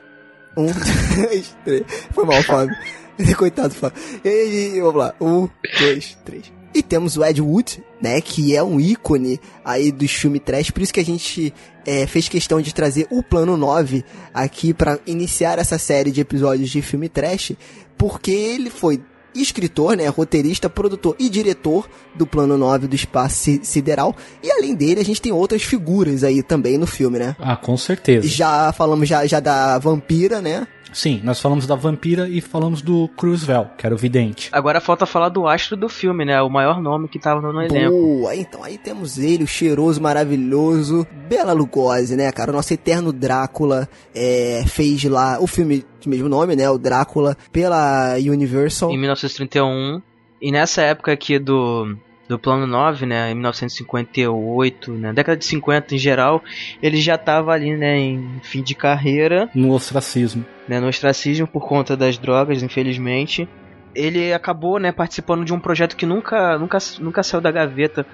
Um, 0.55 0.67
dois, 1.21 1.55
três. 1.63 1.83
Foi 2.11 2.25
mal, 2.25 2.41
Fábio. 2.43 2.75
Coitado, 3.37 3.73
Fábio. 3.73 4.01
E 4.23 4.29
aí, 4.29 4.81
vamos 4.81 4.95
lá. 4.95 5.13
Um, 5.19 5.49
dois, 5.79 6.17
três. 6.23 6.51
E 6.73 6.83
temos 6.83 7.15
o 7.15 7.23
Ed 7.23 7.41
Wood, 7.41 7.81
né? 8.01 8.19
Que 8.19 8.53
é 8.53 8.61
um 8.61 8.79
ícone 8.79 9.39
aí 9.63 9.91
dos 9.93 10.11
filmes 10.11 10.41
trash. 10.43 10.71
Por 10.71 10.81
isso 10.81 10.93
que 10.93 10.99
a 10.99 11.05
gente 11.05 11.53
é, 11.85 12.05
fez 12.05 12.27
questão 12.27 12.59
de 12.59 12.73
trazer 12.73 13.07
o 13.09 13.23
Plano 13.23 13.55
9 13.55 14.03
aqui 14.33 14.73
para 14.73 14.99
iniciar 15.05 15.57
essa 15.57 15.77
série 15.77 16.11
de 16.11 16.19
episódios 16.19 16.69
de 16.69 16.81
filme 16.81 17.07
trash. 17.07 17.53
Porque 17.97 18.31
ele 18.31 18.69
foi 18.69 19.01
escritor, 19.41 19.95
né, 19.97 20.07
roteirista, 20.07 20.69
produtor 20.69 21.15
e 21.19 21.29
diretor 21.29 21.87
do 22.13 22.25
Plano 22.25 22.57
9 22.57 22.87
do 22.87 22.95
Espaço 22.95 23.35
Si- 23.37 23.59
Sideral. 23.63 24.15
E 24.43 24.51
além 24.51 24.73
dele, 24.75 25.01
a 25.01 25.05
gente 25.05 25.21
tem 25.21 25.31
outras 25.31 25.61
figuras 25.63 26.23
aí 26.23 26.41
também 26.43 26.77
no 26.77 26.87
filme, 26.87 27.19
né? 27.19 27.35
Ah, 27.39 27.55
com 27.55 27.75
certeza. 27.77 28.27
Já 28.27 28.71
falamos 28.71 29.07
já, 29.07 29.25
já 29.25 29.39
da 29.39 29.77
vampira, 29.77 30.41
né? 30.41 30.67
Sim, 30.93 31.21
nós 31.23 31.39
falamos 31.39 31.67
da 31.67 31.75
vampira 31.75 32.29
e 32.29 32.39
falamos 32.41 32.81
do 32.81 33.09
Cruisvel, 33.17 33.69
que 33.77 33.85
era 33.85 33.93
o 33.93 33.97
vidente. 33.97 34.49
Agora 34.51 34.79
falta 34.79 35.05
falar 35.05 35.29
do 35.29 35.47
astro 35.47 35.75
do 35.75 35.89
filme, 35.89 36.25
né? 36.25 36.41
O 36.41 36.49
maior 36.49 36.81
nome 36.81 37.07
que 37.07 37.19
tava 37.19 37.41
no 37.41 37.61
elenco. 37.61 37.91
Boa, 37.91 38.35
então 38.35 38.63
aí 38.63 38.77
temos 38.77 39.17
ele, 39.17 39.43
o 39.43 39.47
cheiroso, 39.47 40.01
maravilhoso, 40.01 41.05
Bela 41.27 41.53
Lugosi, 41.53 42.15
né, 42.15 42.31
cara? 42.31 42.51
O 42.51 42.53
nosso 42.53 42.73
eterno 42.73 43.11
Drácula 43.11 43.89
é, 44.13 44.63
fez 44.67 45.03
lá 45.03 45.39
o 45.39 45.47
filme 45.47 45.85
de 45.99 46.07
mesmo 46.07 46.29
nome, 46.29 46.55
né? 46.55 46.69
O 46.69 46.77
Drácula, 46.77 47.35
pela 47.51 48.15
Universal. 48.15 48.91
em 48.91 48.97
1931. 48.97 50.01
E 50.41 50.51
nessa 50.51 50.81
época 50.81 51.11
aqui 51.11 51.39
do, 51.39 51.97
do 52.27 52.39
Plano 52.39 52.65
9, 52.65 53.05
né, 53.05 53.31
em 53.31 53.35
1958, 53.35 54.91
né, 54.93 55.13
década 55.13 55.37
de 55.37 55.45
50 55.45 55.95
em 55.95 55.97
geral, 55.97 56.43
ele 56.81 56.97
já 56.97 57.17
tava 57.17 57.51
ali, 57.51 57.75
né, 57.77 57.97
em 57.97 58.39
fim 58.41 58.61
de 58.63 58.73
carreira, 58.75 59.49
No 59.53 59.71
ostracismo. 59.71 60.45
né, 60.67 60.79
no 60.79 60.87
ostracismo 60.87 61.47
por 61.47 61.67
conta 61.67 61.95
das 61.95 62.17
drogas, 62.17 62.63
infelizmente. 62.63 63.47
Ele 63.93 64.33
acabou, 64.33 64.77
né, 64.79 64.91
participando 64.91 65.45
de 65.45 65.53
um 65.53 65.59
projeto 65.59 65.95
que 65.95 66.05
nunca, 66.05 66.57
nunca, 66.57 66.77
nunca 66.99 67.23
saiu 67.23 67.39
da 67.39 67.51
gaveta 67.51 68.05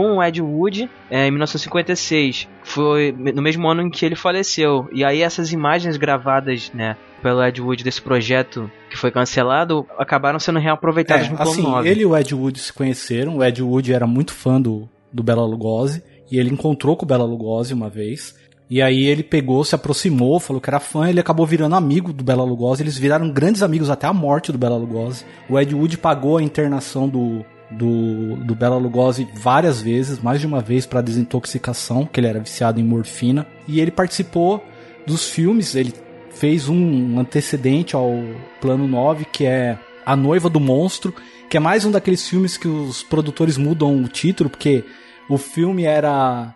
com 0.00 0.16
o 0.16 0.24
Ed 0.24 0.40
Wood 0.40 0.88
é, 1.10 1.26
em 1.26 1.30
1956. 1.30 2.48
Foi 2.62 3.12
no 3.12 3.42
mesmo 3.42 3.68
ano 3.68 3.82
em 3.82 3.90
que 3.90 4.06
ele 4.06 4.16
faleceu. 4.16 4.88
E 4.94 5.04
aí 5.04 5.20
essas 5.20 5.52
imagens 5.52 5.98
gravadas, 5.98 6.70
né, 6.72 6.96
pelo 7.22 7.44
Ed 7.44 7.60
Wood 7.60 7.84
desse 7.84 8.00
projeto 8.00 8.70
que 8.88 8.96
foi 8.96 9.10
cancelado, 9.10 9.86
acabaram 9.98 10.38
sendo 10.38 10.58
reaproveitadas 10.58 11.26
É, 11.26 11.30
no 11.30 11.36
Plano 11.36 11.50
assim, 11.50 11.62
9. 11.62 11.86
ele 11.88 12.00
e 12.00 12.06
o 12.06 12.16
Ed 12.16 12.34
Wood 12.34 12.58
se 12.58 12.72
conheceram. 12.72 13.36
O 13.36 13.44
Ed 13.44 13.62
Wood 13.62 13.92
era 13.92 14.06
muito 14.06 14.32
fã 14.32 14.58
do, 14.58 14.88
do 15.12 15.22
Bela 15.22 15.44
Lugosi. 15.44 16.02
E 16.32 16.38
ele 16.38 16.48
encontrou 16.48 16.96
com 16.96 17.04
o 17.04 17.08
Bela 17.08 17.24
Lugosi 17.24 17.74
uma 17.74 17.90
vez. 17.90 18.34
E 18.70 18.80
aí 18.80 19.04
ele 19.04 19.22
pegou, 19.22 19.62
se 19.64 19.74
aproximou, 19.74 20.40
falou 20.40 20.62
que 20.62 20.70
era 20.70 20.80
fã. 20.80 21.10
Ele 21.10 21.20
acabou 21.20 21.44
virando 21.44 21.74
amigo 21.76 22.10
do 22.10 22.24
Bela 22.24 22.44
Lugosi. 22.44 22.82
Eles 22.82 22.96
viraram 22.96 23.28
grandes 23.30 23.62
amigos 23.62 23.90
até 23.90 24.06
a 24.06 24.14
morte 24.14 24.50
do 24.50 24.56
Bela 24.56 24.78
Lugosi. 24.78 25.26
O 25.46 25.60
Ed 25.60 25.74
Wood 25.74 25.98
pagou 25.98 26.38
a 26.38 26.42
internação 26.42 27.06
do, 27.06 27.44
do, 27.70 28.36
do 28.36 28.54
Bela 28.54 28.76
Lugosi 28.76 29.28
várias 29.34 29.80
vezes, 29.80 30.20
mais 30.20 30.40
de 30.40 30.46
uma 30.46 30.60
vez 30.60 30.86
para 30.86 31.00
desintoxicação, 31.00 32.06
que 32.06 32.18
ele 32.18 32.26
era 32.26 32.40
viciado 32.40 32.80
em 32.80 32.84
morfina. 32.84 33.46
E 33.68 33.80
ele 33.80 33.90
participou 33.90 34.64
dos 35.06 35.28
filmes. 35.28 35.74
Ele 35.74 35.94
fez 36.30 36.68
um 36.68 37.18
antecedente 37.18 37.94
ao 37.94 38.12
Plano 38.60 38.86
9, 38.86 39.24
que 39.26 39.44
é 39.44 39.78
A 40.04 40.16
Noiva 40.16 40.48
do 40.48 40.60
Monstro, 40.60 41.14
que 41.48 41.56
é 41.56 41.60
mais 41.60 41.84
um 41.84 41.90
daqueles 41.90 42.28
filmes 42.28 42.56
que 42.56 42.68
os 42.68 43.02
produtores 43.02 43.56
mudam 43.56 44.02
o 44.02 44.08
título, 44.08 44.50
porque 44.50 44.84
o 45.28 45.36
filme 45.36 45.84
era 45.84 46.54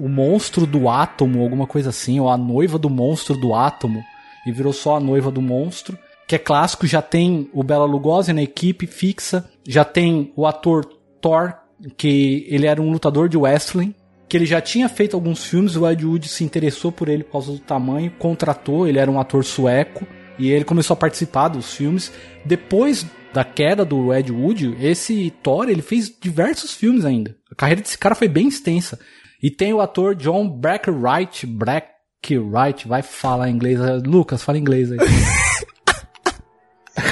O 0.00 0.08
Monstro 0.08 0.66
do 0.66 0.88
Átomo, 0.88 1.42
alguma 1.42 1.66
coisa 1.66 1.90
assim, 1.90 2.18
ou 2.20 2.28
A 2.28 2.36
Noiva 2.36 2.78
do 2.78 2.88
Monstro 2.88 3.36
do 3.36 3.54
Átomo, 3.54 4.02
e 4.46 4.52
virou 4.52 4.72
só 4.72 4.96
A 4.96 5.00
Noiva 5.00 5.30
do 5.30 5.42
Monstro, 5.42 5.98
que 6.26 6.34
é 6.34 6.38
clássico, 6.38 6.86
já 6.86 7.00
tem 7.00 7.48
o 7.52 7.62
Bela 7.62 7.84
Lugosi 7.84 8.32
na 8.32 8.42
equipe 8.42 8.86
fixa, 8.86 9.48
já 9.66 9.84
tem 9.84 10.32
o 10.36 10.46
ator 10.46 10.84
Thor, 11.20 11.54
que 11.96 12.46
ele 12.48 12.66
era 12.66 12.80
um 12.80 12.90
lutador 12.90 13.28
de 13.28 13.36
wrestling, 13.36 13.94
que 14.28 14.36
ele 14.36 14.46
já 14.46 14.60
tinha 14.60 14.88
feito 14.88 15.14
alguns 15.14 15.44
filmes, 15.44 15.76
o 15.76 15.88
Ed 15.88 16.04
Wood 16.04 16.28
se 16.28 16.42
interessou 16.42 16.90
por 16.90 17.08
ele 17.08 17.22
por 17.22 17.32
causa 17.32 17.52
do 17.52 17.58
tamanho, 17.58 18.10
contratou, 18.18 18.88
ele 18.88 18.98
era 18.98 19.10
um 19.10 19.20
ator 19.20 19.44
sueco, 19.44 20.06
e 20.38 20.50
ele 20.50 20.64
começou 20.64 20.94
a 20.94 20.98
participar 20.98 21.48
dos 21.48 21.74
filmes. 21.74 22.12
Depois 22.44 23.06
da 23.32 23.44
queda 23.44 23.84
do 23.84 24.12
Ed 24.12 24.32
Wood, 24.32 24.76
esse 24.80 25.32
Thor, 25.42 25.68
ele 25.68 25.82
fez 25.82 26.12
diversos 26.20 26.74
filmes 26.74 27.04
ainda. 27.04 27.36
A 27.50 27.54
carreira 27.54 27.80
desse 27.80 27.96
cara 27.96 28.14
foi 28.14 28.28
bem 28.28 28.48
extensa. 28.48 28.98
E 29.42 29.50
tem 29.50 29.72
o 29.72 29.80
ator 29.80 30.14
John 30.14 30.48
Brackwright, 30.48 31.46
Brackwright, 31.46 32.88
vai 32.88 33.02
falar 33.02 33.48
inglês. 33.48 33.78
Lucas, 34.04 34.42
fala 34.42 34.58
inglês 34.58 34.90
aí. 34.90 34.98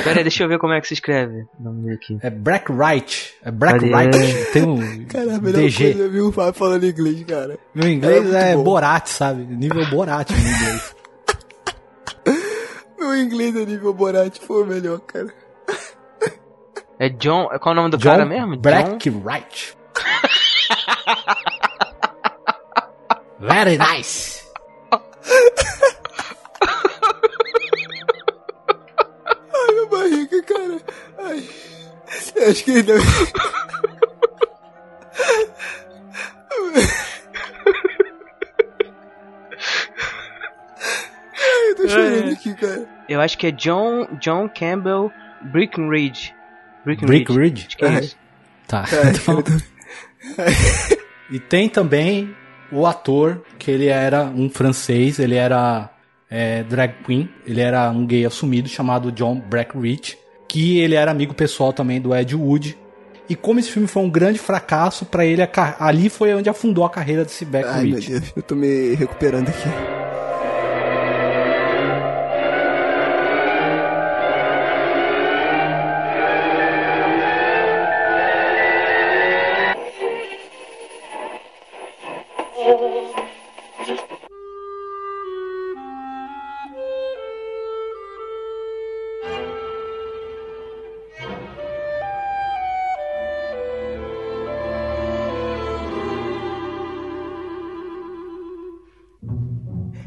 Pera 0.02 0.18
aí, 0.20 0.24
deixa 0.24 0.42
eu 0.42 0.48
ver 0.48 0.58
como 0.58 0.72
é 0.72 0.80
que 0.80 0.88
se 0.88 0.94
escreve 0.94 1.46
o 1.58 1.62
nome 1.62 1.82
dele 1.82 1.94
aqui. 1.94 2.18
É 2.22 2.30
Brackwright, 2.30 3.34
é 3.42 3.50
Brackwright. 3.50 4.52
Tem 4.52 4.62
um 4.62 5.04
Cara, 5.06 5.36
a 5.36 5.40
melhor 5.40 5.60
DG. 5.60 5.84
coisa 5.92 6.04
é 6.04 6.08
ver 6.08 6.20
o 6.20 6.32
Fábio 6.32 6.54
falando 6.54 6.86
inglês, 6.86 7.24
cara. 7.24 7.58
Meu 7.74 7.88
inglês 7.88 8.22
muito 8.22 8.36
é, 8.36 8.54
bom. 8.56 8.64
Borat, 8.64 9.06
sabe? 9.08 9.44
Nível 9.44 9.86
Borat 9.90 10.30
no 10.30 10.36
inglês. 10.38 10.94
Meu 12.98 13.16
inglês 13.18 13.56
a 13.56 13.64
nível 13.64 13.92
Borat 13.92 14.38
foi 14.40 14.62
o 14.62 14.66
melhor, 14.66 14.98
cara. 15.00 15.32
É 16.98 17.08
John. 17.10 17.48
Qual 17.60 17.74
é 17.74 17.78
o 17.78 17.82
nome 17.82 17.90
do 17.90 17.98
John 17.98 18.10
cara 18.10 18.24
mesmo? 18.24 18.52
John. 18.56 18.60
Brackwright. 18.62 19.76
Very 23.40 23.76
nice. 23.76 24.42
Ai, 29.52 29.72
minha 29.72 29.86
barriga, 30.10 30.42
cara. 30.42 30.80
Ai. 31.18 31.44
Eu 32.36 32.50
acho 32.50 32.64
que 32.64 32.70
ele. 32.70 32.92
Ai, 41.36 41.70
eu 41.70 41.76
tô 41.76 41.88
chorando 41.88 42.32
aqui, 42.32 42.54
cara. 42.54 42.86
Eu 43.08 43.20
acho 43.20 43.36
que 43.38 43.46
é 43.46 43.50
John, 43.50 44.06
John 44.20 44.48
Campbell 44.48 45.10
Breckenridge. 45.42 46.34
Breckenridge. 46.84 47.24
Breckenridge? 47.24 47.66
Acho 47.66 47.76
que 47.76 47.84
é 47.84 47.88
É. 47.88 48.00
isso. 48.00 48.16
Tá. 48.66 48.84
Ai, 48.90 49.10
Então, 49.10 49.42
cara, 49.42 49.56
eu 49.56 49.58
tô- 50.88 51.04
E 51.30 51.38
tem 51.40 51.68
também 51.68 52.34
o 52.72 52.86
ator, 52.86 53.42
que 53.58 53.70
ele 53.70 53.86
era 53.88 54.24
um 54.24 54.48
francês, 54.48 55.18
ele 55.18 55.34
era 55.34 55.90
é, 56.34 56.64
drag 56.64 56.94
queen, 57.04 57.28
ele 57.46 57.60
era 57.60 57.88
um 57.92 58.04
gay 58.04 58.26
assumido 58.26 58.68
chamado 58.68 59.12
John 59.12 59.40
Breckinridge, 59.40 60.18
que 60.48 60.80
ele 60.80 60.96
era 60.96 61.12
amigo 61.12 61.32
pessoal 61.32 61.72
também 61.72 62.00
do 62.00 62.12
Ed 62.12 62.34
Wood. 62.34 62.76
E 63.28 63.36
como 63.36 63.60
esse 63.60 63.70
filme 63.70 63.86
foi 63.86 64.02
um 64.02 64.10
grande 64.10 64.40
fracasso 64.40 65.06
pra 65.06 65.24
ele, 65.24 65.40
ali 65.78 66.08
foi 66.08 66.34
onde 66.34 66.50
afundou 66.50 66.84
a 66.84 66.90
carreira 66.90 67.24
desse 67.24 67.46
Ai, 67.72 67.84
meu. 67.84 68.00
Deus, 68.00 68.32
eu 68.34 68.42
tô 68.42 68.56
me 68.56 68.96
recuperando 68.96 69.48
aqui. 69.48 70.03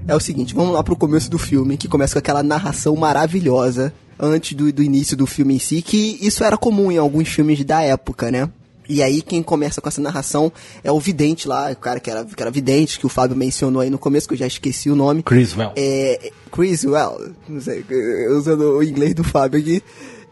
É 0.07 0.15
o 0.15 0.19
seguinte, 0.21 0.55
vamos 0.55 0.73
lá 0.73 0.81
pro 0.81 0.95
começo 0.95 1.29
do 1.29 1.37
filme, 1.37 1.75
que 1.75 1.87
começa 1.87 2.13
com 2.13 2.19
aquela 2.19 2.41
narração 2.41 2.95
maravilhosa 2.95 3.93
antes 4.17 4.55
do, 4.55 4.71
do 4.71 4.81
início 4.81 5.17
do 5.17 5.27
filme 5.27 5.55
em 5.55 5.59
si, 5.59 5.81
que 5.81 6.17
isso 6.21 6.45
era 6.45 6.57
comum 6.57 6.89
em 6.89 6.97
alguns 6.97 7.27
filmes 7.27 7.63
da 7.65 7.81
época, 7.81 8.31
né? 8.31 8.49
E 8.87 9.03
aí 9.03 9.21
quem 9.21 9.43
começa 9.43 9.81
com 9.81 9.89
essa 9.89 9.99
narração 9.99 10.49
é 10.81 10.89
o 10.89 10.97
vidente 10.97 11.45
lá, 11.45 11.71
o 11.71 11.75
cara 11.75 11.99
que 11.99 12.09
era, 12.09 12.23
que 12.23 12.41
era 12.41 12.49
vidente, 12.49 12.97
que 12.97 13.05
o 13.05 13.09
Fábio 13.09 13.35
mencionou 13.35 13.81
aí 13.81 13.89
no 13.89 13.99
começo, 13.99 14.27
que 14.29 14.33
eu 14.33 14.37
já 14.37 14.47
esqueci 14.47 14.89
o 14.89 14.95
nome. 14.95 15.21
Criswell. 15.21 15.73
É, 15.75 16.31
Chris 16.51 16.85
Well, 16.85 17.33
não 17.49 17.59
sei, 17.59 17.83
usando 18.29 18.77
o 18.77 18.83
inglês 18.83 19.13
do 19.13 19.25
Fábio 19.25 19.59
aqui. 19.59 19.83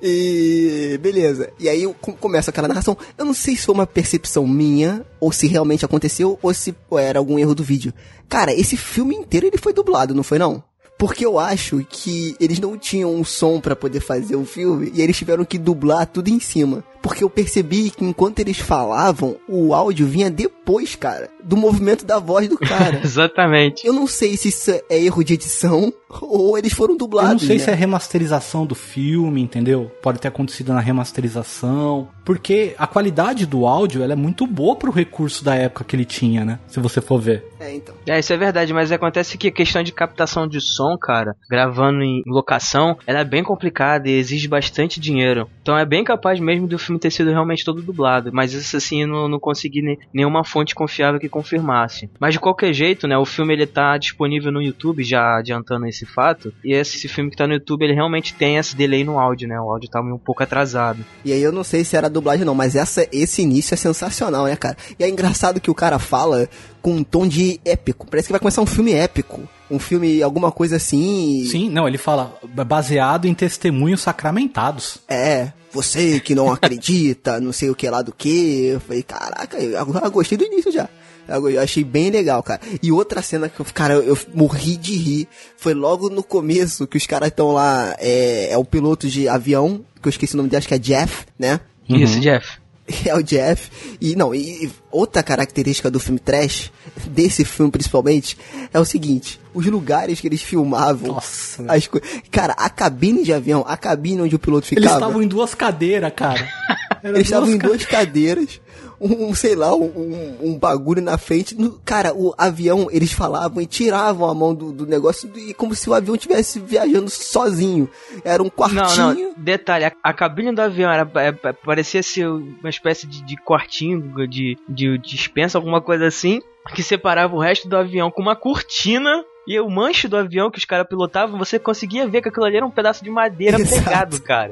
E 0.08 0.97
beleza. 0.99 1.51
E 1.60 1.68
aí 1.68 1.91
com- 1.99 2.14
começa 2.14 2.51
aquela 2.51 2.68
narração. 2.68 2.95
Eu 3.18 3.26
não 3.26 3.34
sei 3.34 3.56
se 3.56 3.66
foi 3.66 3.74
uma 3.74 3.88
percepção 3.88 4.45
minha, 4.45 5.03
ou 5.20 5.32
se 5.32 5.47
realmente 5.47 5.84
aconteceu, 5.84 6.38
ou 6.41 6.53
se 6.53 6.76
era 6.99 7.18
algum 7.18 7.39
erro 7.39 7.56
do 7.56 7.64
vídeo. 7.64 7.91
Cara, 8.30 8.53
esse 8.53 8.78
filme 8.78 9.16
inteiro 9.16 9.47
ele 9.47 9.58
foi 9.58 9.74
dublado, 9.74 10.14
não 10.14 10.24
foi 10.24 10.38
não? 10.38 10.64
Porque 10.97 11.25
eu 11.25 11.37
acho 11.37 11.85
que 11.89 12.35
eles 12.39 12.59
não 12.59 12.77
tinham 12.77 13.13
um 13.13 13.23
som 13.23 13.59
pra 13.59 13.75
poder 13.75 13.99
fazer 13.99 14.35
o 14.35 14.45
filme 14.45 14.91
e 14.93 15.01
eles 15.01 15.17
tiveram 15.17 15.43
que 15.43 15.57
dublar 15.57 16.05
tudo 16.07 16.29
em 16.29 16.39
cima. 16.39 16.83
Porque 17.01 17.23
eu 17.23 17.29
percebi 17.29 17.91
que 17.91 18.03
enquanto 18.03 18.39
eles 18.39 18.57
falavam, 18.57 19.35
o 19.47 19.75
áudio 19.75 20.07
vinha 20.07 20.31
depois, 20.31 20.95
cara, 20.95 21.29
do 21.43 21.55
movimento 21.55 22.03
da 22.03 22.17
voz 22.17 22.47
do 22.49 22.57
cara. 22.57 23.01
Exatamente. 23.05 23.85
Eu 23.85 23.93
não 23.93 24.07
sei 24.07 24.35
se 24.35 24.47
isso 24.47 24.71
é 24.71 25.03
erro 25.03 25.23
de 25.23 25.35
edição 25.35 25.93
ou 26.21 26.57
eles 26.57 26.73
foram 26.73 26.93
Eu 26.95 26.97
dublados. 26.97 27.31
não 27.33 27.39
sei 27.39 27.57
né? 27.57 27.63
se 27.63 27.69
é 27.69 27.73
remasterização 27.75 28.65
do 28.65 28.73
filme, 28.73 29.39
entendeu? 29.41 29.91
Pode 30.01 30.19
ter 30.19 30.29
acontecido 30.29 30.73
na 30.73 30.79
remasterização. 30.79 32.07
Porque 32.23 32.73
a 32.77 32.87
qualidade 32.87 33.45
do 33.45 33.67
áudio 33.67 34.01
ela 34.01 34.13
é 34.13 34.15
muito 34.15 34.47
boa 34.47 34.75
pro 34.75 34.91
recurso 34.91 35.43
da 35.43 35.53
época 35.55 35.83
que 35.83 35.95
ele 35.95 36.05
tinha, 36.05 36.43
né? 36.43 36.59
Se 36.67 36.79
você 36.79 37.01
for 37.01 37.19
ver. 37.21 37.45
É, 37.59 37.75
então. 37.75 37.93
É, 38.07 38.17
isso 38.19 38.33
é 38.33 38.37
verdade, 38.37 38.73
mas 38.73 38.91
acontece 38.91 39.37
que 39.37 39.49
a 39.49 39.51
questão 39.51 39.83
de 39.83 39.91
captação 39.91 40.47
de 40.47 40.59
som, 40.59 40.84
cara, 40.97 41.36
gravando 41.49 42.03
em 42.03 42.21
locação, 42.27 42.97
ela 43.07 43.19
é 43.19 43.23
bem 43.23 43.43
complicada 43.43 44.07
e 44.07 44.13
exige 44.13 44.47
bastante 44.47 44.99
dinheiro. 44.99 45.49
Então 45.61 45.77
é 45.77 45.86
bem 45.86 46.03
capaz 46.03 46.39
mesmo 46.39 46.67
do 46.67 46.77
filme 46.77 46.99
ter 46.99 47.11
sido 47.11 47.31
realmente 47.31 47.65
todo 47.65 47.81
dublado. 47.81 48.29
Mas 48.31 48.53
isso 48.53 48.77
assim, 48.77 49.01
eu 49.01 49.07
não, 49.07 49.27
não 49.27 49.39
consegui 49.39 49.81
ne- 49.81 49.99
nenhuma 50.13 50.43
fonte 50.43 50.75
confiável 50.75 51.19
que 51.19 51.27
confirmasse. 51.29 52.09
Mas 52.19 52.33
de 52.33 52.39
qualquer 52.39 52.73
jeito, 52.73 53.07
né, 53.07 53.17
o 53.17 53.25
filme 53.25 53.53
ele 53.53 53.65
tá 53.65 53.97
disponível 53.97 54.51
no 54.51 54.61
YouTube, 54.61 55.03
já 55.03 55.38
adiantando 55.38 55.88
esse 55.88 56.05
fato. 56.05 56.53
E 56.63 56.73
esse 56.73 57.07
filme 57.07 57.31
que 57.31 57.38
tá 57.38 57.47
no 57.47 57.53
YouTube, 57.53 57.83
ele 57.83 57.93
realmente 57.93 58.33
tem 58.33 58.57
esse 58.57 58.75
delay 58.75 59.03
no 59.03 59.19
áudio, 59.19 59.47
né? 59.47 59.59
O 59.59 59.71
áudio 59.71 59.89
tá 59.89 60.01
um 60.01 60.17
pouco 60.17 60.43
atrasado. 60.43 61.03
E 61.23 61.31
aí 61.31 61.41
eu 61.41 61.51
não 61.51 61.63
sei 61.63 61.83
se 61.83 61.95
era 61.95 62.09
dublagem 62.09 62.45
não, 62.45 62.55
mas 62.55 62.75
essa, 62.75 63.07
esse 63.11 63.41
início 63.41 63.73
é 63.73 63.77
sensacional, 63.77 64.45
né, 64.45 64.55
cara? 64.55 64.77
E 64.99 65.03
é 65.03 65.09
engraçado 65.09 65.59
que 65.59 65.71
o 65.71 65.75
cara 65.75 65.99
fala 65.99 66.47
com 66.86 66.97
um 66.97 67.03
tom 67.03 67.27
de 67.27 67.59
épico. 67.65 68.05
Parece 68.05 68.27
que 68.27 68.31
vai 68.31 68.39
começar 68.39 68.61
um 68.61 68.65
filme 68.67 68.93
épico. 68.93 69.41
Um 69.71 69.79
filme, 69.79 70.21
alguma 70.21 70.51
coisa 70.51 70.75
assim. 70.75 71.43
Sim, 71.49 71.67
não, 71.67 71.88
ele 71.88 71.97
fala 71.97 72.38
baseado 72.63 73.25
em 73.25 73.33
testemunhos 73.33 74.01
sacramentados. 74.01 74.99
É, 75.09 75.51
você 75.71 76.19
que 76.19 76.36
não 76.36 76.51
acredita, 76.53 77.39
não 77.39 77.51
sei 77.51 77.71
o 77.71 77.75
que 77.75 77.89
lá 77.89 78.03
do 78.03 78.13
que. 78.13 78.67
Eu 78.67 78.79
falei, 78.79 79.01
caraca, 79.01 79.57
eu, 79.57 79.71
eu 79.79 80.11
gostei 80.11 80.38
do 80.38 80.43
início 80.43 80.71
já. 80.71 80.88
Eu 81.27 81.49
eu 81.49 81.59
achei 81.59 81.83
bem 81.83 82.11
legal, 82.11 82.43
cara. 82.43 82.61
E 82.83 82.91
outra 82.91 83.19
cena 83.23 83.49
que 83.49 83.59
eu, 83.59 83.65
cara, 83.73 83.95
eu, 83.95 84.03
eu 84.03 84.17
morri 84.36 84.77
de 84.77 84.95
rir. 84.95 85.27
Foi 85.57 85.73
logo 85.73 86.07
no 86.07 86.21
começo 86.21 86.86
que 86.86 86.97
os 86.97 87.07
caras 87.07 87.29
estão 87.29 87.51
lá. 87.51 87.95
É, 87.97 88.51
é 88.51 88.57
o 88.59 88.63
piloto 88.63 89.07
de 89.07 89.27
avião, 89.27 89.83
que 89.99 90.07
eu 90.07 90.11
esqueci 90.11 90.36
o 90.36 90.38
nome 90.38 90.49
dele, 90.49 90.59
acho 90.59 90.67
que 90.67 90.75
é 90.75 90.77
Jeff, 90.77 91.25
né? 91.39 91.59
Isso, 91.89 92.19
Jeff. 92.19 92.59
É 93.05 93.15
o 93.15 93.23
Jeff. 93.23 93.71
E 93.99 94.15
não, 94.15 94.33
e 94.36 94.71
outra 94.91 95.23
característica 95.23 95.89
do 95.89 95.99
filme 95.99 96.19
trash, 96.19 96.71
desse 97.07 97.43
filme 97.43 97.71
principalmente, 97.71 98.38
é 98.71 98.79
o 98.79 98.86
seguinte: 98.86 99.39
os 99.55 99.65
lugares 99.65 100.21
que 100.21 100.27
eles 100.27 100.41
filmavam. 100.43 101.13
Nossa, 101.13 101.63
velho. 101.63 101.75
as 101.77 101.88
co- 101.88 101.99
Cara, 102.29 102.53
a 102.53 102.69
cabine 102.69 103.23
de 103.23 103.33
avião, 103.33 103.63
a 103.67 103.75
cabine 103.75 104.21
onde 104.21 104.36
o 104.36 104.39
piloto 104.39 104.67
Eles 104.71 104.83
ficava. 104.83 104.99
estavam 104.99 105.23
em 105.23 105.27
duas 105.27 105.55
cadeiras, 105.55 106.13
cara. 106.15 106.47
Eram 107.01 107.15
Eles 107.15 107.27
estavam 107.27 107.49
em 107.51 107.57
duas 107.57 107.86
cadeiras, 107.86 108.59
um, 108.99 109.33
sei 109.35 109.55
lá, 109.55 109.75
um, 109.75 110.37
um- 110.41 110.57
bagulho 110.57 111.01
na 111.01 111.17
frente. 111.17 111.55
Cara, 111.83 112.13
o 112.13 112.33
avião, 112.37 112.87
eles 112.91 113.11
falavam 113.11 113.61
e 113.61 113.65
tiravam 113.65 114.29
a 114.29 114.33
mão 114.33 114.53
do, 114.55 114.71
do 114.71 114.85
negócio 114.85 115.29
e 115.35 115.53
como 115.53 115.75
se 115.75 115.89
o 115.89 115.93
avião 115.93 116.15
estivesse 116.15 116.59
viajando 116.59 117.09
sozinho. 117.09 117.89
Era 118.23 118.41
um 118.41 118.45
Não, 118.45 118.51
quartinho. 118.51 119.33
não, 119.35 119.43
detalhe, 119.43 119.85
a, 119.85 119.91
a 120.03 120.13
cabine 120.13 120.53
do 120.53 120.61
avião 120.61 120.91
era, 120.91 121.09
é, 121.15 121.27
é, 121.47 121.53
parecia 121.53 122.01
ser 122.01 122.27
uma 122.27 122.69
espécie 122.69 123.05
de, 123.07 123.21
de 123.23 123.35
quartinho, 123.37 124.27
de, 124.27 124.57
de 124.67 124.97
dispensa, 124.97 125.57
alguma 125.57 125.81
coisa 125.81 126.07
assim, 126.07 126.41
que 126.73 126.81
separava 126.81 127.35
o 127.35 127.39
resto 127.39 127.67
do 127.67 127.75
avião 127.77 128.09
com 128.09 128.21
uma 128.21 128.35
cortina. 128.35 129.23
E 129.47 129.59
o 129.59 129.69
manche 129.69 130.07
do 130.07 130.17
avião 130.17 130.49
que 130.49 130.57
os 130.57 130.65
caras 130.65 130.87
pilotavam, 130.87 131.37
você 131.37 131.59
conseguia 131.59 132.07
ver 132.07 132.21
que 132.21 132.29
aquilo 132.29 132.45
ali 132.45 132.57
era 132.57 132.65
um 132.65 132.71
pedaço 132.71 133.03
de 133.03 133.09
madeira 133.09 133.57
Exato. 133.61 133.83
pegado, 133.83 134.21
cara. 134.21 134.51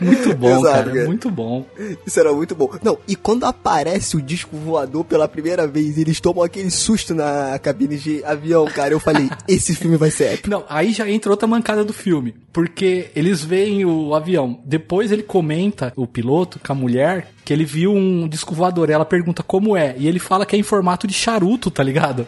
Muito 0.00 0.34
bom, 0.34 0.58
Exato, 0.58 0.90
cara. 0.90 1.06
Muito 1.06 1.30
bom. 1.30 1.66
Isso 2.06 2.18
era 2.18 2.32
muito 2.32 2.54
bom. 2.54 2.70
Não, 2.82 2.98
e 3.06 3.14
quando 3.14 3.44
aparece 3.44 4.16
o 4.16 4.22
disco 4.22 4.56
voador 4.56 5.04
pela 5.04 5.28
primeira 5.28 5.66
vez, 5.66 5.98
eles 5.98 6.20
tomam 6.20 6.42
aquele 6.42 6.70
susto 6.70 7.14
na 7.14 7.58
cabine 7.58 7.96
de 7.96 8.24
avião, 8.24 8.64
cara. 8.66 8.94
Eu 8.94 9.00
falei, 9.00 9.28
esse 9.46 9.74
filme 9.74 9.96
vai 9.96 10.10
ser 10.10 10.34
épico. 10.34 10.50
Não, 10.50 10.64
aí 10.68 10.92
já 10.92 11.08
entra 11.08 11.30
outra 11.30 11.46
mancada 11.46 11.84
do 11.84 11.92
filme. 11.92 12.34
Porque 12.52 13.10
eles 13.14 13.42
veem 13.42 13.84
o 13.84 14.14
avião. 14.14 14.60
Depois 14.64 15.12
ele 15.12 15.22
comenta, 15.22 15.92
o 15.96 16.06
piloto, 16.06 16.58
com 16.58 16.72
a 16.72 16.76
mulher, 16.76 17.28
que 17.44 17.52
ele 17.52 17.64
viu 17.64 17.92
um 17.92 18.28
disco 18.28 18.54
voador. 18.54 18.90
Ela 18.90 19.04
pergunta 19.04 19.42
como 19.42 19.76
é. 19.76 19.94
E 19.98 20.06
ele 20.06 20.18
fala 20.18 20.46
que 20.46 20.54
é 20.54 20.58
em 20.58 20.62
formato 20.62 21.06
de 21.06 21.14
charuto, 21.14 21.70
tá 21.70 21.82
ligado? 21.82 22.26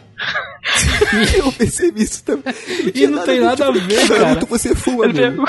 Eu 1.36 1.52
percebi 1.52 2.02
isso 2.02 2.24
também. 2.24 2.54
E 2.94 3.06
não 3.06 3.24
tem 3.24 3.40
nada 3.40 3.68
a 3.68 3.70
ver, 3.70 4.08
cara. 4.08 4.20
Charuto 4.20 4.46
você 4.46 4.74
fuma, 4.74 5.06
meu. 5.06 5.44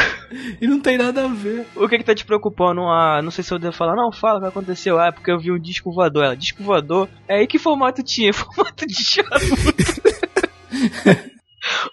E 0.62 0.68
não 0.68 0.80
tem 0.80 0.98
nada 0.98 1.26
a 1.26 1.28
ver. 1.28 1.66
o 1.76 1.88
que 1.88 1.98
que 1.98 2.04
tá 2.04 2.14
te 2.14 2.26
preocupando? 2.26 2.82
Ah, 2.82 3.22
não 3.24 3.32
sei 3.32 3.44
se 3.44 3.54
eu 3.54 3.60
devo 3.60 3.76
falar. 3.76 3.96
Não, 3.96 4.12
fala 4.12 4.38
o 4.38 4.42
que 4.42 4.48
aconteceu. 4.48 5.00
Ah, 5.00 5.08
é 5.08 5.12
porque 5.12 5.32
eu 5.32 5.40
vi 5.40 5.52
um 5.52 5.60
disco 5.60 5.92
voador. 5.92 6.26
Ela, 6.26 6.36
disco 6.36 6.64
voador? 6.64 7.08
É 7.28 7.38
aí 7.38 7.48
que 7.48 7.58
formato 7.58 8.04
tinha? 8.04 8.32
Formato 8.36 8.86
de 8.86 8.94
charuto. 8.94 10.02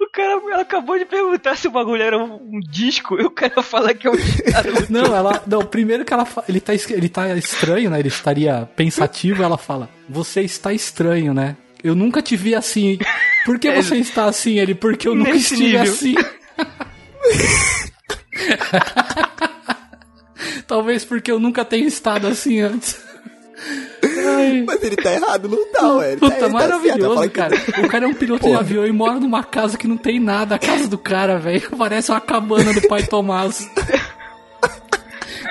O 0.01 0.07
cara 0.11 0.41
ela 0.53 0.63
acabou 0.63 0.99
de 0.99 1.05
perguntar 1.05 1.57
se 1.57 1.69
o 1.69 1.71
bagulho 1.71 2.03
era 2.03 2.19
um, 2.19 2.35
um 2.35 2.61
disco 2.61 3.21
e 3.21 3.25
o 3.25 3.31
cara 3.31 3.63
fala 3.63 3.95
que 3.95 4.07
é 4.07 4.11
um 4.11 4.19
charuto. 4.19 4.87
Não, 4.93 5.15
ela. 5.15 5.43
Não, 5.47 5.65
primeiro 5.65 6.05
que 6.05 6.13
ela 6.13 6.27
ele 6.49 6.61
tá, 6.61 6.73
ele 6.75 7.09
tá 7.09 7.35
estranho, 7.37 7.91
né? 7.91 7.99
Ele 7.99 8.09
estaria 8.09 8.69
pensativo, 8.77 9.43
ela 9.43 9.57
fala: 9.57 9.89
Você 10.09 10.43
está 10.43 10.73
estranho, 10.73 11.33
né? 11.33 11.57
Eu 11.83 11.95
nunca 11.95 12.23
te 12.23 12.37
vi 12.37 12.55
assim. 12.55 12.99
Por 13.45 13.59
que 13.59 13.73
você 13.73 13.97
está 13.99 14.27
assim? 14.27 14.59
Ele, 14.59 14.75
porque 14.75 15.09
eu 15.09 15.15
nunca 15.15 15.33
Nesse 15.33 15.55
estive 15.55 15.79
nível. 15.79 15.93
assim. 15.93 16.15
Talvez 20.67 21.05
porque 21.05 21.31
eu 21.31 21.39
nunca 21.39 21.65
tenha 21.65 21.87
estado 21.87 22.27
assim 22.27 22.61
antes. 22.61 22.99
Ai. 24.27 24.63
Mas 24.67 24.83
ele 24.83 24.97
tá 24.97 25.13
errado, 25.13 25.49
não 25.49 25.67
tá, 25.71 25.95
ué. 25.95 26.13
Ele 26.13 26.21
tá, 26.21 26.27
Puta, 26.27 26.27
ele 26.27 26.41
tá 26.41 26.41
certo, 26.41 26.53
maravilhoso, 26.53 27.23
que- 27.23 27.29
cara. 27.31 27.57
O 27.85 27.89
cara 27.89 28.05
é 28.05 28.09
um 28.09 28.15
piloto 28.15 28.43
de 28.45 28.49
Porra. 28.51 28.61
avião 28.61 28.87
e 28.87 28.93
mora 28.93 29.19
numa 29.21 29.43
casa 29.45 29.77
que 29.79 29.87
não 29.89 29.97
tem 29.97 30.19
nada. 30.21 30.55
A 30.55 30.59
casa 30.59 30.89
do 30.89 30.99
cara, 30.99 31.39
velho. 31.39 31.69
Parece 31.77 32.11
uma 32.11 32.21
cabana 32.21 32.73
do 32.73 32.83
pai 32.89 33.03
Tomás. 33.05 33.69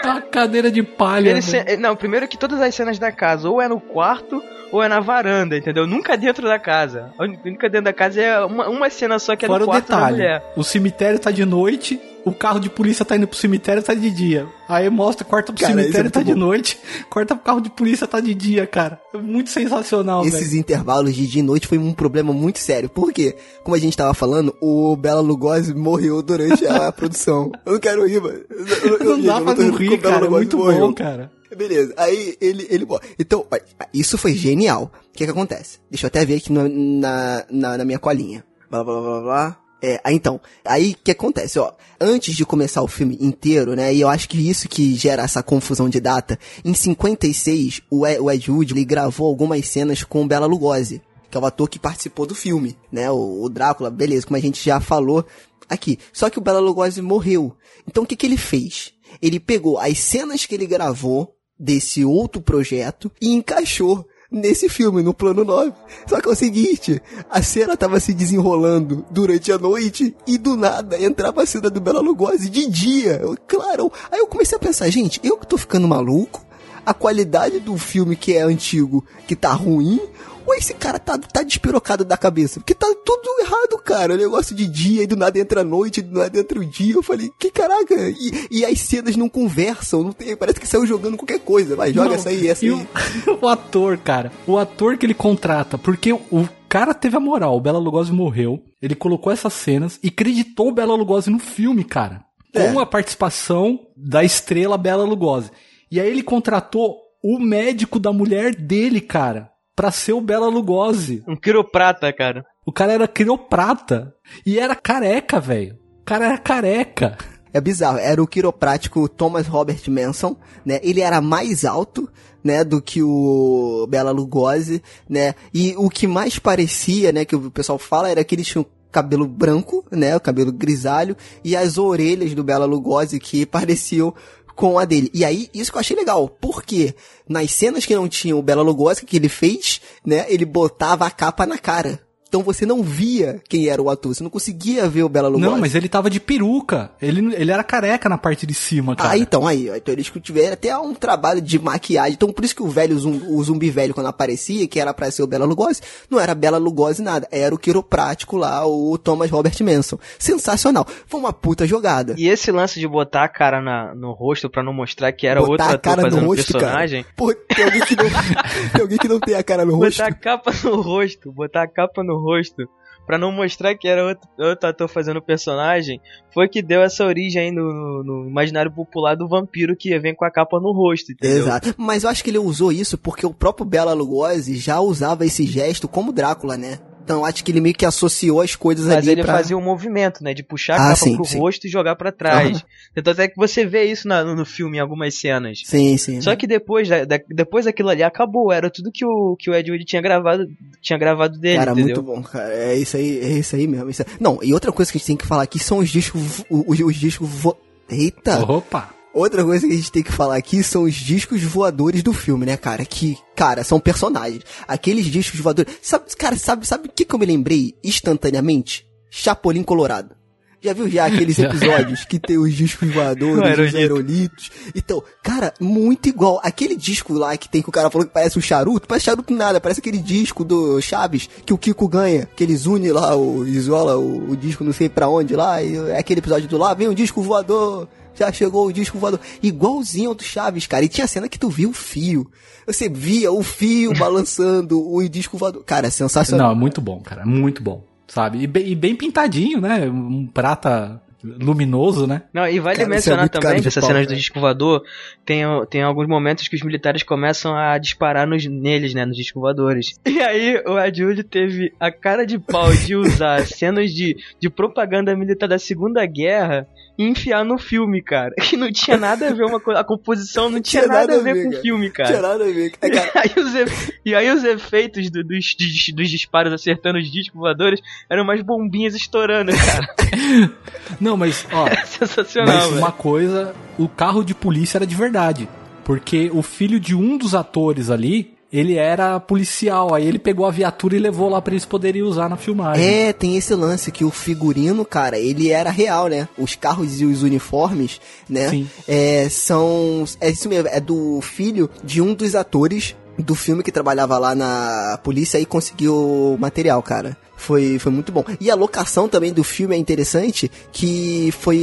Uma 0.03 0.19
cadeira 0.21 0.71
de 0.71 0.81
palha. 0.81 1.29
Ele 1.29 1.41
velho. 1.41 1.69
se- 1.69 1.77
Não, 1.77 1.95
primeiro 1.95 2.27
que 2.27 2.37
todas 2.37 2.59
as 2.59 2.73
cenas 2.73 2.97
da 2.97 3.11
casa, 3.11 3.47
ou 3.49 3.61
é 3.61 3.67
no 3.67 3.79
quarto, 3.79 4.41
ou 4.71 4.81
é 4.81 4.87
na 4.87 4.99
varanda, 4.99 5.57
entendeu? 5.57 5.85
Nunca 5.87 6.15
dentro 6.17 6.47
da 6.47 6.57
casa. 6.59 7.11
A 7.17 7.23
única 7.23 7.69
dentro 7.69 7.85
da 7.85 7.93
casa 7.93 8.21
é 8.21 8.39
uma, 8.45 8.69
uma 8.69 8.89
cena 8.89 9.19
só 9.19 9.35
que 9.35 9.45
é 9.45 9.47
Fora 9.47 9.59
no 9.59 9.65
o 9.65 9.69
quarto 9.69 9.87
da 9.89 9.95
detalhe, 9.95 10.15
mulher. 10.17 10.53
o 10.55 10.63
cemitério 10.63 11.19
tá 11.19 11.31
de 11.31 11.45
noite 11.45 11.99
o 12.23 12.31
carro 12.31 12.59
de 12.59 12.69
polícia 12.69 13.03
tá 13.03 13.15
indo 13.15 13.27
pro 13.27 13.35
cemitério, 13.35 13.81
tá 13.81 13.95
de 13.95 14.11
dia. 14.11 14.45
Aí 14.69 14.87
mostra, 14.91 15.25
corta 15.25 15.51
pro 15.51 15.59
Cara, 15.59 15.73
é 15.73 15.75
cemitério, 15.81 16.03
muito 16.03 16.13
tá 16.13 16.21
de 16.21 16.33
bom. 16.35 16.39
noite. 16.39 16.79
Corta 17.09 17.35
pro 17.35 17.43
carro 17.43 17.59
de 17.59 17.71
polícia, 17.71 18.05
tá 18.05 18.19
de 18.19 18.35
dia, 18.35 18.67
cara. 18.67 19.01
É 19.11 19.17
muito 19.17 19.49
sensacional, 19.49 20.21
velho. 20.21 20.35
Esses 20.35 20.53
intervalos 20.53 21.15
de 21.15 21.25
dia 21.25 21.39
e 21.39 21.43
noite 21.43 21.65
foi 21.65 21.79
um 21.79 21.91
problema 21.93 22.31
muito 22.31 22.59
sério. 22.59 22.87
Por 22.87 23.11
quê? 23.11 23.35
Como 23.63 23.75
a 23.75 23.79
gente 23.79 23.97
tava 23.97 24.13
falando, 24.13 24.55
o 24.61 24.95
Bela 24.95 25.19
Lugosi 25.19 25.73
morreu 25.73 26.21
durante 26.21 26.63
a 26.67 26.91
produção. 26.93 27.51
Eu 27.65 27.73
não 27.73 27.79
quero 27.79 28.05
rir, 28.05 28.21
mano. 28.21 28.39
Eu- 28.51 28.65
eu- 28.91 28.97
eu- 28.99 29.17
Não 29.17 29.21
dá 29.23 29.37
eu 29.39 29.43
pra 29.43 29.55
tô 29.55 29.61
não 29.63 29.71
rir, 29.71 29.87
o 29.93 29.97
Bela 29.97 30.13
cara. 30.13 30.25
É 30.27 30.29
muito 30.29 30.57
morreu. 30.59 30.79
bom, 30.79 30.93
cara. 30.93 31.31
Beleza, 31.55 31.93
aí 31.97 32.37
ele, 32.39 32.65
ele. 32.69 32.87
Então, 33.19 33.45
isso 33.93 34.17
foi 34.17 34.33
genial. 34.33 34.91
O 35.09 35.11
que 35.11 35.25
que 35.25 35.31
acontece? 35.31 35.79
Deixa 35.89 36.05
eu 36.05 36.07
até 36.07 36.25
ver 36.25 36.35
aqui 36.35 36.51
na, 36.51 37.45
na, 37.49 37.77
na 37.77 37.85
minha 37.85 37.99
colinha. 37.99 38.43
Blá, 38.69 38.83
blá, 38.83 39.01
blá, 39.01 39.21
blá. 39.21 39.61
É, 39.83 39.99
então, 40.11 40.39
aí 40.63 40.93
que 40.93 41.09
acontece, 41.09 41.57
ó, 41.57 41.73
antes 41.99 42.35
de 42.35 42.45
começar 42.45 42.83
o 42.83 42.87
filme 42.87 43.17
inteiro, 43.19 43.75
né, 43.75 43.91
e 43.91 43.99
eu 43.99 44.07
acho 44.07 44.29
que 44.29 44.37
isso 44.37 44.69
que 44.69 44.93
gera 44.93 45.23
essa 45.23 45.41
confusão 45.41 45.89
de 45.89 45.99
data, 45.99 46.37
em 46.63 46.71
56, 46.71 47.81
o 47.89 48.05
Ed, 48.05 48.19
o 48.19 48.29
Ed 48.29 48.51
Wood, 48.51 48.73
ele 48.73 48.85
gravou 48.85 49.27
algumas 49.27 49.67
cenas 49.67 50.03
com 50.03 50.23
o 50.23 50.27
Bela 50.27 50.45
Lugosi, 50.45 51.01
que 51.31 51.37
é 51.37 51.41
o 51.41 51.45
ator 51.47 51.67
que 51.67 51.79
participou 51.79 52.27
do 52.27 52.35
filme, 52.35 52.77
né, 52.91 53.09
o, 53.09 53.41
o 53.41 53.49
Drácula, 53.49 53.89
beleza, 53.89 54.27
como 54.27 54.37
a 54.37 54.41
gente 54.41 54.63
já 54.63 54.79
falou 54.79 55.25
aqui. 55.67 55.97
Só 56.13 56.29
que 56.29 56.37
o 56.37 56.41
Bela 56.41 56.59
Lugosi 56.59 57.01
morreu. 57.01 57.55
Então 57.87 58.03
o 58.03 58.05
que 58.05 58.15
que 58.15 58.27
ele 58.27 58.37
fez? 58.37 58.93
Ele 59.19 59.39
pegou 59.39 59.79
as 59.79 59.97
cenas 59.97 60.45
que 60.45 60.53
ele 60.53 60.67
gravou 60.67 61.35
desse 61.61 62.03
outro 62.03 62.41
projeto 62.41 63.11
e 63.21 63.29
encaixou 63.29 64.03
nesse 64.31 64.67
filme, 64.67 65.03
no 65.03 65.13
plano 65.13 65.43
9. 65.43 65.73
Só 66.07 66.19
que 66.19 66.27
é 66.27 66.31
o 66.31 66.35
seguinte, 66.35 66.99
a 67.29 67.41
cena 67.43 67.77
tava 67.77 67.99
se 67.99 68.13
desenrolando 68.13 69.05
durante 69.11 69.51
a 69.51 69.59
noite 69.59 70.15
e 70.25 70.37
do 70.37 70.57
nada 70.57 70.99
entrava 70.99 71.43
a 71.43 71.45
cena 71.45 71.69
do 71.69 71.79
Bela 71.79 71.99
Lugosi 71.99 72.49
de 72.49 72.67
dia. 72.67 73.19
Eu, 73.21 73.37
claro. 73.47 73.91
Aí 74.11 74.19
eu 74.19 74.27
comecei 74.27 74.55
a 74.57 74.59
pensar, 74.59 74.89
gente, 74.89 75.19
eu 75.23 75.37
que 75.37 75.45
tô 75.45 75.57
ficando 75.57 75.87
maluco? 75.87 76.43
A 76.83 76.95
qualidade 76.95 77.59
do 77.59 77.77
filme 77.77 78.15
que 78.15 78.33
é 78.33 78.41
antigo, 78.41 79.05
que 79.27 79.35
tá 79.35 79.53
ruim, 79.53 80.01
ou 80.45 80.53
esse 80.55 80.73
cara 80.73 80.99
tá, 80.99 81.17
tá 81.17 81.43
despirocado 81.43 82.03
da 82.05 82.17
cabeça? 82.17 82.59
Porque 82.59 82.73
tá 82.75 82.87
tudo 83.05 83.39
errado, 83.41 83.77
cara. 83.83 84.13
O 84.13 84.17
negócio 84.17 84.55
de 84.55 84.67
dia 84.67 85.03
e 85.03 85.07
do 85.07 85.15
nada 85.15 85.37
entra 85.39 85.61
a 85.61 85.63
noite, 85.63 85.99
e 85.99 86.03
do 86.03 86.19
nada 86.19 86.39
entra 86.39 86.59
o 86.59 86.65
dia. 86.65 86.95
Eu 86.95 87.03
falei, 87.03 87.29
que 87.39 87.51
caraca? 87.51 87.95
E, 88.09 88.47
e 88.51 88.65
as 88.65 88.79
cenas 88.79 89.15
não 89.15 89.29
conversam, 89.29 90.03
não 90.03 90.11
tem, 90.11 90.35
parece 90.35 90.59
que 90.59 90.67
saiu 90.67 90.85
jogando 90.85 91.17
qualquer 91.17 91.39
coisa. 91.39 91.75
Vai, 91.75 91.93
joga 91.93 92.09
Não, 92.09 92.15
essa 92.15 92.29
aí, 92.29 92.47
essa 92.47 92.65
e 92.65 92.69
aí. 92.69 92.87
O, 93.27 93.39
o 93.45 93.47
ator, 93.47 93.97
cara. 93.97 94.31
O 94.47 94.57
ator 94.57 94.97
que 94.97 95.05
ele 95.05 95.13
contrata. 95.13 95.77
Porque 95.77 96.11
o 96.13 96.47
cara 96.69 96.93
teve 96.93 97.15
a 97.17 97.19
moral. 97.19 97.57
O 97.57 97.61
Bela 97.61 97.79
Lugosi 97.79 98.11
morreu. 98.11 98.61
Ele 98.81 98.95
colocou 98.95 99.31
essas 99.31 99.53
cenas 99.53 99.99
e 100.01 100.09
creditou 100.09 100.69
o 100.69 100.73
Bela 100.73 100.95
Lugosi 100.95 101.29
no 101.29 101.39
filme, 101.39 101.83
cara. 101.83 102.23
Com 102.53 102.79
É. 102.79 102.83
a 102.83 102.85
participação 102.85 103.79
da 103.95 104.23
estrela 104.23 104.77
Bela 104.77 105.03
Lugosi. 105.05 105.51
E 105.89 105.99
aí 105.99 106.09
ele 106.09 106.23
contratou 106.23 106.97
o 107.23 107.37
médico 107.39 107.99
da 107.99 108.11
mulher 108.11 108.55
dele, 108.55 108.99
cara. 108.99 109.49
Pra 109.81 109.89
ser 109.89 110.13
o 110.13 110.21
Bela 110.21 110.47
Lugosi. 110.47 111.23
Um 111.27 111.35
quiroprata, 111.35 112.13
cara. 112.13 112.45
O 112.63 112.71
cara 112.71 112.93
era 112.93 113.07
crioprata. 113.07 114.13
E 114.45 114.59
era 114.59 114.75
careca, 114.75 115.39
velho. 115.39 115.75
O 116.01 116.05
cara 116.05 116.25
era 116.25 116.37
careca. 116.37 117.17
É 117.51 117.59
bizarro. 117.59 117.97
Era 117.97 118.21
o 118.21 118.27
quiroprático 118.27 119.09
Thomas 119.09 119.47
Robert 119.47 119.81
Manson, 119.89 120.37
né? 120.63 120.79
Ele 120.83 121.01
era 121.01 121.19
mais 121.19 121.65
alto, 121.65 122.07
né, 122.43 122.63
do 122.63 122.79
que 122.79 123.01
o 123.01 123.87
Bela 123.89 124.11
Lugosi, 124.11 124.83
né? 125.09 125.33
E 125.51 125.73
o 125.75 125.89
que 125.89 126.05
mais 126.05 126.37
parecia, 126.37 127.11
né, 127.11 127.25
que 127.25 127.35
o 127.35 127.49
pessoal 127.49 127.79
fala, 127.79 128.07
era 128.07 128.23
que 128.23 128.35
ele 128.35 128.43
tinha 128.43 128.63
cabelo 128.91 129.25
branco, 129.25 129.83
né, 129.89 130.15
o 130.15 130.19
cabelo 130.19 130.51
grisalho, 130.51 131.15
e 131.43 131.55
as 131.55 131.77
orelhas 131.77 132.35
do 132.35 132.43
Bela 132.43 132.65
Lugosi 132.65 133.19
que 133.19 133.45
pareciam 133.47 134.13
com 134.61 134.77
a 134.77 134.85
dele. 134.85 135.09
E 135.11 135.25
aí, 135.25 135.49
isso 135.55 135.71
que 135.71 135.77
eu 135.77 135.79
achei 135.79 135.97
legal, 135.97 136.29
porque 136.29 136.93
nas 137.27 137.51
cenas 137.51 137.83
que 137.83 137.95
não 137.95 138.07
tinham 138.07 138.37
o 138.37 138.43
Bela 138.43 138.61
Lugosi, 138.61 139.03
que 139.03 139.17
ele 139.17 139.27
fez, 139.27 139.81
né, 140.05 140.27
ele 140.29 140.45
botava 140.45 141.03
a 141.03 141.09
capa 141.09 141.47
na 141.47 141.57
cara. 141.57 141.99
Então 142.31 142.43
você 142.43 142.65
não 142.65 142.81
via 142.81 143.41
quem 143.49 143.67
era 143.67 143.81
o 143.81 143.89
ator, 143.89 144.15
você 144.15 144.23
não 144.23 144.29
conseguia 144.29 144.87
ver 144.87 145.03
o 145.03 145.09
Bela 145.09 145.27
Lugosi. 145.27 145.51
Não, 145.51 145.59
mas 145.59 145.75
ele 145.75 145.89
tava 145.89 146.09
de 146.09 146.17
peruca. 146.17 146.89
Ele, 147.01 147.35
ele 147.35 147.51
era 147.51 147.61
careca 147.61 148.07
na 148.07 148.17
parte 148.17 148.47
de 148.47 148.53
cima, 148.53 148.95
cara. 148.95 149.09
Ah, 149.09 149.17
então, 149.17 149.45
aí, 149.45 149.67
então 149.75 149.93
eles 149.93 150.09
tiveram 150.23 150.53
até 150.53 150.77
um 150.77 150.93
trabalho 150.93 151.41
de 151.41 151.59
maquiagem. 151.59 152.13
Então, 152.13 152.31
por 152.31 152.45
isso 152.45 152.55
que 152.55 152.63
o 152.63 152.69
velho, 152.69 152.95
o 152.95 153.43
zumbi 153.43 153.69
velho, 153.69 153.93
quando 153.93 154.07
aparecia, 154.07 154.65
que 154.65 154.79
era 154.79 154.93
pra 154.93 155.11
ser 155.11 155.23
o 155.23 155.27
Bela 155.27 155.43
Lugosi, 155.43 155.81
não 156.09 156.21
era 156.21 156.33
Bela 156.33 156.57
Lugosi 156.57 157.01
nada. 157.01 157.27
Era 157.29 157.53
o 157.53 157.57
quiroprático 157.57 158.37
lá, 158.37 158.65
o 158.65 158.97
Thomas 158.97 159.29
Robert 159.29 159.55
Manson. 159.61 159.99
Sensacional. 160.17 160.87
Foi 161.07 161.19
uma 161.19 161.33
puta 161.33 161.67
jogada. 161.67 162.15
E 162.17 162.29
esse 162.29 162.49
lance 162.49 162.79
de 162.79 162.87
botar 162.87 163.25
a 163.25 163.27
cara 163.27 163.61
na- 163.61 163.93
no 163.93 164.13
rosto 164.13 164.49
pra 164.49 164.63
não 164.63 164.71
mostrar 164.71 165.11
que 165.11 165.27
era 165.27 165.41
outro 165.41 165.57
Botar 165.57 165.65
a 165.65 165.73
ator 165.73 165.79
cara 165.97 166.09
no 166.09 166.25
rosto, 166.27 166.53
personagem. 166.53 167.03
cara. 167.03 167.13
Pô, 167.17 167.33
tem 167.33 167.65
alguém 167.65 167.81
que 167.81 167.95
não, 167.97 168.05
tem 168.71 168.81
alguém 168.81 168.97
que 168.97 169.07
não 169.09 169.19
tem 169.19 169.35
a 169.35 169.43
cara 169.43 169.65
no 169.65 169.75
rosto. 169.75 169.97
Botar 169.97 170.07
a 170.07 170.13
capa 170.13 170.51
no 170.63 170.79
rosto, 170.81 171.29
botar 171.33 171.63
a 171.63 171.67
capa 171.67 172.01
no 172.03 172.20
rosto, 172.21 172.63
pra 173.05 173.17
não 173.17 173.31
mostrar 173.31 173.75
que 173.75 173.87
era 173.87 174.05
outro, 174.05 174.29
outro 174.39 174.69
ator 174.69 174.87
fazendo 174.87 175.17
o 175.17 175.21
personagem, 175.21 175.99
foi 176.33 176.47
que 176.47 176.61
deu 176.61 176.81
essa 176.81 177.03
origem 177.05 177.41
aí 177.41 177.51
no, 177.51 177.63
no- 177.63 178.03
no 178.23 178.29
imaginário 178.29 178.71
popular 178.71 179.15
do 179.15 179.27
vampiro 179.27 179.75
que 179.75 179.97
vem 179.99 180.13
com 180.15 180.23
a 180.23 180.31
capa 180.31 180.59
no 180.59 180.71
rosto, 180.71 181.11
entendeu? 181.11 181.37
Exato. 181.39 181.73
Mas 181.77 182.03
eu 182.03 182.09
acho 182.09 182.23
que 182.23 182.29
ele 182.29 182.37
usou 182.37 182.71
isso 182.71 182.97
porque 182.97 183.25
o 183.25 183.33
próprio 183.33 183.65
Bela 183.65 183.93
Lugosi 183.93 184.55
já 184.57 184.79
usava 184.79 185.25
esse 185.25 185.45
gesto 185.45 185.87
como 185.87 186.13
Drácula, 186.13 186.55
né? 186.57 186.77
Então 187.03 187.25
acho 187.25 187.43
que 187.43 187.51
ele 187.51 187.59
meio 187.61 187.75
que 187.75 187.85
associou 187.85 188.41
as 188.41 188.55
coisas 188.55 188.85
Mas 188.87 188.97
ali 188.97 189.09
ele 189.11 189.23
pra... 189.23 189.33
fazia 189.35 189.57
um 189.57 189.61
movimento, 189.61 190.23
né? 190.23 190.33
De 190.33 190.43
puxar 190.43 190.75
a 190.75 190.77
Ah, 190.77 190.93
capa 190.93 190.95
sim, 190.97 191.15
pro 191.15 191.25
sim. 191.25 191.39
rosto 191.39 191.65
e 191.67 191.69
jogar 191.69 191.95
pra 191.95 192.11
trás. 192.11 192.63
Então 192.95 193.11
até 193.13 193.27
que 193.27 193.35
você 193.35 193.65
vê 193.65 193.85
isso 193.85 194.07
na- 194.07 194.23
no, 194.23 194.45
filme 194.45 194.77
em 194.77 194.79
algumas 194.81 195.15
cenas. 195.15 195.61
Sim, 195.65 195.97
sim. 195.97 196.21
Só 196.21 196.35
que 196.35 196.45
depois, 196.45 196.87
da- 196.87 197.05
da- 197.05 197.19
depois 197.29 197.65
daquilo 197.65 197.89
ali 197.89 198.03
acabou, 198.03 198.51
era 198.51 198.69
tudo 198.69 198.91
que 198.91 199.05
o, 199.05 199.35
que 199.37 199.49
o 199.49 199.55
Ed 199.55 199.71
Wood 199.71 199.83
tinha 199.85 200.01
gravado, 200.01 200.47
tinha 200.81 200.97
gravado 200.99 201.37
dele, 201.39 201.57
Cara, 201.59 201.71
entendeu? 201.71 201.95
muito 201.95 202.03
bom, 202.03 202.21
cara. 202.21 202.53
É 202.53 202.75
isso 202.77 202.97
aí, 202.97 203.19
é 203.19 203.29
isso 203.39 203.55
aí 203.55 203.67
mesmo. 203.67 203.89
isso 203.89 204.01
aí. 204.03 204.07
Não, 204.19 204.39
e 204.43 204.53
outra 204.53 204.71
coisa 204.71 204.91
que 204.91 204.97
a 204.97 204.99
gente 204.99 205.07
tem 205.07 205.17
que 205.17 205.25
falar 205.25 205.43
aqui 205.43 205.57
são 205.59 205.79
os 205.79 205.89
discos. 205.89 206.43
Os, 206.49 206.79
os 206.79 206.95
discos. 206.95 207.27
Vo... 207.27 207.57
Eita! 207.89 208.39
Opa. 208.43 208.93
Outra 209.13 209.43
coisa 209.43 209.67
que 209.67 209.73
a 209.73 209.75
gente 209.75 209.91
tem 209.91 210.03
que 210.03 210.11
falar 210.11 210.37
aqui 210.37 210.63
são 210.63 210.83
os 210.83 210.95
discos 210.95 211.43
voadores 211.43 212.01
do 212.01 212.13
filme, 212.13 212.45
né, 212.45 212.55
cara? 212.55 212.85
Que, 212.85 213.17
cara, 213.35 213.63
são 213.63 213.79
personagens. 213.79 214.43
Aqueles 214.65 215.05
discos 215.05 215.39
voadores. 215.39 215.73
Sabe, 215.81 216.05
cara, 216.17 216.37
sabe, 216.37 216.65
sabe 216.65 216.87
o 216.87 216.91
que, 216.91 217.03
que 217.03 217.13
eu 217.13 217.19
me 217.19 217.25
lembrei 217.25 217.75
instantaneamente? 217.83 218.85
Chapolin 219.09 219.63
Colorado. 219.63 220.15
Já 220.63 220.73
viu 220.73 220.87
já 220.87 221.07
aqueles 221.07 221.39
episódios 221.39 222.05
que 222.05 222.19
tem 222.19 222.37
os 222.37 222.53
discos 222.53 222.93
voadores, 222.93 223.35
os 223.41 223.43
aerolito. 223.43 223.77
aerolitos? 223.77 224.51
Então, 224.75 225.03
cara, 225.23 225.53
muito 225.59 226.07
igual. 226.07 226.39
Aquele 226.43 226.75
disco 226.75 227.13
lá 227.13 227.35
que 227.35 227.49
tem 227.49 227.63
que 227.63 227.69
o 227.69 227.71
cara 227.71 227.89
falou 227.89 228.05
que 228.07 228.13
parece 228.13 228.37
um 228.37 228.41
charuto, 228.41 228.87
parece 228.87 229.05
charuto 229.05 229.33
nada, 229.33 229.59
parece 229.59 229.79
aquele 229.79 229.97
disco 229.97 230.45
do 230.45 230.79
Chaves 230.79 231.27
que 231.45 231.51
o 231.51 231.57
Kiko 231.57 231.87
ganha, 231.87 232.29
que 232.35 232.43
eles 232.43 232.67
unem 232.67 232.91
lá, 232.91 233.15
o 233.15 233.45
isola 233.45 233.97
o, 233.97 234.31
o 234.31 234.37
disco 234.37 234.63
não 234.63 234.71
sei 234.71 234.87
pra 234.87 235.09
onde 235.09 235.35
lá, 235.35 235.63
e 235.63 235.75
é 235.75 235.97
aquele 235.97 236.19
episódio 236.19 236.47
do 236.47 236.59
lá, 236.59 236.75
vem 236.75 236.87
um 236.87 236.93
disco 236.93 237.23
voador. 237.23 237.89
Já 238.15 238.31
chegou 238.31 238.67
o 238.67 238.73
disco 238.73 238.97
voador. 238.97 239.19
Igualzinho 239.41 240.09
ao 240.09 240.15
do 240.15 240.23
Chaves, 240.23 240.67
cara. 240.67 240.85
E 240.85 240.89
tinha 240.89 241.07
cena 241.07 241.29
que 241.29 241.39
tu 241.39 241.49
via 241.49 241.67
o 241.69 241.73
fio. 241.73 242.29
Você 242.65 242.89
via 242.89 243.31
o 243.31 243.43
fio 243.43 243.93
balançando 243.97 244.79
o 244.79 245.07
disco 245.07 245.37
voador. 245.37 245.63
Cara, 245.63 245.87
é 245.87 245.89
sensacional. 245.89 246.47
Não, 246.47 246.55
é 246.55 246.59
muito 246.59 246.81
bom, 246.81 246.99
cara. 247.01 247.25
Muito 247.25 247.63
bom. 247.63 247.83
Sabe? 248.07 248.39
E 248.39 248.47
bem, 248.47 248.67
e 248.67 248.75
bem 248.75 248.95
pintadinho, 248.95 249.61
né? 249.61 249.89
Um 249.89 250.27
prata 250.27 251.01
luminoso, 251.23 252.07
né? 252.07 252.23
Não, 252.33 252.47
e 252.47 252.59
vale 252.59 252.77
Cara, 252.77 252.87
é 252.87 252.89
mencionar 252.89 253.29
cara 253.29 253.41
também 253.41 253.61
dessas 253.61 253.81
pau, 253.81 253.89
cenas 253.89 254.07
do 254.07 254.15
disco 254.15 254.39
voador, 254.39 254.83
tem, 255.25 255.43
tem 255.69 255.83
alguns 255.83 256.07
momentos 256.07 256.47
que 256.47 256.55
os 256.55 256.63
militares 256.63 257.03
começam 257.03 257.55
a 257.55 257.77
disparar 257.77 258.27
nos, 258.27 258.45
neles, 258.45 258.93
né, 258.93 259.05
nos 259.05 259.15
discos 259.15 259.39
voadores. 259.41 259.99
E 260.11 260.19
aí 260.21 260.61
o 260.67 260.79
Ed 260.79 261.03
Wood 261.03 261.23
teve 261.23 261.73
a 261.79 261.91
cara 261.91 262.25
de 262.25 262.37
pau 262.37 262.71
de 262.71 262.95
usar 262.95 263.45
cenas 263.47 263.91
de, 263.91 264.15
de 264.39 264.49
propaganda 264.49 265.15
militar 265.15 265.47
da 265.47 265.57
Segunda 265.57 266.05
Guerra 266.05 266.67
e 266.97 267.05
enfiar 267.07 267.43
no 267.45 267.57
filme, 267.57 268.01
cara. 268.01 268.33
Que 268.41 268.57
não 268.57 268.71
tinha 268.71 268.97
nada 268.97 269.29
a 269.29 269.33
ver 269.33 269.45
uma 269.45 269.59
coisa, 269.59 269.79
a 269.79 269.83
composição 269.83 270.49
não 270.49 270.61
tinha, 270.61 270.85
nada, 270.85 271.15
a 271.15 271.19
ver, 271.19 271.43
com 271.43 271.47
o 271.47 271.51
cara. 271.51 271.61
filme, 271.61 271.89
Tinha 271.91 272.05
cara. 272.07 272.21
nada 272.21 272.43
a 272.43 272.47
ver. 272.51 272.71
É, 272.81 272.89
cara, 272.89 273.11
Aí 273.15 273.43
os 273.43 273.55
efe- 273.55 273.93
e 274.05 274.13
aí 274.15 274.29
os 274.29 274.43
efeitos 274.43 275.09
do- 275.09 275.23
dos, 275.23 275.55
dos, 275.55 275.89
dos 275.95 276.09
disparos 276.09 276.51
acertando 276.53 276.99
os 276.99 277.09
discos 277.11 277.39
voadores 277.39 277.79
eram 278.09 278.23
umas 278.23 278.41
bombinhas 278.41 278.93
estourando, 278.95 279.51
cara. 279.51 280.51
Não, 280.99 281.15
mas, 281.17 281.45
ó, 281.51 281.67
Sensacional, 281.85 282.55
mas 282.55 282.65
velho. 282.67 282.77
uma 282.77 282.91
coisa, 282.91 283.55
o 283.77 283.87
carro 283.87 284.23
de 284.23 284.33
polícia 284.35 284.77
era 284.77 284.85
de 284.85 284.95
verdade. 284.95 285.47
Porque 285.83 286.29
o 286.33 286.41
filho 286.41 286.79
de 286.79 286.93
um 286.95 287.17
dos 287.17 287.33
atores 287.33 287.89
ali, 287.89 288.33
ele 288.51 288.75
era 288.75 289.19
policial. 289.19 289.93
Aí 289.93 290.07
ele 290.07 290.19
pegou 290.19 290.45
a 290.45 290.51
viatura 290.51 290.95
e 290.95 290.99
levou 290.99 291.29
lá 291.29 291.41
pra 291.41 291.53
eles 291.53 291.65
poderem 291.65 292.01
usar 292.01 292.29
na 292.29 292.37
filmagem. 292.37 292.85
É, 292.85 293.13
tem 293.13 293.37
esse 293.37 293.53
lance 293.55 293.91
que 293.91 294.03
o 294.03 294.11
figurino, 294.11 294.83
cara, 294.83 295.17
ele 295.17 295.49
era 295.49 295.69
real, 295.69 296.07
né? 296.07 296.27
Os 296.37 296.55
carros 296.55 296.99
e 296.99 297.05
os 297.05 297.23
uniformes, 297.23 298.01
né? 298.29 298.49
Sim. 298.49 298.69
É, 298.87 299.29
são. 299.29 300.03
É 300.19 300.29
isso 300.29 300.49
mesmo, 300.49 300.67
é 300.67 300.79
do 300.79 301.21
filho 301.21 301.69
de 301.83 302.01
um 302.01 302.13
dos 302.13 302.35
atores 302.35 302.95
do 303.21 303.35
filme 303.35 303.63
que 303.63 303.71
trabalhava 303.71 304.17
lá 304.17 304.35
na 304.35 304.99
polícia 305.03 305.39
e 305.39 305.45
conseguiu 305.45 306.37
material, 306.39 306.81
cara. 306.81 307.17
Foi, 307.41 307.79
foi 307.79 307.91
muito 307.91 308.11
bom. 308.11 308.23
E 308.39 308.51
a 308.51 308.55
locação 308.55 309.09
também 309.09 309.33
do 309.33 309.43
filme 309.43 309.75
é 309.75 309.77
interessante, 309.79 310.49
que 310.71 311.31
foi 311.31 311.57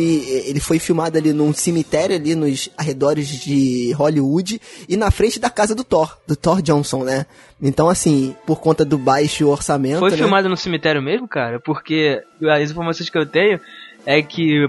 ele 0.45 0.59
foi 0.59 0.81
filmado 0.81 1.17
ali 1.17 1.33
num 1.33 1.53
cemitério 1.53 2.17
ali 2.17 2.35
nos 2.35 2.69
arredores 2.77 3.29
de 3.29 3.93
Hollywood 3.93 4.61
e 4.89 4.97
na 4.97 5.09
frente 5.13 5.39
da 5.39 5.49
casa 5.49 5.77
do 5.77 5.85
Thor, 5.85 6.19
do 6.27 6.35
Thor 6.35 6.61
Johnson, 6.61 7.05
né? 7.05 7.27
Então, 7.63 7.89
assim, 7.89 8.35
por 8.45 8.61
conta 8.61 8.85
do 8.85 8.99
baixo 8.99 9.47
orçamento. 9.47 10.01
Foi 10.01 10.11
né? 10.11 10.17
filmado 10.17 10.49
no 10.49 10.57
cemitério 10.57 11.01
mesmo, 11.01 11.29
cara? 11.29 11.61
Porque 11.61 12.25
as 12.43 12.73
informações 12.73 13.09
que 13.09 13.19
eu 13.19 13.27
tenho 13.27 13.61
é 14.09 14.23
que 14.23 14.67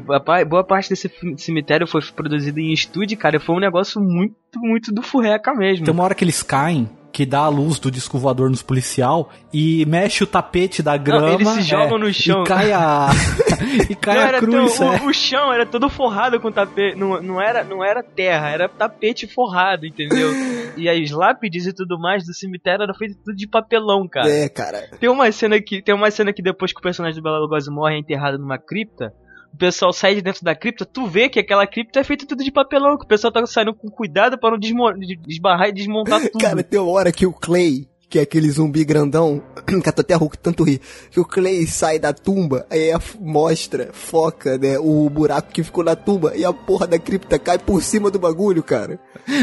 boa 0.49 0.65
parte 0.65 0.89
desse 0.89 1.09
cemitério 1.37 1.87
foi 1.87 2.01
produzido 2.13 2.59
em 2.59 2.73
estúdio, 2.73 3.17
cara, 3.17 3.37
e 3.37 3.39
foi 3.39 3.55
um 3.55 3.59
negócio 3.59 4.01
muito, 4.01 4.35
muito 4.57 4.93
do 4.93 5.01
furreca 5.01 5.53
mesmo. 5.53 5.85
Tem 5.85 5.93
uma 5.93 6.03
hora 6.03 6.13
que 6.13 6.25
eles 6.25 6.43
caem, 6.43 6.89
que 7.09 7.25
dá 7.25 7.39
a 7.39 7.47
luz 7.47 7.79
do 7.79 7.89
disco 7.89 8.19
voador 8.19 8.49
nos 8.49 8.61
policial 8.61 9.29
e 9.53 9.85
mexe 9.85 10.25
o 10.25 10.27
tapete 10.27 10.83
da 10.83 10.97
grama. 10.97 11.31
eles 11.31 11.47
se 11.47 11.61
jogam 11.61 11.97
no 11.97 12.13
chão. 12.13 12.43
E 12.43 12.45
cai 12.45 12.73
a. 12.73 13.07
e 13.89 13.95
cai 13.95 14.17
Não, 14.17 14.37
a 14.37 14.39
cruz. 14.39 14.77
tão- 14.77 14.93
é. 14.93 14.99
o, 14.99 15.05
o 15.07 15.13
chão 15.13 15.53
era 15.53 15.65
todo 15.65 15.89
forrado 15.89 16.37
com 16.41 16.51
tapete. 16.51 16.97
Não, 16.97 17.21
não, 17.21 17.41
era, 17.41 17.63
não 17.63 17.81
era 17.81 18.03
terra, 18.03 18.49
era 18.49 18.67
tapete 18.67 19.25
forrado, 19.25 19.85
entendeu? 19.85 20.31
E 20.75 20.89
as 20.89 21.11
lápides 21.11 21.65
e 21.65 21.71
tudo 21.71 21.97
mais 21.97 22.25
do 22.25 22.33
cemitério 22.33 22.83
era 22.83 22.93
feito 22.93 23.15
tudo 23.23 23.37
de 23.37 23.47
papelão, 23.47 24.05
cara. 24.05 24.29
É, 24.29 24.49
cara. 24.49 24.89
Tem 24.99 25.09
uma 25.09 25.31
cena 25.31 25.61
que 25.61 25.81
tem 25.81 25.95
uma 25.95 26.11
cena 26.11 26.33
que 26.33 26.41
depois 26.41 26.73
que 26.73 26.79
o 26.79 26.83
personagem 26.83 27.17
do 27.17 27.23
Bela 27.23 27.39
Lugosi 27.39 27.71
morre 27.71 27.95
é 27.95 27.99
enterrado 27.99 28.37
numa 28.37 28.57
cripta. 28.57 29.13
O 29.53 29.57
pessoal 29.57 29.91
sai 29.91 30.15
de 30.15 30.21
dentro 30.21 30.43
da 30.43 30.55
cripta, 30.55 30.85
tu 30.85 31.05
vê 31.07 31.27
que 31.29 31.39
aquela 31.39 31.67
cripta 31.67 31.99
é 31.99 32.03
feita 32.03 32.25
tudo 32.25 32.43
de 32.43 32.51
papelão, 32.51 32.97
que 32.97 33.03
o 33.05 33.07
pessoal 33.07 33.31
tá 33.33 33.45
saindo 33.45 33.73
com 33.73 33.89
cuidado 33.89 34.37
pra 34.37 34.51
não 34.51 34.57
desbarrar 34.59 35.69
e 35.69 35.71
desmontar 35.73 36.21
tudo. 36.31 36.41
Cara, 36.41 36.63
tem 36.63 36.79
uma 36.79 36.91
hora 36.91 37.11
que 37.11 37.25
o 37.25 37.33
Clay, 37.33 37.87
que 38.07 38.17
é 38.19 38.21
aquele 38.21 38.49
zumbi 38.49 38.85
grandão, 38.85 39.43
que 39.67 39.73
eu 39.89 39.93
tô 39.93 40.01
até 40.01 40.13
rouco 40.13 40.37
de 40.37 40.41
tanto 40.43 40.63
rir, 40.63 40.79
que 41.11 41.19
o 41.19 41.25
Clay 41.25 41.67
sai 41.67 41.99
da 41.99 42.13
tumba, 42.13 42.65
aí 42.69 42.91
a- 42.91 43.01
mostra, 43.19 43.89
foca, 43.91 44.57
né, 44.57 44.79
o 44.79 45.09
buraco 45.09 45.51
que 45.51 45.63
ficou 45.63 45.83
na 45.83 45.95
tumba, 45.95 46.33
e 46.37 46.45
a 46.45 46.53
porra 46.53 46.87
da 46.87 46.97
cripta 46.99 47.37
cai 47.37 47.57
por 47.59 47.81
cima 47.83 48.09
do 48.09 48.17
bagulho, 48.19 48.63
cara. 48.63 48.99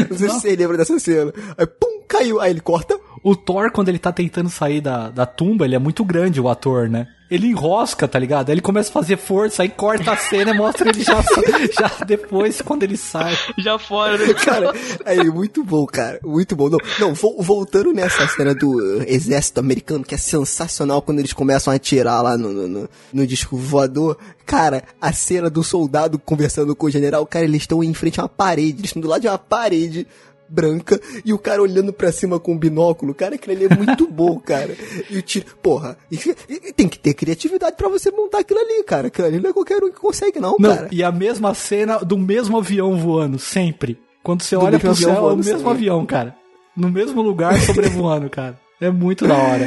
Não 0.09 0.17
sei 0.17 0.29
se 0.29 0.39
você 0.41 0.55
lembra 0.55 0.77
dessa 0.77 0.97
cena. 0.99 1.31
Aí, 1.57 1.67
pum, 1.67 1.96
caiu. 2.07 2.39
Aí 2.39 2.51
ele 2.51 2.61
corta. 2.61 2.97
O 3.23 3.35
Thor, 3.35 3.71
quando 3.71 3.89
ele 3.89 3.99
tá 3.99 4.11
tentando 4.11 4.49
sair 4.49 4.79
da, 4.79 5.09
da 5.09 5.25
tumba, 5.25 5.65
ele 5.65 5.75
é 5.75 5.79
muito 5.79 6.05
grande, 6.05 6.39
o 6.39 6.47
ator, 6.47 6.87
né? 6.89 7.07
Ele 7.29 7.47
enrosca, 7.47 8.07
tá 8.07 8.17
ligado? 8.17 8.47
Aí 8.47 8.53
ele 8.53 8.61
começa 8.61 8.89
a 8.89 8.93
fazer 8.93 9.17
força, 9.17 9.61
aí 9.63 9.67
corta 9.67 10.13
a 10.13 10.15
cena 10.15 10.51
e 10.51 10.57
mostra 10.57 10.87
ele 10.89 11.03
já, 11.03 11.21
já 11.77 12.05
depois, 12.05 12.61
quando 12.61 12.83
ele 12.83 12.95
sai. 12.95 13.37
Já 13.57 13.77
fora, 13.77 14.17
né? 14.17 14.33
Cara, 14.33 14.71
aí, 15.05 15.29
muito 15.29 15.61
bom, 15.61 15.85
cara. 15.85 16.21
Muito 16.23 16.55
bom. 16.55 16.69
Não, 16.69 16.77
não 16.99 17.13
vo- 17.13 17.35
voltando 17.41 17.91
nessa 17.91 18.25
cena 18.29 18.55
do 18.55 18.69
uh, 18.77 19.03
exército 19.05 19.59
americano, 19.59 20.05
que 20.05 20.15
é 20.15 20.17
sensacional 20.17 21.01
quando 21.01 21.19
eles 21.19 21.33
começam 21.33 21.73
a 21.73 21.75
atirar 21.75 22.23
lá 22.23 22.37
no, 22.37 22.53
no, 22.53 22.67
no- 22.67 22.89
no 23.11 23.27
disco 23.27 23.57
voador. 23.57 24.17
Cara, 24.45 24.83
a 25.01 25.11
cena 25.11 25.49
do 25.49 25.65
soldado 25.65 26.17
conversando 26.17 26.73
com 26.77 26.85
o 26.85 26.89
general, 26.89 27.25
cara, 27.25 27.43
eles 27.43 27.63
estão 27.63 27.83
em 27.83 27.93
frente 27.93 28.21
a 28.21 28.23
uma 28.23 28.29
parede, 28.29 28.77
eles 28.79 28.85
estão 28.85 29.01
do 29.01 29.07
lado 29.09 29.19
de 29.23 29.27
uma 29.27 29.37
parede 29.37 30.07
branca 30.49 30.99
e 31.25 31.33
o 31.33 31.37
cara 31.37 31.61
olhando 31.61 31.91
pra 31.93 32.11
cima 32.11 32.39
com 32.39 32.53
um 32.53 32.57
binóculo, 32.57 33.13
cara, 33.13 33.35
aquilo 33.35 33.55
ali 33.55 33.65
é 33.65 33.75
muito 33.75 34.07
bom, 34.11 34.39
cara. 34.39 34.75
E 35.09 35.17
o 35.17 35.21
tiro, 35.21 35.45
porra, 35.61 35.97
e- 36.11 36.19
e- 36.49 36.73
tem 36.73 36.87
que 36.87 36.97
ter 36.99 37.13
criatividade 37.13 37.75
pra 37.75 37.89
você 37.89 38.09
montar 38.11 38.39
aquilo 38.39 38.59
ali, 38.59 38.83
cara. 38.83 39.07
Aquilo 39.07 39.27
ali 39.27 39.39
não 39.39 39.49
é 39.49 39.53
qualquer 39.53 39.83
um 39.83 39.89
que 39.91 39.99
consegue, 39.99 40.39
não, 40.39 40.55
Não, 40.59 40.75
cara. 40.75 40.89
e 40.91 41.03
a 41.03 41.11
mesma 41.11 41.53
cena 41.53 41.97
do 41.99 42.17
mesmo 42.17 42.57
avião 42.57 42.95
voando, 42.97 43.37
sempre. 43.39 43.99
Quando 44.23 44.41
você 44.43 44.55
Do 44.55 44.63
olha 44.65 44.79
pro 44.79 44.95
céu, 44.95 45.29
é 45.29 45.33
o 45.33 45.37
mesmo 45.37 45.59
sim. 45.59 45.69
avião, 45.69 46.05
cara. 46.05 46.35
No 46.75 46.89
mesmo 46.89 47.21
lugar, 47.21 47.59
sobrevoando, 47.61 48.29
cara. 48.31 48.59
É 48.79 48.89
muito 48.91 49.27
da 49.27 49.35
hora. 49.35 49.65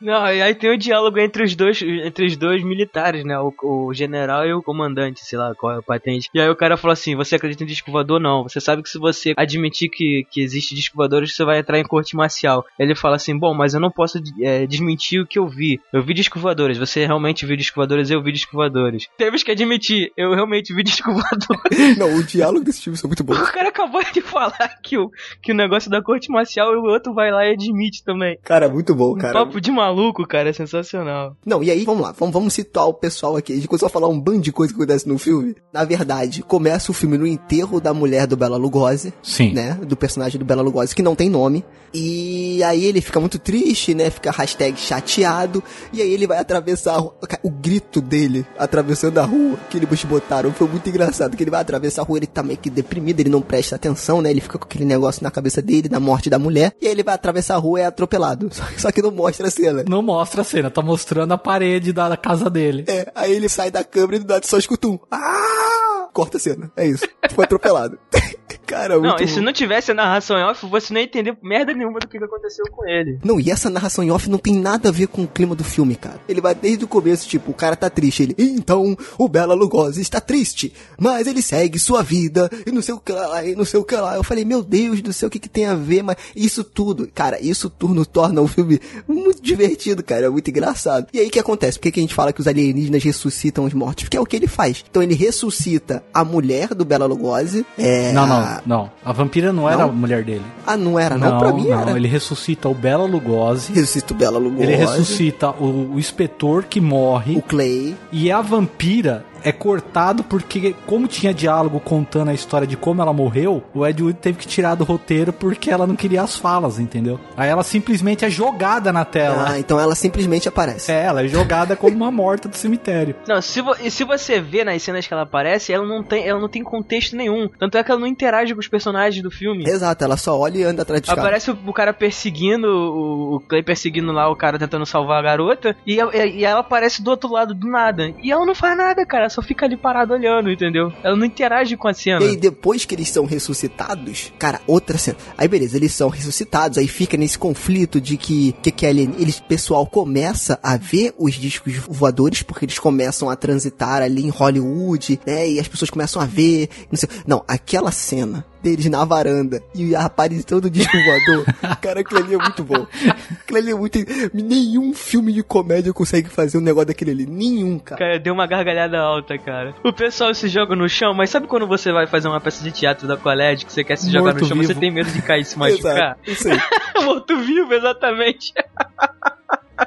Não, 0.00 0.26
e 0.32 0.40
aí 0.40 0.54
tem 0.54 0.70
o 0.72 0.78
diálogo 0.78 1.18
entre 1.18 1.44
os 1.44 1.54
dois, 1.54 1.82
entre 1.82 2.26
os 2.26 2.36
dois 2.36 2.62
militares, 2.62 3.24
né? 3.24 3.38
O, 3.38 3.52
o 3.62 3.94
general 3.94 4.46
e 4.46 4.52
o 4.52 4.62
comandante, 4.62 5.24
sei 5.24 5.38
lá 5.38 5.54
qual 5.54 5.74
é 5.74 5.78
a 5.78 5.82
patente. 5.82 6.28
E 6.32 6.40
aí 6.40 6.48
o 6.48 6.56
cara 6.56 6.76
falou 6.76 6.92
assim: 6.92 7.14
Você 7.16 7.36
acredita 7.36 7.64
em 7.64 7.66
disco 7.66 7.90
voador? 7.90 8.20
Não. 8.20 8.44
Você 8.44 8.60
sabe 8.60 8.82
que 8.82 8.88
se 8.88 8.98
você 8.98 9.34
admitir 9.36 9.90
que, 9.90 10.26
que 10.30 10.40
existe 10.40 10.74
disco 10.74 10.96
voador, 10.96 11.26
você 11.26 11.44
vai 11.44 11.58
entrar 11.58 11.78
em 11.78 11.84
corte 11.84 12.16
marcial. 12.16 12.64
Ele 12.78 12.94
fala 12.94 13.16
assim: 13.16 13.38
Bom, 13.38 13.54
mas 13.54 13.74
eu 13.74 13.80
não 13.80 13.90
posso 13.90 14.18
é, 14.40 14.66
desmentir 14.66 15.20
o 15.20 15.26
que 15.26 15.38
eu 15.38 15.46
vi. 15.46 15.80
Eu 15.92 16.02
vi 16.02 16.14
disco 16.14 16.38
voadores. 16.38 16.78
Você 16.78 17.04
realmente 17.04 17.44
viu 17.44 17.56
disco 17.56 17.76
voadores? 17.76 18.10
Eu 18.10 18.22
vi 18.22 18.32
disco 18.32 18.52
voadores. 18.56 19.06
Temos 19.18 19.42
que 19.42 19.50
admitir: 19.50 20.12
Eu 20.16 20.34
realmente 20.34 20.74
vi 20.74 20.82
disco 20.84 21.12
voador. 21.12 21.60
Não, 21.98 22.14
o 22.16 22.22
diálogo 22.24 22.64
desse 22.64 22.82
filme 22.82 22.96
são 22.96 23.08
muito 23.08 23.22
bons. 23.24 23.38
o 23.38 23.52
cara 23.52 23.68
acabou 23.68 24.02
de 24.12 24.20
falar 24.20 24.78
que 24.82 24.96
o, 24.96 25.10
que 25.42 25.52
o 25.52 25.54
negócio 25.54 25.90
da 25.90 26.02
corte 26.02 26.30
marcial 26.30 26.72
e 26.72 26.76
o 26.76 26.84
outro 26.84 27.12
vai 27.12 27.30
lá 27.30 27.46
e 27.46 27.52
admite 27.52 28.02
também. 28.04 28.38
Cara, 28.42 28.68
muito 28.68 28.94
bom, 28.94 29.14
Um 29.14 29.18
cara. 29.18 29.32
papo 29.32 29.60
de 29.60 29.70
maluco, 29.90 30.26
cara, 30.26 30.50
é 30.50 30.52
sensacional. 30.52 31.36
Não, 31.44 31.62
e 31.62 31.70
aí, 31.70 31.84
vamos 31.84 32.02
lá, 32.02 32.12
vamos, 32.12 32.32
vamos 32.32 32.54
situar 32.54 32.86
o 32.86 32.94
pessoal 32.94 33.36
aqui. 33.36 33.52
A 33.52 33.56
gente 33.56 33.68
começou 33.68 33.86
a 33.86 33.90
falar 33.90 34.08
um 34.08 34.18
bando 34.18 34.40
de 34.40 34.52
coisa 34.52 34.72
que 34.72 34.78
acontece 34.78 35.08
no 35.08 35.18
filme. 35.18 35.54
Na 35.72 35.84
verdade, 35.84 36.42
começa 36.42 36.90
o 36.90 36.94
filme 36.94 37.18
no 37.18 37.26
enterro 37.26 37.80
da 37.80 37.92
mulher 37.92 38.26
do 38.26 38.36
Bela 38.36 38.56
Lugosi, 38.56 39.12
Sim. 39.22 39.52
né? 39.52 39.78
Do 39.86 39.96
personagem 39.96 40.38
do 40.38 40.44
Bela 40.44 40.62
Lugosi, 40.62 40.94
que 40.94 41.02
não 41.02 41.14
tem 41.14 41.28
nome. 41.28 41.64
E 41.92 42.62
aí 42.62 42.84
ele 42.84 43.00
fica 43.00 43.18
muito 43.18 43.38
triste, 43.38 43.94
né? 43.94 44.10
Fica 44.10 44.30
hashtag 44.30 44.78
chateado. 44.78 45.62
E 45.92 46.00
aí 46.00 46.12
ele 46.12 46.26
vai 46.26 46.38
atravessar 46.38 46.94
a 46.94 46.98
rua. 46.98 47.16
O 47.42 47.50
grito 47.50 48.00
dele 48.00 48.46
atravessando 48.58 49.18
a 49.18 49.24
rua 49.24 49.58
que 49.68 49.76
eles 49.76 50.04
botaram 50.04 50.52
foi 50.52 50.68
muito 50.68 50.88
engraçado. 50.88 51.36
Que 51.36 51.42
ele 51.42 51.50
vai 51.50 51.60
atravessar 51.60 52.02
a 52.02 52.04
rua, 52.04 52.18
ele 52.18 52.26
tá 52.26 52.42
meio 52.42 52.58
que 52.58 52.70
deprimido, 52.70 53.20
ele 53.20 53.30
não 53.30 53.42
presta 53.42 53.76
atenção, 53.76 54.22
né? 54.22 54.30
Ele 54.30 54.40
fica 54.40 54.58
com 54.58 54.64
aquele 54.64 54.84
negócio 54.84 55.22
na 55.22 55.30
cabeça 55.30 55.60
dele, 55.60 55.88
da 55.88 55.98
morte 55.98 56.30
da 56.30 56.38
mulher. 56.38 56.72
E 56.80 56.86
aí 56.86 56.92
ele 56.92 57.02
vai 57.02 57.14
atravessar 57.14 57.54
a 57.54 57.58
rua 57.58 57.80
e 57.80 57.82
é 57.82 57.86
atropelado. 57.86 58.48
Só, 58.52 58.62
só 58.78 58.92
que 58.92 59.02
não 59.02 59.10
mostra 59.10 59.48
a 59.48 59.50
cena. 59.50 59.79
Não 59.88 60.02
mostra 60.02 60.42
a 60.42 60.44
cena, 60.44 60.70
tá 60.70 60.82
mostrando 60.82 61.32
a 61.32 61.38
parede 61.38 61.92
da, 61.92 62.08
da 62.08 62.16
casa 62.16 62.48
dele. 62.50 62.84
É, 62.88 63.10
aí 63.14 63.32
ele 63.32 63.48
sai 63.48 63.70
da 63.70 63.84
câmera 63.84 64.16
e 64.16 64.18
do 64.20 64.28
nada 64.28 64.46
só 64.46 64.58
escuta 64.58 64.88
um. 64.88 64.98
Ah! 65.10 66.08
Corta 66.12 66.36
a 66.36 66.40
cena. 66.40 66.70
É 66.76 66.86
isso. 66.86 67.08
Foi 67.34 67.44
atropelado. 67.44 67.98
Cara, 68.70 69.00
muito 69.00 69.18
Não, 69.18 69.24
e 69.24 69.26
se 69.26 69.40
não 69.40 69.52
tivesse 69.52 69.90
a 69.90 69.94
narração 69.94 70.38
em 70.38 70.44
off, 70.44 70.64
você 70.66 70.94
não 70.94 71.00
ia 71.00 71.04
entender 71.06 71.36
merda 71.42 71.72
nenhuma 71.74 71.98
do 71.98 72.06
que 72.06 72.16
aconteceu 72.18 72.64
com 72.70 72.86
ele. 72.88 73.18
Não, 73.24 73.40
e 73.40 73.50
essa 73.50 73.68
narração 73.68 74.04
em 74.04 74.12
off 74.12 74.30
não 74.30 74.38
tem 74.38 74.54
nada 74.54 74.90
a 74.90 74.92
ver 74.92 75.08
com 75.08 75.24
o 75.24 75.26
clima 75.26 75.56
do 75.56 75.64
filme, 75.64 75.96
cara. 75.96 76.20
Ele 76.28 76.40
vai 76.40 76.54
desde 76.54 76.84
o 76.84 76.88
começo, 76.88 77.28
tipo, 77.28 77.50
o 77.50 77.54
cara 77.54 77.74
tá 77.74 77.90
triste. 77.90 78.22
Ele, 78.22 78.34
então, 78.38 78.96
o 79.18 79.28
Bela 79.28 79.54
Lugosi 79.54 80.00
está 80.00 80.20
triste, 80.20 80.72
mas 80.96 81.26
ele 81.26 81.42
segue 81.42 81.80
sua 81.80 82.00
vida 82.00 82.48
e 82.64 82.70
não 82.70 82.80
sei 82.80 82.94
o 82.94 83.00
que 83.00 83.10
lá, 83.12 83.44
e 83.44 83.56
não 83.56 83.64
sei 83.64 83.80
o 83.80 83.84
que 83.84 83.96
lá. 83.96 84.14
Eu 84.14 84.22
falei, 84.22 84.44
meu 84.44 84.62
Deus 84.62 85.02
do 85.02 85.12
céu, 85.12 85.26
o 85.26 85.30
que 85.30 85.40
que 85.40 85.48
tem 85.48 85.66
a 85.66 85.74
ver? 85.74 86.04
Mas 86.04 86.16
isso 86.36 86.62
tudo, 86.62 87.08
cara, 87.12 87.40
isso 87.40 87.68
tudo 87.68 88.06
torna 88.06 88.40
o 88.40 88.46
filme 88.46 88.80
muito 89.08 89.42
divertido, 89.42 90.00
cara. 90.04 90.26
É 90.26 90.30
muito 90.30 90.48
engraçado. 90.48 91.08
E 91.12 91.18
aí 91.18 91.26
o 91.26 91.30
que 91.30 91.40
acontece? 91.40 91.76
Por 91.76 91.82
que, 91.84 91.90
que 91.92 91.98
a 92.00 92.02
gente 92.04 92.14
fala 92.14 92.32
que 92.32 92.40
os 92.40 92.46
alienígenas 92.46 93.02
ressuscitam 93.02 93.64
os 93.64 93.74
mortos? 93.74 94.04
Porque 94.04 94.16
é 94.16 94.20
o 94.20 94.26
que 94.26 94.36
ele 94.36 94.46
faz. 94.46 94.84
Então 94.88 95.02
ele 95.02 95.14
ressuscita 95.14 96.04
a 96.14 96.24
mulher 96.24 96.68
do 96.68 96.84
Bela 96.84 97.06
Lugosi. 97.06 97.66
É, 97.76 98.12
Não, 98.12 98.24
a- 98.24 98.59
não, 98.66 98.76
não. 98.78 98.90
A 99.04 99.12
vampira 99.12 99.52
não, 99.52 99.68
era 99.68 99.84
a 99.84 99.86
Não? 99.86 99.92
mulher 99.94 100.24
dele. 100.24 100.42
Ah, 100.66 100.76
não 100.76 100.98
era, 100.98 101.16
não? 101.16 101.38
pra 101.38 101.52
mim 101.52 101.68
não. 101.68 101.80
era. 101.80 101.90
Ele 101.92 102.08
ressuscita 102.08 102.68
o 102.68 102.74
Bela 102.74 103.04
Lugosi. 103.04 103.72
Ressuscita 103.72 104.14
o 104.14 104.16
Bela 104.16 104.38
Lugosi. 104.38 104.62
Ele 104.62 104.76
ressuscita 104.76 105.50
o, 105.50 105.92
o 105.94 105.98
inspetor 105.98 106.64
que 106.64 106.80
morre. 106.80 107.36
o 107.36 107.42
Clay. 107.42 107.96
E 108.12 108.30
a 108.30 108.40
vampira 108.40 109.24
é 109.44 109.52
cortado 109.52 110.22
porque, 110.24 110.74
como 110.86 111.06
tinha 111.06 111.32
diálogo 111.34 111.80
contando 111.80 112.28
a 112.30 112.34
história 112.34 112.66
de 112.66 112.76
como 112.76 113.00
ela 113.02 113.12
morreu, 113.12 113.62
o 113.74 113.86
Ed 113.86 114.02
Wood 114.02 114.18
teve 114.18 114.38
que 114.38 114.46
tirar 114.46 114.74
do 114.74 114.84
roteiro 114.84 115.32
porque 115.32 115.70
ela 115.70 115.86
não 115.86 115.96
queria 115.96 116.22
as 116.22 116.36
falas, 116.36 116.78
entendeu? 116.78 117.18
Aí 117.36 117.48
ela 117.48 117.62
simplesmente 117.62 118.24
é 118.24 118.30
jogada 118.30 118.92
na 118.92 119.04
tela. 119.04 119.46
Ah, 119.50 119.58
então 119.58 119.78
ela 119.80 119.94
simplesmente 119.94 120.48
aparece. 120.48 120.90
É, 120.92 121.04
ela 121.04 121.22
é 121.24 121.28
jogada 121.28 121.76
como 121.76 121.96
uma 121.96 122.10
morta 122.10 122.48
do 122.48 122.56
cemitério. 122.56 123.14
Não, 123.26 123.40
se, 123.40 123.60
vo- 123.60 123.76
e 123.82 123.90
se 123.90 124.04
você 124.04 124.40
vê 124.40 124.64
nas 124.64 124.82
cenas 124.82 125.06
que 125.06 125.12
ela 125.12 125.22
aparece, 125.22 125.72
ela 125.72 125.86
não, 125.86 126.02
tem, 126.02 126.26
ela 126.26 126.40
não 126.40 126.48
tem 126.48 126.62
contexto 126.62 127.16
nenhum. 127.16 127.48
Tanto 127.58 127.78
é 127.78 127.82
que 127.84 127.90
ela 127.90 128.00
não 128.00 128.06
interage 128.06 128.52
com 128.54 128.60
os 128.60 128.68
personagens 128.68 129.22
do 129.22 129.30
filme. 129.30 129.64
Exato, 129.66 130.04
ela 130.04 130.16
só 130.16 130.38
olha 130.38 130.58
e 130.58 130.62
anda 130.62 130.82
atrás 130.82 131.00
caras. 131.02 131.18
Aparece 131.24 131.50
o, 131.50 131.58
o 131.66 131.72
cara 131.72 131.92
perseguindo, 131.92 132.66
o, 132.68 133.36
o 133.36 133.40
Clay 133.40 133.62
perseguindo 133.62 134.12
lá 134.12 134.28
o 134.30 134.36
cara 134.36 134.58
tentando 134.58 134.84
salvar 134.86 135.18
a 135.18 135.22
garota, 135.22 135.76
e, 135.86 136.00
a- 136.00 136.26
e 136.26 136.44
ela 136.44 136.60
aparece 136.60 137.02
do 137.02 137.10
outro 137.10 137.30
lado 137.32 137.54
do 137.54 137.66
nada. 137.68 138.12
E 138.22 138.30
ela 138.30 138.44
não 138.44 138.54
faz 138.54 138.76
nada, 138.76 139.04
cara, 139.06 139.28
só 139.30 139.42
fica 139.42 139.66
ali 139.66 139.76
parada 139.76 140.14
olhando, 140.14 140.50
entendeu? 140.50 140.92
Ela 141.02 141.16
não 141.16 141.24
interage 141.24 141.76
com 141.76 141.88
a 141.88 141.94
cena. 141.94 142.24
E 142.24 142.30
aí, 142.30 142.36
depois 142.36 142.84
que 142.84 142.94
eles 142.94 143.08
são 143.08 143.24
ressuscitados, 143.24 144.32
cara, 144.38 144.60
outra 144.66 144.98
cena. 144.98 145.16
Aí, 145.36 145.48
beleza, 145.48 145.76
eles 145.76 145.92
são 145.92 146.08
ressuscitados, 146.08 146.78
aí 146.78 146.88
fica 146.88 147.16
nesse 147.16 147.38
conflito 147.38 148.00
de 148.00 148.16
que, 148.16 148.52
que, 148.62 148.70
que 148.70 148.86
alien, 148.86 149.14
eles, 149.18 149.40
pessoal 149.40 149.86
começa 149.86 150.58
a 150.62 150.76
ver 150.76 151.14
os 151.18 151.34
discos 151.34 151.76
voadores, 151.88 152.42
porque 152.42 152.64
eles 152.64 152.78
começam 152.78 153.30
a 153.30 153.36
transitar 153.36 154.02
ali 154.02 154.24
em 154.24 154.30
Hollywood, 154.30 155.20
né, 155.26 155.48
e 155.48 155.60
as 155.60 155.68
pessoas 155.68 155.90
começam 155.90 156.20
a 156.20 156.26
ver, 156.26 156.68
não 156.90 156.98
sei. 156.98 157.08
Não, 157.26 157.44
aquela 157.48 157.90
cena 157.90 158.44
deles 158.62 158.86
na 158.86 159.04
varanda 159.04 159.62
e 159.74 159.94
aparecendo 159.94 160.66
o 160.66 160.70
disco 160.70 160.96
voador, 161.04 161.44
cara, 161.80 162.00
aquilo 162.00 162.20
ali 162.20 162.34
é 162.34 162.38
muito 162.38 162.62
bom. 162.64 162.86
Aquilo 163.30 163.58
ali 163.58 163.70
é 163.70 163.74
muito. 163.74 163.98
Nenhum 164.32 164.92
filme 164.94 165.32
de 165.32 165.42
comédia 165.42 165.92
consegue 165.92 166.28
fazer 166.28 166.58
um 166.58 166.60
negócio 166.60 166.88
daquele 166.88 167.10
ali. 167.10 167.26
Nenhum, 167.26 167.78
cara. 167.78 167.98
Cara, 167.98 168.18
deu 168.18 168.34
uma 168.34 168.46
gargalhada 168.46 168.98
alta, 168.98 169.38
cara. 169.38 169.74
O 169.84 169.92
pessoal 169.92 170.34
se 170.34 170.48
joga 170.48 170.76
no 170.76 170.88
chão, 170.88 171.14
mas 171.14 171.30
sabe 171.30 171.46
quando 171.46 171.66
você 171.66 171.92
vai 171.92 172.06
fazer 172.06 172.28
uma 172.28 172.40
peça 172.40 172.62
de 172.62 172.70
teatro 172.70 173.06
da 173.08 173.16
colégio 173.16 173.66
que 173.66 173.72
você 173.72 173.84
quer 173.84 173.96
se 173.96 174.10
jogar 174.10 174.34
no 174.34 174.40
chão, 174.40 174.56
Morto-vivo. 174.56 174.74
você 174.74 174.80
tem 174.80 174.90
medo 174.90 175.10
de 175.10 175.22
cair 175.22 175.42
e 175.42 175.44
se 175.44 175.58
machucar? 175.58 176.18
Exato, 176.26 176.30
isso 176.30 176.48
aí. 176.48 176.60
Morto-vivo, 177.04 177.74
exatamente. 177.74 178.52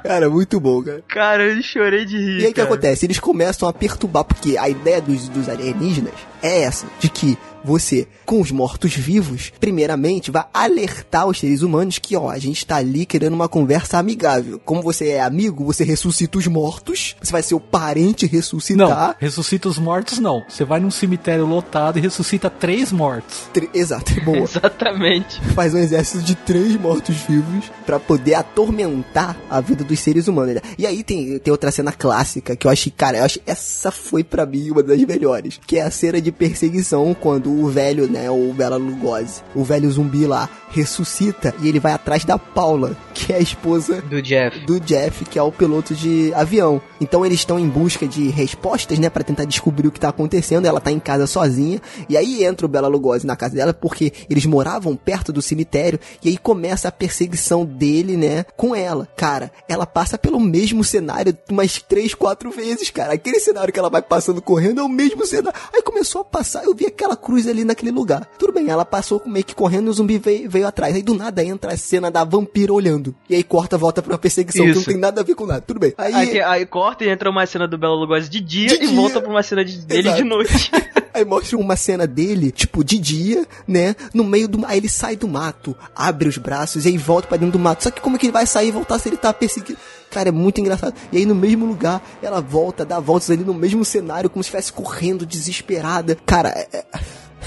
Cara, 0.02 0.28
muito 0.28 0.58
bom, 0.58 0.82
cara. 0.82 1.04
Cara, 1.08 1.44
eu 1.44 1.62
chorei 1.62 2.04
de 2.04 2.18
rir. 2.18 2.40
E 2.40 2.44
aí 2.46 2.50
o 2.50 2.54
que 2.54 2.60
acontece? 2.60 3.06
Eles 3.06 3.20
começam 3.20 3.68
a 3.68 3.72
perturbar, 3.72 4.24
porque 4.24 4.58
a 4.58 4.68
ideia 4.68 5.00
dos, 5.00 5.28
dos 5.28 5.48
alienígenas 5.48 6.14
é 6.42 6.62
essa, 6.62 6.86
de 6.98 7.08
que 7.08 7.38
você, 7.64 8.06
com 8.26 8.40
os 8.40 8.50
mortos-vivos, 8.50 9.52
primeiramente 9.58 10.30
vai 10.30 10.44
alertar 10.52 11.26
os 11.26 11.38
seres 11.40 11.62
humanos 11.62 11.98
que, 11.98 12.16
ó, 12.16 12.28
a 12.30 12.38
gente 12.38 12.66
tá 12.66 12.76
ali 12.76 13.06
querendo 13.06 13.32
uma 13.34 13.48
conversa 13.48 13.98
amigável. 13.98 14.60
Como 14.64 14.82
você 14.82 15.08
é 15.10 15.22
amigo, 15.22 15.64
você 15.64 15.82
ressuscita 15.84 16.38
os 16.38 16.46
mortos, 16.46 17.16
você 17.22 17.32
vai 17.32 17.42
ser 17.42 17.54
o 17.54 17.60
parente 17.60 18.26
Não, 18.26 18.32
ressuscitar. 18.32 19.16
ressuscita 19.18 19.68
os 19.68 19.78
mortos 19.78 20.18
não. 20.18 20.42
Você 20.48 20.64
vai 20.64 20.80
num 20.80 20.90
cemitério 20.90 21.46
lotado 21.46 21.98
e 21.98 22.02
ressuscita 22.02 22.50
três 22.50 22.92
mortos. 22.92 23.48
Tre- 23.52 23.70
Exato, 23.72 24.12
boa. 24.24 24.38
Exatamente. 24.44 25.40
Faz 25.54 25.72
um 25.74 25.78
exército 25.78 26.22
de 26.22 26.34
três 26.34 26.76
mortos-vivos 26.76 27.70
pra 27.86 27.98
poder 27.98 28.34
atormentar 28.34 29.36
a 29.50 29.60
vida 29.60 29.84
dos 29.84 29.98
seres 30.00 30.28
humanos. 30.28 30.60
E 30.78 30.86
aí 30.86 31.02
tem, 31.02 31.38
tem 31.38 31.50
outra 31.52 31.70
cena 31.70 31.92
clássica 31.92 32.56
que 32.56 32.66
eu 32.66 32.70
achei, 32.70 32.92
cara, 32.94 33.18
eu 33.18 33.24
acho 33.24 33.40
essa 33.46 33.90
foi 33.90 34.22
pra 34.24 34.44
mim 34.46 34.70
uma 34.70 34.82
das 34.82 35.00
melhores, 35.02 35.60
que 35.66 35.78
é 35.78 35.82
a 35.82 35.90
cena 35.90 36.20
de 36.20 36.30
perseguição 36.32 37.14
quando 37.18 37.53
o 37.62 37.68
velho, 37.68 38.10
né, 38.10 38.30
o 38.30 38.52
Bela 38.52 38.76
Lugosi, 38.76 39.42
o 39.54 39.62
velho 39.64 39.90
zumbi 39.90 40.26
lá, 40.26 40.48
ressuscita 40.70 41.54
e 41.62 41.68
ele 41.68 41.78
vai 41.80 41.92
atrás 41.92 42.24
da 42.24 42.38
Paula, 42.38 42.96
que 43.14 43.32
é 43.32 43.36
a 43.36 43.40
esposa 43.40 44.02
Do 44.02 44.20
Jeff. 44.20 44.66
do 44.66 44.78
Jeff, 44.80 45.24
que 45.24 45.38
é 45.38 45.42
o 45.42 45.52
piloto 45.52 45.94
de 45.94 46.32
avião. 46.34 46.80
Então 47.00 47.24
eles 47.24 47.38
estão 47.40 47.58
em 47.58 47.68
busca 47.68 48.06
de 48.06 48.28
respostas, 48.28 48.98
né, 48.98 49.08
Pra 49.14 49.22
tentar 49.22 49.44
descobrir 49.44 49.86
o 49.86 49.92
que 49.92 50.00
tá 50.00 50.08
acontecendo. 50.08 50.66
Ela 50.66 50.80
tá 50.80 50.90
em 50.90 50.98
casa 50.98 51.26
sozinha 51.28 51.80
e 52.08 52.16
aí 52.16 52.44
entra 52.44 52.66
o 52.66 52.68
Bela 52.68 52.88
Lugosi 52.88 53.24
na 53.24 53.36
casa 53.36 53.54
dela 53.54 53.72
porque 53.72 54.12
eles 54.28 54.44
moravam 54.44 54.96
perto 54.96 55.32
do 55.32 55.40
cemitério 55.40 56.00
e 56.22 56.30
aí 56.30 56.36
começa 56.36 56.88
a 56.88 56.92
perseguição 56.92 57.64
dele, 57.64 58.16
né, 58.16 58.44
com 58.56 58.74
ela. 58.74 59.08
Cara, 59.16 59.52
ela 59.68 59.86
passa 59.86 60.18
pelo 60.18 60.40
mesmo 60.40 60.82
cenário 60.82 61.36
umas 61.48 61.80
três, 61.80 62.12
quatro 62.14 62.50
vezes, 62.50 62.90
cara. 62.90 63.12
Aquele 63.14 63.38
cenário 63.38 63.72
que 63.72 63.78
ela 63.78 63.88
vai 63.90 64.02
passando 64.02 64.42
correndo 64.42 64.80
é 64.80 64.84
o 64.84 64.88
mesmo 64.88 65.24
cenário. 65.24 65.58
Aí 65.72 65.82
começou 65.82 66.22
a 66.22 66.24
passar, 66.24 66.64
eu 66.64 66.74
vi 66.74 66.86
aquela 66.86 67.16
cruz 67.16 67.43
ali 67.50 67.64
naquele 67.64 67.90
lugar. 67.90 68.28
Tudo 68.38 68.52
bem, 68.52 68.68
ela 68.68 68.84
passou 68.84 69.22
meio 69.26 69.44
que 69.44 69.54
correndo 69.54 69.86
e 69.86 69.90
o 69.90 69.92
zumbi 69.92 70.18
veio, 70.18 70.48
veio 70.50 70.66
atrás. 70.66 70.94
Aí 70.94 71.02
do 71.02 71.14
nada 71.14 71.44
entra 71.44 71.72
a 71.72 71.76
cena 71.76 72.10
da 72.10 72.24
vampira 72.24 72.72
olhando. 72.72 73.14
E 73.28 73.34
aí 73.34 73.42
corta, 73.42 73.76
volta 73.78 74.02
pra 74.02 74.16
perseguição, 74.18 74.64
que 74.66 74.72
não 74.72 74.78
Isso. 74.80 74.90
tem 74.90 74.98
nada 74.98 75.20
a 75.20 75.24
ver 75.24 75.34
com 75.34 75.46
nada. 75.46 75.60
Tudo 75.60 75.80
bem. 75.80 75.92
Aí, 75.98 76.14
Aí, 76.14 76.40
aí 76.40 76.66
corta 76.66 77.04
e 77.04 77.08
entra 77.08 77.28
uma 77.30 77.46
cena 77.46 77.66
do 77.68 77.76
Belo 77.78 77.94
Lugosi 77.96 78.28
de 78.28 78.40
dia 78.40 78.68
De 78.68 78.74
e 78.74 78.78
dia. 78.86 78.96
volta 78.96 79.20
pra 79.20 79.30
uma 79.30 79.42
cena 79.42 79.64
de- 79.64 79.78
dele 79.78 80.08
Exato. 80.08 80.22
de 80.22 80.28
noite. 80.28 80.70
Aí 81.14 81.24
mostra 81.24 81.56
uma 81.56 81.76
cena 81.76 82.08
dele, 82.08 82.50
tipo, 82.50 82.82
de 82.82 82.98
dia, 82.98 83.46
né? 83.68 83.94
No 84.12 84.24
meio 84.24 84.48
do. 84.48 84.66
Aí 84.66 84.78
ele 84.78 84.88
sai 84.88 85.14
do 85.14 85.28
mato, 85.28 85.76
abre 85.94 86.28
os 86.28 86.36
braços 86.38 86.86
e 86.86 86.88
aí 86.88 86.98
volta 86.98 87.28
pra 87.28 87.36
dentro 87.36 87.52
do 87.52 87.58
mato. 87.60 87.84
Só 87.84 87.90
que 87.92 88.00
como 88.00 88.16
é 88.16 88.18
que 88.18 88.26
ele 88.26 88.32
vai 88.32 88.44
sair 88.46 88.66
e 88.66 88.72
voltar 88.72 88.98
se 88.98 89.08
ele 89.08 89.16
tá 89.16 89.32
perseguido? 89.32 89.78
Cara, 90.10 90.30
é 90.30 90.32
muito 90.32 90.60
engraçado. 90.60 90.92
E 91.12 91.18
aí 91.18 91.24
no 91.24 91.32
mesmo 91.34 91.66
lugar, 91.66 92.02
ela 92.20 92.40
volta, 92.40 92.84
dá 92.84 92.98
voltas 92.98 93.30
ali 93.30 93.44
no 93.44 93.54
mesmo 93.54 93.84
cenário, 93.84 94.28
como 94.28 94.42
se 94.42 94.48
estivesse 94.48 94.72
correndo, 94.72 95.24
desesperada. 95.24 96.18
Cara, 96.26 96.48
é. 96.48 96.84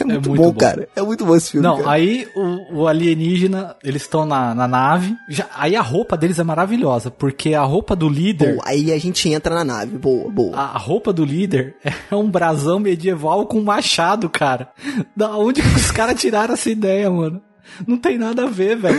É- 0.04 0.08
é 0.08 0.14
muito, 0.14 0.30
muito 0.30 0.42
bom, 0.42 0.52
bom. 0.52 0.58
cara. 0.58 0.88
É 0.96 1.02
muito 1.02 1.26
bom 1.26 1.36
esse 1.36 1.52
filme. 1.52 1.66
Não, 1.68 1.78
cara. 1.78 1.92
aí 1.92 2.28
o, 2.36 2.80
o 2.82 2.88
alienígena, 2.88 3.76
eles 3.84 4.02
estão 4.04 4.26
na, 4.26 4.54
na 4.56 4.68
nave. 4.68 5.16
Já, 5.30 5.46
aí 5.56 5.76
a 5.76 5.82
roupa 5.82 6.16
deles 6.18 6.40
é 6.40 6.44
maravilhosa, 6.44 7.10
porque 7.12 7.54
a 7.54 7.64
roupa 7.64 7.96
do 7.96 8.08
líder. 8.10 8.54
Boa, 8.56 8.64
aí 8.68 8.92
a 8.92 9.00
gente 9.00 9.30
entra 9.30 9.56
na 9.56 9.64
nave. 9.64 9.98
Boa, 9.98 10.30
boa. 10.30 10.56
A 10.58 10.78
roupa 10.78 11.12
do 11.14 11.24
líder 11.26 11.76
é 12.12 12.16
um 12.16 12.30
brasão 12.30 12.80
medieval 12.80 13.46
com 13.46 13.62
machado, 13.62 14.30
cara. 14.30 14.70
Da 15.16 15.36
onde 15.36 15.62
que 15.62 15.68
os 15.76 15.92
caras 15.92 16.20
tiraram 16.20 16.54
essa 16.54 16.70
ideia, 16.70 17.10
mano? 17.10 17.42
Não 17.86 17.98
tem 17.98 18.18
nada 18.18 18.44
a 18.44 18.48
ver, 18.48 18.78
velho. 18.78 18.98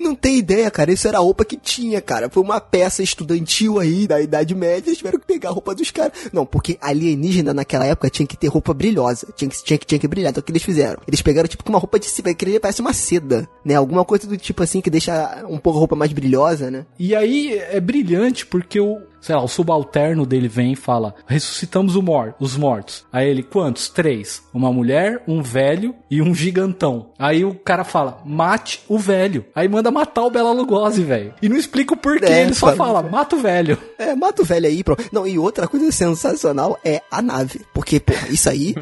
Não 0.00 0.14
tem 0.14 0.38
ideia, 0.38 0.70
cara. 0.70 0.92
Isso 0.92 1.08
era 1.08 1.18
a 1.18 1.20
roupa 1.20 1.44
que 1.44 1.56
tinha, 1.56 2.00
cara. 2.00 2.28
Foi 2.30 2.42
uma 2.42 2.60
peça 2.60 3.02
estudantil 3.02 3.78
aí 3.78 4.06
da 4.06 4.20
Idade 4.20 4.54
Média. 4.54 4.88
Eles 4.88 4.98
tiveram 4.98 5.18
que 5.18 5.26
pegar 5.26 5.50
a 5.50 5.52
roupa 5.52 5.74
dos 5.74 5.90
caras. 5.90 6.12
Não, 6.32 6.46
porque 6.46 6.78
alienígena 6.80 7.52
naquela 7.52 7.84
época 7.86 8.10
tinha 8.10 8.26
que 8.26 8.36
ter 8.36 8.48
roupa 8.48 8.72
brilhosa. 8.72 9.28
Tinha 9.36 9.50
que, 9.50 9.62
tinha 9.64 9.78
que, 9.78 9.86
tinha 9.86 9.98
que 9.98 10.08
brilhar. 10.08 10.30
Então 10.30 10.40
o 10.40 10.44
que 10.44 10.52
eles 10.52 10.62
fizeram? 10.62 11.00
Eles 11.06 11.22
pegaram 11.22 11.48
tipo 11.48 11.68
uma 11.68 11.78
roupa 11.78 11.98
de 11.98 12.06
seda, 12.06 12.32
que 12.34 12.60
parece 12.60 12.80
uma 12.80 12.92
seda, 12.92 13.48
né? 13.64 13.74
Alguma 13.74 14.04
coisa 14.04 14.26
do 14.26 14.36
tipo 14.36 14.62
assim 14.62 14.80
que 14.80 14.90
deixa 14.90 15.44
um 15.48 15.58
pouco 15.58 15.78
a 15.78 15.80
roupa 15.80 15.96
mais 15.96 16.12
brilhosa, 16.12 16.70
né? 16.70 16.86
E 16.98 17.14
aí 17.14 17.56
é 17.56 17.80
brilhante 17.80 18.46
porque 18.46 18.80
o, 18.80 19.00
sei 19.20 19.34
lá, 19.34 19.42
o 19.42 19.48
subalterno 19.48 20.24
dele 20.26 20.48
vem 20.48 20.72
e 20.72 20.76
fala: 20.76 21.14
ressuscitamos 21.26 21.96
o 21.96 22.02
mor 22.02 22.34
os 22.40 22.56
mortos. 22.56 23.04
Aí 23.12 23.28
ele, 23.28 23.42
quantos? 23.42 23.88
Três. 23.88 24.42
Uma 24.52 24.72
mulher, 24.72 25.22
um 25.26 25.42
velho 25.42 25.94
e 26.10 26.20
um 26.22 26.34
gigantão. 26.34 27.10
Aí 27.18 27.44
o 27.44 27.54
cara 27.54 27.84
fala: 27.84 28.20
mate 28.24 28.82
o 28.88 28.98
velho. 28.98 29.44
Aí 29.54 29.68
manda 29.68 29.90
matar 29.90 30.22
o 30.24 30.30
Bela 30.30 30.52
Lugosi, 30.52 31.02
velho. 31.02 31.34
E 31.42 31.48
não 31.48 31.56
explica 31.56 31.94
o 31.94 31.96
porquê, 31.96 32.26
É, 32.26 32.42
ele 32.42 32.54
só 32.54 32.74
fala- 32.74 33.00
fala: 33.00 33.02
mata 33.10 33.36
o 33.36 33.40
velho. 33.40 33.78
É, 33.98 34.14
mata 34.14 34.42
o 34.42 34.44
velho 34.44 34.66
aí, 34.66 34.82
pronto. 34.84 35.04
Não, 35.12 35.26
e 35.26 35.38
outra 35.38 35.66
coisa 35.68 35.90
sensacional 35.92 36.78
é 36.84 37.00
a 37.10 37.20
nave. 37.22 37.60
Porque, 37.74 37.98
pô, 38.00 38.12
isso 38.30 38.48
aí, 38.48 38.74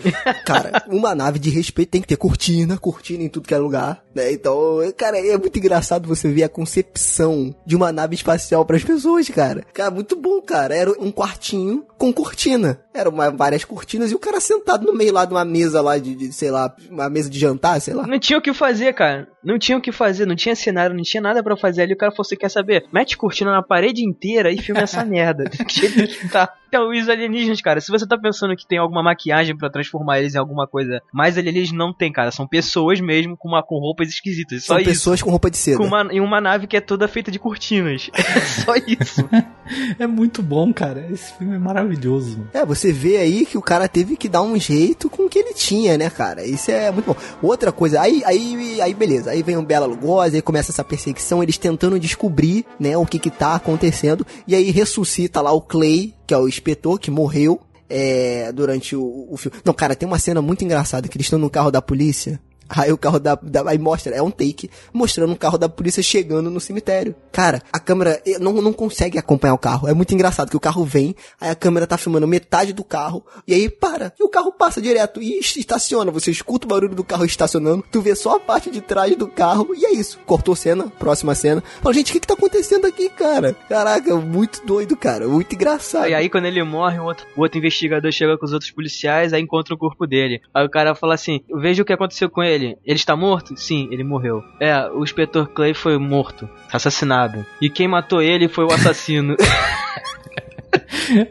cara, 0.45 0.85
uma 0.89 1.15
nave 1.15 1.39
de 1.39 1.51
respeito 1.51 1.91
tem 1.91 2.01
que 2.01 2.09
ter 2.09 2.17
cortina, 2.17 2.77
cortina 2.79 3.23
em 3.25 3.29
tudo 3.29 3.47
que 3.49 3.55
é 3.55 3.59
lugar, 3.59 4.03
né? 4.17 4.33
Então, 4.33 4.79
cara, 4.97 5.19
é 5.19 5.37
muito 5.39 5.59
engraçado 5.59 6.09
você 6.09 6.29
ver 6.29 6.43
a 6.45 6.49
concepção 6.49 7.55
de 7.65 7.77
uma 7.77 7.93
nave 7.93 8.15
espacial 8.15 8.65
pras 8.65 8.83
pessoas, 8.83 9.29
cara. 9.29 9.65
Cara, 9.73 9.91
muito 9.91 10.17
bom, 10.17 10.41
cara. 10.41 10.75
Era 10.75 10.91
um 10.93 11.13
quartinho 11.13 11.85
com 11.99 12.13
cortina. 12.13 12.81
Eram 12.95 13.11
uma- 13.13 13.31
várias 13.31 13.65
cortinas 13.65 14.11
e 14.11 14.15
o 14.15 14.19
cara 14.19 14.41
sentado 14.41 14.87
no 14.87 14.95
meio 14.95 15.13
lá 15.13 15.25
de 15.25 15.33
uma 15.35 15.45
mesa 15.45 15.81
lá 15.83 15.99
de, 15.99 16.15
de, 16.15 16.33
sei 16.33 16.51
lá, 16.51 16.75
uma 16.91 17.09
mesa 17.11 17.29
de 17.29 17.39
jantar, 17.39 17.81
sei 17.81 17.95
lá. 17.95 18.07
Não 18.07 18.19
tinha 18.19 18.39
o 18.39 18.43
que 18.43 18.53
fazer, 18.55 18.95
cara. 18.95 19.29
Não 19.45 19.59
tinha 19.59 19.77
o 19.79 19.81
que 19.81 19.93
fazer, 19.93 20.27
não 20.27 20.35
tinha 20.35 20.57
cenário, 20.57 20.97
não 20.97 21.03
tinha 21.03 21.21
nada 21.23 21.43
pra 21.43 21.57
fazer 21.57 21.83
ali. 21.83 21.93
O 21.93 21.97
cara 21.97 22.11
falou: 22.11 22.25
você 22.25 22.37
quer 22.37 22.51
saber? 22.51 22.85
Mete 22.93 23.17
cortina 23.17 23.53
na 23.53 23.63
parede 23.63 24.03
inteira 24.05 24.51
e 24.51 24.59
filma 24.59 24.81
essa 24.83 25.05
merda. 25.07 25.45
Do 25.51 25.71
jeito 25.71 26.19
que 26.19 26.29
tá. 26.29 26.53
Então, 26.69 26.91
os 26.91 27.09
alienígenas, 27.09 27.61
cara, 27.61 27.81
se 27.81 27.91
você 27.91 28.07
tá 28.07 28.19
pensando 28.19 28.57
que 28.57 28.67
tem 28.67 28.79
alguma 28.79 29.03
maquiagem 29.03 29.57
pra 29.57 29.71
transformar 29.71 30.19
eles 30.19 30.35
em 30.35 30.39
alguma 30.39 30.67
coisa 30.67 31.01
mais 31.13 31.39
alienígena, 31.39 31.79
não 31.79 31.93
tem, 31.93 32.13
cara. 32.13 32.31
São 32.31 32.47
pessoas 32.47 33.01
mesmo 33.01 33.37
com, 33.37 33.49
uma, 33.49 33.63
com 33.63 33.79
roupas 33.79 34.09
esquisitas. 34.09 34.65
São 34.65 34.79
isso. 34.79 34.89
pessoas 34.89 35.23
com 35.23 35.31
roupa 35.31 35.51
de 35.51 35.57
seda. 35.57 35.79
Com 35.79 35.85
uma, 35.85 36.03
em 36.13 36.21
uma 36.21 36.41
nave 36.41 36.67
que 36.67 36.77
é 36.77 36.81
toda 36.81 37.09
feita 37.09 37.31
de 37.31 37.39
cortinas. 37.39 38.11
É 38.37 38.41
só 38.41 38.75
isso. 38.77 39.29
É 39.99 40.07
muito 40.07 40.43
bom, 40.43 40.73
cara. 40.73 41.07
Esse 41.11 41.33
filme 41.33 41.55
é 41.55 41.59
maravilhoso. 41.59 42.47
É, 42.53 42.65
você 42.65 42.93
vê 42.93 43.17
aí 43.17 43.47
que 43.47 43.59
o 43.59 43.63
cara 43.63 43.89
teve 43.89 44.17
que 44.17 44.29
dar 44.29 44.43
um 44.43 44.59
jeito 44.59 45.09
com 45.09 45.25
o 45.25 45.29
que 45.29 45.39
ele 45.39 45.55
tinha, 45.55 45.97
né, 45.97 46.11
cara? 46.11 46.45
Isso 46.45 46.71
é 46.71 46.91
muito 46.91 47.07
bom. 47.07 47.17
Outra 47.43 47.73
coisa, 47.73 48.01
aí, 48.01 48.23
aí, 48.25 48.81
aí 48.81 48.95
beleza, 48.95 49.31
aí 49.31 49.43
vem 49.43 49.57
o 49.57 49.63
Bela 49.63 49.87
Lugosi, 49.87 50.37
aí 50.37 50.43
começa 50.43 50.71
essa 50.71 50.85
perseguição, 50.85 51.43
eles 51.43 51.59
tentando 51.59 51.99
descobrir, 51.99 52.65
né, 52.79 52.97
o 52.97 53.07
que 53.07 53.19
que 53.19 53.31
tá 53.31 53.55
acontecendo, 53.55 54.27
e 54.47 54.55
aí 54.55 54.71
ressuscita 54.71 55.41
lá 55.41 55.53
o 55.53 55.61
Clay, 55.61 56.15
que 56.27 56.35
é 56.35 56.39
o 56.39 56.49
inspetor 56.49 56.99
que 56.99 57.11
morreu, 57.11 57.61
é, 57.89 58.51
durante 58.53 58.97
o, 58.97 59.27
o 59.31 59.37
filme. 59.37 59.59
Não, 59.65 59.73
cara, 59.73 59.95
tem 59.95 60.07
uma 60.07 60.19
cena 60.19 60.43
muito 60.43 60.65
engraçada, 60.65 61.09
que 61.09 61.17
eles 61.17 61.27
estão 61.27 61.39
no 61.39 61.51
carro 61.51 61.71
da 61.71 61.81
polícia, 61.81 62.41
Aí 62.69 62.93
o 62.93 62.99
carro 62.99 63.19
da, 63.19 63.35
da- 63.35 63.69
Aí 63.71 63.79
mostra, 63.79 64.15
é 64.15 64.23
um 64.23 64.31
take, 64.31 64.71
mostrando 64.93 65.33
o 65.33 65.37
carro 65.37 65.59
da 65.59 65.69
polícia 65.69 66.03
chegando 66.03 66.51
no 66.51 66.61
cemitério. 66.61 67.15
Cara, 67.33 67.61
a 67.73 67.79
câmera 67.81 68.21
não, 68.41 68.53
não 68.55 68.73
consegue 68.73 69.19
acompanhar 69.19 69.55
o 69.55 69.59
carro. 69.59 69.89
É 69.89 69.95
muito 69.95 70.15
engraçado 70.15 70.51
que 70.51 70.57
o 70.57 70.61
carro 70.61 70.85
vem, 70.85 71.15
aí 71.41 71.51
a 71.51 71.55
câmera 71.55 71.87
tá 71.87 71.97
filmando 71.99 72.27
metade 72.27 72.73
do 72.73 72.85
carro, 72.85 73.25
e 73.47 73.55
aí 73.55 73.69
para. 73.69 74.13
E 74.19 74.23
o 74.23 74.29
carro 74.29 74.53
passa 74.53 74.81
direto 74.81 75.21
e 75.23 75.39
es- 75.39 75.57
estaciona. 75.57 76.11
Você 76.11 76.31
escuta 76.31 76.67
o 76.67 76.69
barulho 76.69 76.95
do 76.95 77.05
carro 77.05 77.25
estacionando, 77.25 77.85
tu 77.91 78.01
vê 78.01 78.15
só 78.15 78.37
a 78.37 78.41
parte 78.41 78.71
de 78.71 78.81
trás 78.81 79.15
do 79.17 79.27
carro, 79.29 79.69
e 79.75 79.85
é 79.85 79.93
isso. 79.93 80.19
Cortou 80.27 80.55
cena, 80.57 80.89
próxima 80.99 81.35
cena. 81.35 81.63
Fala, 81.83 81.95
gente, 81.95 82.11
o 82.11 82.13
que 82.13 82.21
que 82.21 82.27
tá 82.27 82.35
acontecendo 82.35 82.87
aqui, 82.87 83.09
cara? 83.09 83.55
Caraca, 83.69 84.17
muito 84.17 84.65
doido, 84.65 84.97
cara. 84.97 85.27
Muito 85.29 85.55
engraçado. 85.55 86.09
E 86.09 86.15
aí, 86.15 86.29
quando 86.29 86.47
ele 86.47 86.63
morre, 86.63 86.99
o 86.99 87.05
outro, 87.05 87.27
o 87.37 87.43
outro 87.43 87.59
investigador 87.59 88.11
chega 88.13 88.39
com 88.39 88.47
os 88.47 88.53
outros 88.53 88.71
policiais, 88.71 89.33
aí 89.33 89.43
encontra 89.43 89.75
o 89.75 89.79
corpo 89.79 90.07
dele. 90.07 90.41
Aí 90.55 90.65
o 90.65 90.71
cara 90.71 90.95
fala 90.95 91.15
assim: 91.15 91.41
Veja 91.61 91.83
o 91.83 91.85
que 91.87 91.93
aconteceu 91.93 92.31
com 92.31 92.43
ele. 92.43 92.56
Ele 92.65 92.79
está 92.85 93.15
morto? 93.15 93.57
Sim, 93.57 93.89
ele 93.91 94.03
morreu. 94.03 94.43
É, 94.61 94.89
o 94.89 95.05
inspetor 95.05 95.49
Clay 95.49 95.75
foi 95.75 95.99
morto, 95.99 96.49
assassinado. 96.73 97.45
E 97.61 97.69
quem 97.69 97.87
matou 97.87 98.23
ele 98.23 98.49
foi 98.49 98.65
o 98.65 98.73
assassino. 98.73 99.37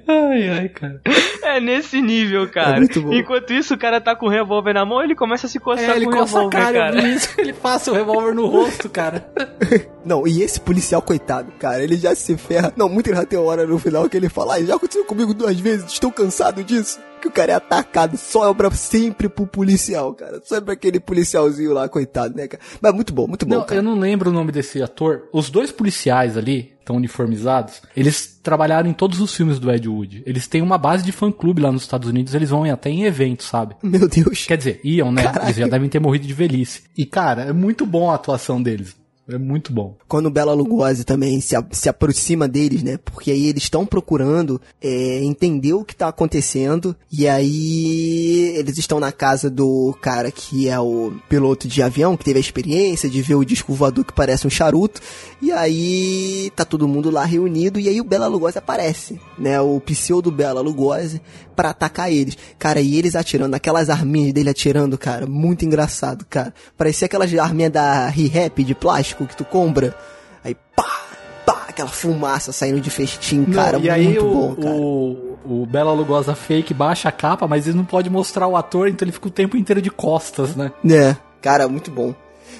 Ai, 0.07 0.49
ai, 0.49 0.69
cara. 0.69 1.01
é 1.43 1.59
nesse 1.59 2.01
nível, 2.01 2.47
cara. 2.49 2.77
É 2.77 2.79
muito 2.79 3.01
bom. 3.01 3.13
Enquanto 3.13 3.53
isso, 3.53 3.73
o 3.73 3.77
cara 3.77 3.99
tá 4.01 4.15
com 4.15 4.25
o 4.25 4.29
revólver 4.29 4.73
na 4.73 4.85
mão, 4.85 5.01
ele 5.03 5.15
começa 5.15 5.47
a 5.47 5.49
se 5.49 5.59
coçar 5.59 5.91
É, 5.91 5.95
ele 5.95 6.05
com 6.05 6.11
o 6.11 6.17
coça 6.17 6.37
a 6.37 6.41
revólver, 6.41 6.57
cara, 6.57 6.91
cara. 6.91 7.07
isso. 7.07 7.29
Ele 7.37 7.53
passa 7.53 7.91
o 7.91 7.93
revólver 7.93 8.33
no 8.33 8.45
rosto, 8.47 8.89
cara. 8.89 9.25
Não, 10.05 10.27
e 10.27 10.43
esse 10.43 10.59
policial, 10.59 11.01
coitado, 11.01 11.51
cara, 11.59 11.83
ele 11.83 11.95
já 11.97 12.13
se 12.13 12.37
ferra. 12.37 12.71
Não, 12.75 12.87
muito 12.87 13.07
engraçado 13.07 13.27
tem 13.29 13.39
uma 13.39 13.47
hora 13.49 13.65
no 13.65 13.79
final 13.79 14.07
que 14.07 14.15
ele 14.15 14.29
fala, 14.29 14.55
ah, 14.55 14.63
já 14.63 14.75
aconteceu 14.75 15.03
comigo 15.05 15.33
duas 15.33 15.59
vezes, 15.59 15.91
estou 15.91 16.11
cansado 16.11 16.63
disso. 16.63 16.99
que 17.19 17.27
o 17.27 17.31
cara 17.31 17.53
é 17.53 17.55
atacado, 17.55 18.15
sobra 18.15 18.69
sempre 18.69 19.27
pro 19.27 19.47
policial, 19.47 20.13
cara. 20.13 20.39
Sempre 20.43 20.73
aquele 20.73 20.99
policialzinho 20.99 21.73
lá, 21.73 21.89
coitado, 21.89 22.35
né, 22.35 22.47
cara? 22.47 22.61
Mas 22.79 22.93
muito 22.93 23.11
bom, 23.13 23.25
muito 23.27 23.47
bom, 23.47 23.55
Não, 23.55 23.63
cara. 23.65 23.79
eu 23.79 23.83
não 23.83 23.97
lembro 23.97 24.29
o 24.29 24.33
nome 24.33 24.51
desse 24.51 24.79
ator. 24.83 25.23
Os 25.33 25.49
dois 25.49 25.71
policiais 25.71 26.37
ali, 26.37 26.71
estão 26.85 26.95
uniformizados, 26.95 27.81
eles 27.97 28.39
trabalharam 28.41 28.87
em 28.87 28.93
todos 28.93 29.19
os 29.19 29.35
filmes 29.35 29.57
do 29.57 29.71
Ed 29.71 29.89
Wood. 29.89 30.23
Eles 30.25 30.47
têm 30.47 30.61
uma 30.61 30.77
base 30.77 31.03
de 31.03 31.11
fã-clube 31.11 31.61
lá 31.61 31.71
nos 31.71 31.81
Estados 31.81 32.07
Unidos, 32.07 32.35
eles 32.35 32.51
vão 32.51 32.63
até 32.71 32.89
em 32.89 33.03
eventos, 33.03 33.47
sabe? 33.47 33.75
Meu 33.81 34.07
Deus. 34.07 34.45
Quer 34.45 34.57
dizer, 34.57 34.79
iam, 34.83 35.11
né? 35.11 35.23
Caraca. 35.23 35.45
Eles 35.47 35.57
já 35.57 35.67
devem 35.67 35.89
ter 35.89 35.99
morrido 35.99 36.27
de 36.27 36.33
velhice. 36.33 36.83
E, 36.95 37.05
cara, 37.05 37.43
é 37.43 37.53
muito 37.53 37.85
bom 37.85 38.09
a 38.09 38.15
atuação 38.15 38.61
deles. 38.61 38.95
É 39.27 39.39
muito 39.39 39.73
bom. 39.73 39.95
Quando 40.07 40.27
o 40.27 40.29
Bela 40.29 40.53
Lugosi 40.53 41.03
também 41.03 41.41
se, 41.41 41.55
a- 41.55 41.65
se 41.71 41.89
aproxima 41.89 42.47
deles, 42.47 42.83
né? 42.83 42.99
Porque 43.03 43.31
aí 43.31 43.47
eles 43.47 43.63
estão 43.63 43.83
procurando 43.83 44.61
é, 44.79 45.23
entender 45.23 45.73
o 45.73 45.83
que 45.83 45.95
tá 45.95 46.07
acontecendo. 46.09 46.95
E 47.11 47.27
aí 47.27 48.53
eles 48.55 48.77
estão 48.77 48.99
na 48.99 49.11
casa 49.11 49.49
do 49.49 49.97
cara 49.99 50.29
que 50.29 50.69
é 50.69 50.79
o 50.79 51.11
piloto 51.27 51.67
de 51.67 51.81
avião, 51.81 52.15
que 52.15 52.23
teve 52.23 52.37
a 52.37 52.39
experiência 52.41 53.09
de 53.09 53.19
ver 53.23 53.33
o 53.33 53.43
disco 53.43 53.73
voador 53.73 54.05
que 54.05 54.13
parece 54.13 54.45
um 54.45 54.49
charuto. 54.49 55.01
E 55.41 55.51
aí 55.51 56.51
tá 56.55 56.63
todo 56.63 56.87
mundo 56.87 57.09
lá 57.09 57.25
reunido. 57.25 57.79
E 57.79 57.89
aí 57.89 57.99
o 57.99 58.03
Bela 58.03 58.27
Lugosi 58.27 58.59
aparece, 58.59 59.19
né? 59.39 59.59
O 59.59 59.79
pseudo 59.81 60.31
Bela 60.31 60.61
Lugosi 60.61 61.19
pra 61.55 61.69
atacar 61.71 62.11
eles. 62.11 62.37
Cara, 62.59 62.79
e 62.79 62.95
eles 62.95 63.15
atirando, 63.15 63.55
aquelas 63.55 63.89
arminhas 63.89 64.33
dele 64.33 64.49
atirando, 64.49 64.97
cara, 64.99 65.25
muito 65.25 65.65
engraçado, 65.65 66.25
cara. 66.29 66.53
Parecia 66.77 67.07
aquelas 67.07 67.33
arminhas 67.33 67.71
da 67.71 68.07
Re-Rap 68.07 68.63
de 68.63 68.75
plástico 68.75 69.14
que 69.25 69.35
tu 69.37 69.45
compra. 69.45 69.95
Aí 70.43 70.55
pá, 70.75 71.01
pá, 71.45 71.65
aquela 71.69 71.89
fumaça 71.89 72.51
saindo 72.51 72.81
de 72.81 72.89
festim, 72.89 73.45
cara, 73.45 73.77
Não, 73.77 73.85
e 73.85 73.89
aí 73.89 74.05
muito 74.05 74.25
o, 74.25 74.33
bom, 74.33 74.55
cara. 74.55 74.75
o, 74.75 75.37
o 75.45 75.65
Bela 75.65 75.93
Lugosa 75.93 76.35
fake 76.35 76.73
baixa 76.73 77.09
a 77.09 77.11
capa, 77.11 77.47
mas 77.47 77.67
ele 77.67 77.77
não 77.77 77.85
pode 77.85 78.09
mostrar 78.09 78.47
o 78.47 78.57
ator, 78.57 78.87
então 78.89 79.05
ele 79.05 79.11
fica 79.13 79.27
o 79.27 79.31
tempo 79.31 79.55
inteiro 79.55 79.81
de 79.81 79.89
costas, 79.89 80.55
né? 80.55 80.71
É, 80.89 81.15
cara, 81.41 81.67
muito 81.67 81.89
bom. 81.89 82.13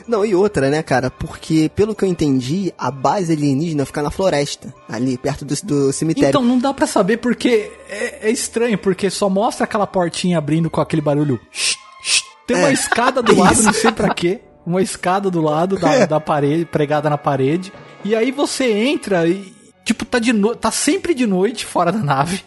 Não, 0.07 0.23
e 0.25 0.35
outra, 0.35 0.69
né, 0.69 0.83
cara? 0.83 1.09
Porque, 1.09 1.69
pelo 1.75 1.95
que 1.95 2.03
eu 2.03 2.09
entendi, 2.09 2.71
a 2.77 2.91
base 2.91 3.33
alienígena 3.33 3.85
fica 3.85 4.03
na 4.03 4.11
floresta, 4.11 4.71
ali, 4.89 5.17
perto 5.17 5.43
do, 5.45 5.55
do 5.63 5.93
cemitério. 5.93 6.29
Então 6.29 6.43
não 6.43 6.59
dá 6.59 6.73
pra 6.73 6.85
saber 6.85 7.17
porque 7.17 7.71
é, 7.89 8.27
é 8.27 8.31
estranho, 8.31 8.77
porque 8.77 9.09
só 9.09 9.29
mostra 9.29 9.63
aquela 9.63 9.87
portinha 9.87 10.37
abrindo 10.37 10.69
com 10.69 10.79
aquele 10.81 11.01
barulho. 11.01 11.39
Tem 12.45 12.57
uma 12.57 12.69
É, 12.69 12.73
escada 12.73 13.21
do 13.23 13.35
lado, 13.35 13.63
não 13.63 13.73
sei 13.73 13.91
pra 13.91 14.13
quê. 14.13 14.41
Uma 14.65 14.81
escada 14.81 15.29
do 15.29 15.41
lado 15.41 15.77
da, 15.77 16.05
da 16.05 16.19
parede, 16.19 16.65
pregada 16.65 17.09
na 17.09 17.17
parede. 17.17 17.71
E 18.03 18.15
aí 18.15 18.31
você 18.31 18.71
entra 18.71 19.27
e, 19.27 19.53
tipo, 19.83 20.05
tá, 20.05 20.19
de 20.19 20.33
no... 20.33 20.55
tá 20.55 20.71
sempre 20.71 21.13
de 21.13 21.25
noite 21.25 21.65
fora 21.65 21.91
da 21.91 21.99
nave. 21.99 22.43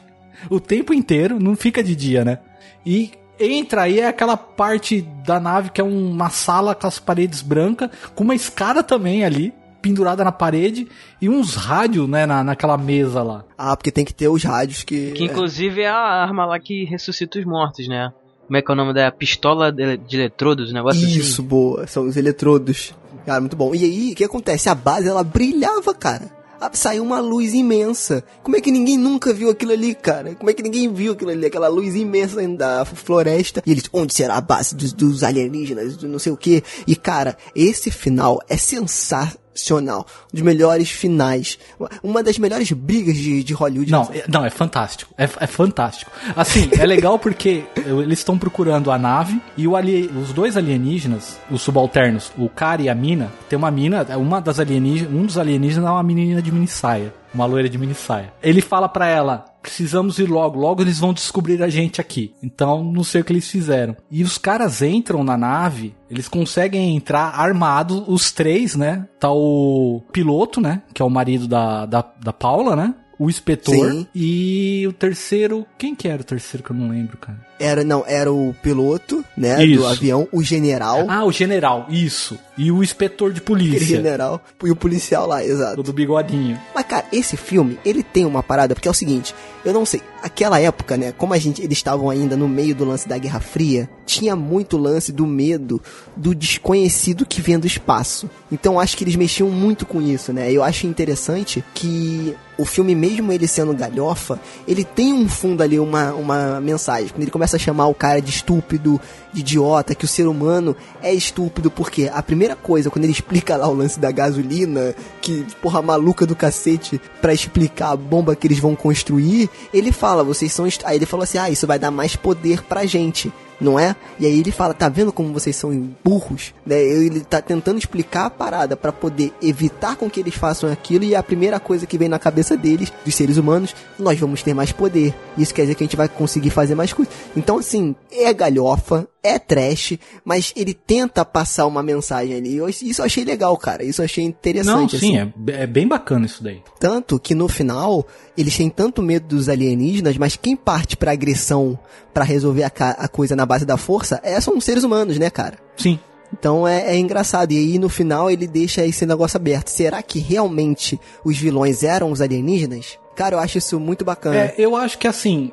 O 0.51 0.61
tempo 0.61 0.95
inteiro, 0.95 1.39
não 1.39 1.57
fica 1.57 1.83
de 1.83 1.95
dia, 1.97 2.25
né? 2.25 2.39
E 2.85 3.13
entra 3.39 3.83
aí 3.83 4.01
é 4.01 4.09
aquela 4.09 4.37
parte 4.37 5.03
da 5.25 5.39
nave 5.39 5.71
que 5.71 5.81
é 5.81 5.85
uma 5.85 6.31
sala 6.31 6.75
com 6.75 6.87
as 6.87 6.99
paredes 6.99 7.43
brancas, 7.43 7.91
com 8.15 8.25
uma 8.25 8.35
escada 8.35 8.83
também 8.83 9.25
ali, 9.25 9.53
pendurada 9.81 10.25
na 10.25 10.33
parede, 10.33 10.89
e 11.21 11.29
uns 11.29 11.55
rádios, 11.55 12.09
né, 12.09 12.27
na, 12.27 12.43
naquela 12.43 12.77
mesa 12.77 13.23
lá. 13.23 13.45
Ah, 13.57 13.77
porque 13.77 13.93
tem 13.93 14.05
que 14.05 14.15
ter 14.15 14.29
os 14.29 14.43
rádios 14.43 14.83
que... 14.83 15.13
Que 15.13 15.25
inclusive 15.25 15.83
é 15.83 15.89
a 15.89 15.97
arma 15.97 16.45
lá 16.45 16.59
que 16.59 16.85
ressuscita 16.85 17.39
os 17.39 17.45
mortos, 17.45 17.87
né? 17.89 18.13
Como 18.49 18.57
é 18.57 18.63
que 18.63 18.71
é 18.71 18.73
o 18.73 18.77
nome 18.77 18.95
da 18.95 19.13
pistola 19.13 19.71
de, 19.71 19.99
de 19.99 20.17
eletrodos, 20.17 20.73
negócio 20.73 21.07
Isso, 21.07 21.43
boa. 21.43 21.87
São 21.87 22.07
os 22.07 22.17
eletrodos. 22.17 22.95
Cara, 23.27 23.41
muito 23.41 23.55
bom. 23.55 23.75
E 23.75 23.85
aí, 23.85 24.13
o 24.13 24.17
que 24.17 24.25
acontece? 24.25 24.71
A 24.71 24.75
base, 24.75 25.07
ela 25.07 25.23
brilhava, 25.23 25.93
cara. 25.93 26.31
Ah, 26.59 26.71
Saiu 26.73 27.05
uma 27.05 27.21
luz 27.21 27.53
imensa. 27.53 28.25
Como 28.43 28.57
é 28.57 28.61
que 28.63 28.71
ninguém 28.71 28.97
nunca 28.97 29.35
viu 29.35 29.51
aquilo 29.51 29.73
ali, 29.73 29.95
cara? 29.95 30.35
Como 30.35 30.49
é 30.49 30.55
que 30.55 30.63
ninguém 30.63 30.91
viu 30.91 31.13
aquilo 31.13 31.31
ali? 31.31 31.45
Aquela 31.45 31.69
luz 31.69 31.95
imensa 31.95 32.41
da 32.49 32.87
floresta. 32.87 33.63
E 33.67 33.71
eles, 33.71 33.85
onde 33.93 34.15
será 34.15 34.37
a 34.37 34.41
base 34.41 34.75
dos, 34.75 34.95
dos 34.95 35.23
alienígenas? 35.23 35.99
Do 35.99 36.09
não 36.09 36.19
sei 36.19 36.33
o 36.33 36.37
que. 36.39 36.65
E, 36.87 36.97
cara, 36.97 37.37
esse 37.55 37.91
final 37.91 38.41
é 38.49 38.57
sensacional. 38.57 39.37
Um 39.71 40.05
dos 40.33 40.43
melhores 40.43 40.91
finais. 40.91 41.59
Uma 42.03 42.23
das 42.23 42.39
melhores 42.39 42.71
brigas 42.73 43.17
de, 43.17 43.43
de 43.43 43.55
Hollywood. 43.55 43.91
Não, 43.91 44.11
é, 44.13 44.25
não, 44.29 44.45
é 44.45 44.51
fantástico. 44.51 45.13
É, 45.17 45.25
é 45.25 45.47
fantástico. 45.47 46.11
Assim, 46.37 46.71
é 46.79 46.87
legal 46.87 47.19
porque 47.19 47.65
eles 47.77 48.19
estão 48.19 48.39
procurando 48.39 48.91
a 48.91 48.99
nave 48.99 49.41
e 49.57 49.67
o 49.67 49.77
ali, 49.77 50.11
os 50.21 50.33
dois 50.33 50.57
alienígenas, 50.57 51.39
os 51.51 51.63
subalternos, 51.63 52.33
o 52.37 52.49
cara 52.49 52.83
e 52.83 52.89
a 52.89 52.95
mina, 52.95 53.33
tem 53.49 53.59
uma 53.59 53.71
mina, 53.71 54.07
uma 54.17 54.41
das 54.41 54.59
alienígenas, 54.59 55.13
um 55.13 55.25
dos 55.25 55.39
alienígenas 55.39 55.89
é 55.89 55.91
uma 55.91 56.03
menina 56.03 56.43
de 56.43 56.53
mini 56.53 56.67
saia, 56.67 57.13
uma 57.33 57.47
loira 57.47 57.69
de 57.69 57.79
mini 57.79 57.95
saia. 57.95 58.33
Ele 58.43 58.61
fala 58.61 58.89
pra 58.89 59.07
ela: 59.07 59.45
precisamos 59.63 60.19
ir 60.19 60.29
logo, 60.29 60.59
logo 60.59 60.83
eles 60.83 60.99
vão 60.99 61.13
descobrir 61.13 61.63
a 61.63 61.69
gente 61.69 62.01
aqui. 62.01 62.35
Então, 62.43 62.83
não 62.83 63.05
sei 63.05 63.21
o 63.21 63.25
que 63.25 63.33
eles 63.33 63.49
fizeram. 63.49 63.97
E 64.11 64.23
os 64.23 64.39
caras 64.39 64.83
entram 64.83 65.23
na 65.23 65.37
nave, 65.37 65.95
eles 66.11 66.29
conseguem 66.29 66.97
entrar 66.97 67.39
armados, 67.39 68.03
os 68.07 68.33
três, 68.33 68.75
né? 68.75 69.07
Tá 69.19 69.31
o 69.31 70.03
piloto, 70.13 70.61
né? 70.61 70.83
Que 70.95 71.03
é 71.03 71.05
o 71.05 71.11
marido 71.11 71.47
da, 71.47 71.87
da, 71.87 72.05
da 72.23 72.33
Paula, 72.33 72.75
né? 72.75 72.95
O 73.19 73.29
inspetor 73.29 73.75
Sim. 73.75 74.07
e 74.15 74.85
o 74.89 74.93
terceiro. 74.93 75.67
Quem 75.77 75.95
que 75.95 76.07
era 76.07 76.23
o 76.23 76.25
terceiro 76.25 76.63
que 76.63 76.71
eu 76.71 76.77
não 76.77 76.89
lembro, 76.89 77.17
cara? 77.17 77.39
Era, 77.59 77.83
não, 77.83 78.05
era 78.07 78.33
o 78.33 78.55
piloto, 78.63 79.25
né? 79.37 79.65
Isso. 79.65 79.81
Do 79.81 79.87
avião, 79.89 80.29
o 80.31 80.41
general. 80.43 81.07
Ah, 81.09 81.25
o 81.25 81.33
general, 81.33 81.87
isso. 81.91 82.39
E 82.57 82.71
o 82.71 82.83
inspetor 82.83 83.33
de 83.33 83.41
Aquele 83.41 83.59
polícia. 83.71 83.97
general 83.97 84.41
e 84.63 84.71
o 84.71 84.77
policial 84.77 85.27
lá, 85.27 85.45
exato. 85.45 85.81
O 85.81 85.83
do 85.83 85.93
bigodinho. 85.93 86.57
Mas, 86.73 86.87
cara, 86.87 87.07
esse 87.13 87.37
filme, 87.37 87.77
ele 87.85 88.05
tem 88.05 88.25
uma 88.25 88.43
parada, 88.45 88.75
porque 88.77 88.87
é 88.87 88.91
o 88.91 88.95
seguinte, 88.95 89.35
eu 89.69 89.75
não 89.75 89.87
sei, 89.87 90.03
aquela 90.23 90.59
época, 90.61 90.97
né, 90.97 91.13
como 91.13 91.35
a 91.35 91.39
gente, 91.39 91.63
eles 91.63 91.79
estavam 91.79 92.11
ainda 92.11 92.37
no 92.37 92.49
meio 92.49 92.75
do 92.75 92.85
lance 92.85 93.09
da 93.09 93.19
Guerra 93.19 93.41
Fria, 93.41 93.89
tinha 94.07 94.35
muito 94.35 94.77
lance 94.77 95.13
do 95.13 95.27
medo 95.27 95.81
do 96.17 96.35
desconhecido 96.35 97.27
que 97.27 97.43
vem 97.43 97.59
do 97.59 97.67
espaço. 97.67 98.29
Então, 98.51 98.81
acho 98.81 98.97
que 98.97 99.05
eles 99.05 99.17
mexiam 99.17 99.51
muito 99.51 99.85
com 99.85 100.01
isso, 100.01 100.33
né? 100.33 100.51
Eu 100.51 100.65
acho 100.65 100.87
interessante 100.87 101.63
que 101.75 102.35
o 102.59 102.65
filme, 102.65 102.93
mesmo 102.93 103.33
ele 103.33 103.47
sendo 103.47 103.73
galhofa, 103.73 104.41
ele 104.67 104.83
tem 104.83 105.13
um 105.13 105.29
fundo 105.29 105.63
ali, 105.63 105.79
uma, 105.79 106.13
uma 106.15 106.61
mensagem. 106.61 107.09
Quando 107.09 107.23
ele 107.23 107.31
começa 107.31 107.57
a 107.57 107.59
chamar 107.59 107.87
o 107.87 107.95
cara 107.95 108.21
de 108.21 108.31
estúpido, 108.31 109.01
de 109.33 109.41
idiota, 109.43 109.95
que 109.95 110.05
o 110.05 110.09
ser 110.09 110.27
humano 110.27 110.75
é 111.01 111.15
estúpido, 111.15 111.71
porque 111.71 112.11
a 112.13 112.21
primeira 112.21 112.57
coisa, 112.57 112.91
quando 112.91 113.05
ele 113.05 113.13
explica 113.13 113.57
lá 113.57 113.69
o 113.69 113.75
lance 113.75 114.01
da 114.01 114.11
gasolina, 114.11 114.93
que 115.23 115.47
porra 115.63 115.81
maluca 115.81 116.27
do 116.27 116.35
cacete, 116.35 117.01
pra 117.21 117.33
explicar 117.33 117.93
a 117.93 117.97
bomba 117.97 118.35
que 118.35 118.49
eles 118.49 118.59
vão 118.59 118.75
construir, 118.75 119.49
ele 119.73 119.93
fala, 119.93 120.25
vocês 120.25 120.53
são. 120.53 120.67
est-" 120.67 120.85
Aí 120.85 120.97
ele 120.97 121.07
falou 121.07 121.25
assim: 121.25 121.39
ah, 121.39 121.51
isso 121.51 121.67
vai 121.67 121.79
dar 121.79 121.91
mais 121.91 122.17
poder 122.17 122.63
pra 122.63 122.87
gente. 122.87 123.33
Não 123.61 123.79
é? 123.79 123.97
E 124.21 124.27
aí 124.27 124.39
ele 124.39 124.53
fala, 124.53 124.73
tá 124.73 124.89
vendo 124.89 125.13
como 125.13 125.33
vocês 125.33 125.57
são 125.57 125.91
burros? 126.05 126.55
Né? 126.65 126.81
Ele 126.81 127.21
tá 127.21 127.43
tentando 127.43 127.77
explicar 127.79 128.27
a 128.27 128.31
parada 128.31 128.77
pra 128.77 128.93
poder 128.93 129.33
evitar 129.43 129.97
com 129.97 130.09
que 130.09 130.21
eles 130.21 130.35
façam 130.35 130.71
aquilo 130.71 131.05
e 131.05 131.15
a 131.15 131.23
primeira 131.23 131.59
coisa 131.59 131.87
que 131.87 131.99
vem 131.99 132.09
na 132.09 132.21
cabeça 132.21 132.57
deles, 132.57 132.93
dos 133.05 133.15
seres 133.15 133.37
humanos, 133.37 133.75
nós 133.99 134.19
vamos 134.19 134.43
ter 134.45 134.55
mais 134.55 134.71
poder. 134.71 135.13
Isso 135.37 135.53
quer 135.53 135.63
dizer 135.63 135.75
que 135.75 135.83
a 135.83 135.87
gente 135.87 135.97
vai 135.97 136.09
conseguir 136.09 136.51
fazer 136.51 136.77
mais 136.77 136.93
coisas. 136.93 137.13
Então 137.37 137.59
assim, 137.59 137.97
é 138.13 138.33
galhofa, 138.33 139.09
é 139.29 139.39
trash, 139.39 139.99
mas 140.25 140.53
ele 140.57 140.75
tenta 140.75 141.25
passar 141.25 141.67
uma 141.67 141.83
mensagem 141.83 142.37
ali. 142.37 142.59
Isso 142.69 143.01
eu 143.01 143.05
achei 143.07 143.25
legal, 143.25 143.57
cara. 143.57 143.85
Isso 143.85 144.01
eu 144.01 144.05
achei 144.05 144.25
interessante. 144.25 144.95
Não, 144.95 145.01
sim, 145.01 145.19
assim. 145.19 145.33
é, 145.49 145.63
é 145.63 145.67
bem 145.67 145.87
bacana 145.87 146.27
isso 146.27 146.43
daí. 146.43 146.63
Tanto 146.79 147.19
que 147.19 147.35
no 147.35 147.49
final, 147.49 148.07
eles 148.37 148.57
têm 148.57 148.69
tanto 148.69 149.03
medo 149.03 149.27
dos 149.27 149.49
alienígenas, 149.49 150.17
mas 150.17 150.37
quem 150.37 150.57
parte 150.57 150.97
pra 150.97 151.13
agressão 151.13 151.79
pra 152.13 152.25
resolver 152.25 152.65
a, 152.65 152.73
a 152.91 153.09
coisa 153.09 153.37
na 153.37 153.47
base 153.47 153.65
da 153.65 153.77
força 153.77 154.21
é, 154.23 154.41
são 154.41 154.57
os 154.57 154.65
seres 154.65 154.85
humanos, 154.85 155.19
né, 155.19 155.31
cara? 155.31 155.59
Sim. 155.77 155.99
Então 156.33 156.67
é, 156.67 156.95
é 156.95 156.99
engraçado. 156.99 157.53
E 157.53 157.57
aí 157.57 157.79
no 157.79 157.89
final 157.89 158.31
ele 158.31 158.47
deixa 158.47 158.85
esse 158.85 159.07
negócio 159.07 159.37
aberto. 159.37 159.69
Será 159.69 160.03
que 160.03 160.19
realmente 160.19 161.01
os 161.25 161.37
vilões 161.37 161.83
eram 161.83 162.11
os 162.11 162.21
alienígenas? 162.21 162.99
Cara, 163.15 163.35
eu 163.35 163.41
acho 163.41 163.59
isso 163.59 163.81
muito 163.81 164.05
bacana. 164.05 164.37
É, 164.37 164.55
eu 164.59 164.77
acho 164.77 164.99
que 164.99 165.09
assim. 165.09 165.51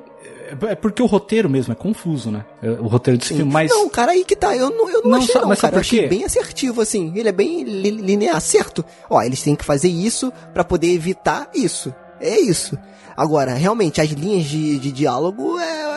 É 0.68 0.72
é 0.72 0.76
porque 0.76 1.02
o 1.02 1.06
roteiro 1.06 1.50
mesmo 1.50 1.72
é 1.74 1.76
confuso, 1.76 2.30
né? 2.32 2.46
É, 2.62 2.70
O 2.72 2.88
roteiro 2.88 3.18
desse 3.18 3.30
Sim. 3.30 3.38
filme, 3.38 3.52
mas. 3.52 3.70
Não, 3.72 3.90
cara, 3.90 4.12
aí 4.12 4.24
que 4.24 4.36
tá. 4.36 4.56
Eu 4.56 4.70
não, 4.70 4.90
eu 4.90 5.02
não, 5.04 5.12
Não, 5.12 5.18
achei, 5.20 5.42
não, 5.42 5.48
mas 5.50 5.62
cara. 5.62 5.76
Eu 5.76 5.80
achei 5.82 6.08
bem 6.08 6.24
assertivo, 6.24 6.82
assim. 6.82 7.12
Ele 7.16 7.30
é 7.30 7.32
bem 7.32 7.64
li- 7.64 7.92
linear, 7.92 8.40
certo? 8.42 8.84
Ó, 9.10 9.22
eles 9.22 9.42
têm 9.42 9.56
que 9.56 9.66
fazer 9.66 9.90
isso 9.90 10.32
pra 10.54 10.64
poder 10.64 10.94
evitar 10.94 11.50
isso. 11.54 11.94
É 12.20 12.40
isso. 12.40 12.78
Agora, 13.18 13.54
realmente, 13.54 14.02
as 14.02 14.10
linhas 14.10 14.46
de, 14.46 14.78
de 14.78 14.92
diálogo 14.92 15.58
é 15.58 15.88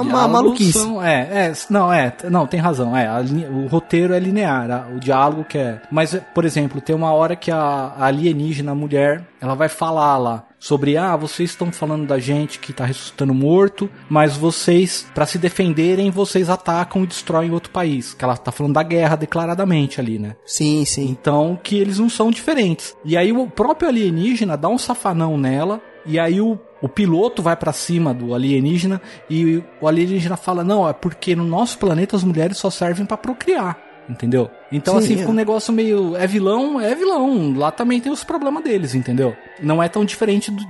uma 0.00 0.02
diálogos 0.04 0.30
maluquice. 0.32 0.72
são- 0.78 1.02
é, 1.02 1.48
é, 1.48 1.52
não, 1.70 1.92
é, 1.92 2.12
não, 2.30 2.46
tem 2.46 2.60
razão, 2.60 2.96
é, 2.96 3.06
a 3.08 3.20
o 3.50 3.66
roteiro 3.66 4.14
é 4.14 4.18
linear, 4.20 4.70
a- 4.70 4.86
o 4.94 5.00
diálogo 5.00 5.42
que 5.44 5.58
é, 5.58 5.80
mas, 5.90 6.14
por 6.34 6.44
exemplo, 6.44 6.80
tem 6.80 6.94
uma 6.94 7.12
hora 7.12 7.34
que 7.34 7.50
a, 7.50 7.58
a 7.98 8.04
alienígena, 8.06 8.70
a 8.72 8.74
mulher, 8.76 9.22
ela 9.40 9.54
vai 9.56 9.68
falar 9.68 10.16
lá 10.18 10.44
sobre, 10.58 10.96
ah, 10.96 11.16
vocês 11.16 11.50
estão 11.50 11.70
falando 11.70 12.06
da 12.06 12.18
gente 12.18 12.58
que 12.58 12.72
tá 12.72 12.84
ressuscitando 12.84 13.32
morto, 13.32 13.88
mas 14.08 14.36
vocês, 14.36 15.06
pra 15.14 15.26
se 15.26 15.38
defenderem, 15.38 16.10
vocês 16.10 16.50
atacam 16.50 17.04
e 17.04 17.06
destroem 17.06 17.52
outro 17.52 17.70
país, 17.70 18.14
que 18.14 18.24
ela 18.24 18.36
tá 18.36 18.50
falando 18.50 18.74
da 18.74 18.82
guerra 18.82 19.16
declaradamente 19.16 20.00
ali, 20.00 20.18
né? 20.18 20.36
Sim, 20.44 20.84
sim. 20.84 21.08
Então, 21.10 21.58
que 21.62 21.76
eles 21.78 21.98
não 21.98 22.08
são 22.08 22.30
diferentes. 22.30 22.96
E 23.04 23.16
aí 23.16 23.32
o 23.32 23.46
próprio 23.46 23.88
alienígena 23.88 24.56
dá 24.56 24.68
um 24.68 24.78
safanão 24.78 25.38
nela. 25.38 25.80
E 26.04 26.18
aí 26.18 26.40
o 26.40 26.58
O 26.80 26.88
piloto 26.88 27.42
vai 27.42 27.56
pra 27.56 27.72
cima 27.72 28.14
do 28.14 28.32
alienígena 28.32 29.02
e 29.28 29.60
o 29.80 29.88
alienígena 29.88 30.36
fala: 30.36 30.62
"Não, 30.62 30.88
é 30.88 30.92
porque 30.92 31.34
no 31.34 31.42
nosso 31.42 31.76
planeta 31.76 32.14
as 32.14 32.22
mulheres 32.22 32.56
só 32.56 32.70
servem 32.70 33.04
pra 33.04 33.16
procriar". 33.16 33.76
Entendeu? 34.08 34.48
Então, 34.72 34.94
Sim, 34.94 35.04
assim, 35.04 35.14
é. 35.14 35.16
fica 35.18 35.30
um 35.30 35.34
negócio 35.34 35.72
meio. 35.72 36.16
É 36.16 36.26
vilão, 36.26 36.80
é 36.80 36.94
vilão. 36.94 37.52
Lá 37.54 37.70
também 37.70 38.00
tem 38.00 38.10
os 38.10 38.24
problemas 38.24 38.64
deles, 38.64 38.94
entendeu? 38.94 39.34
Não 39.62 39.82
é 39.82 39.88
tão 39.88 40.04
diferente 40.04 40.50
do- 40.50 40.64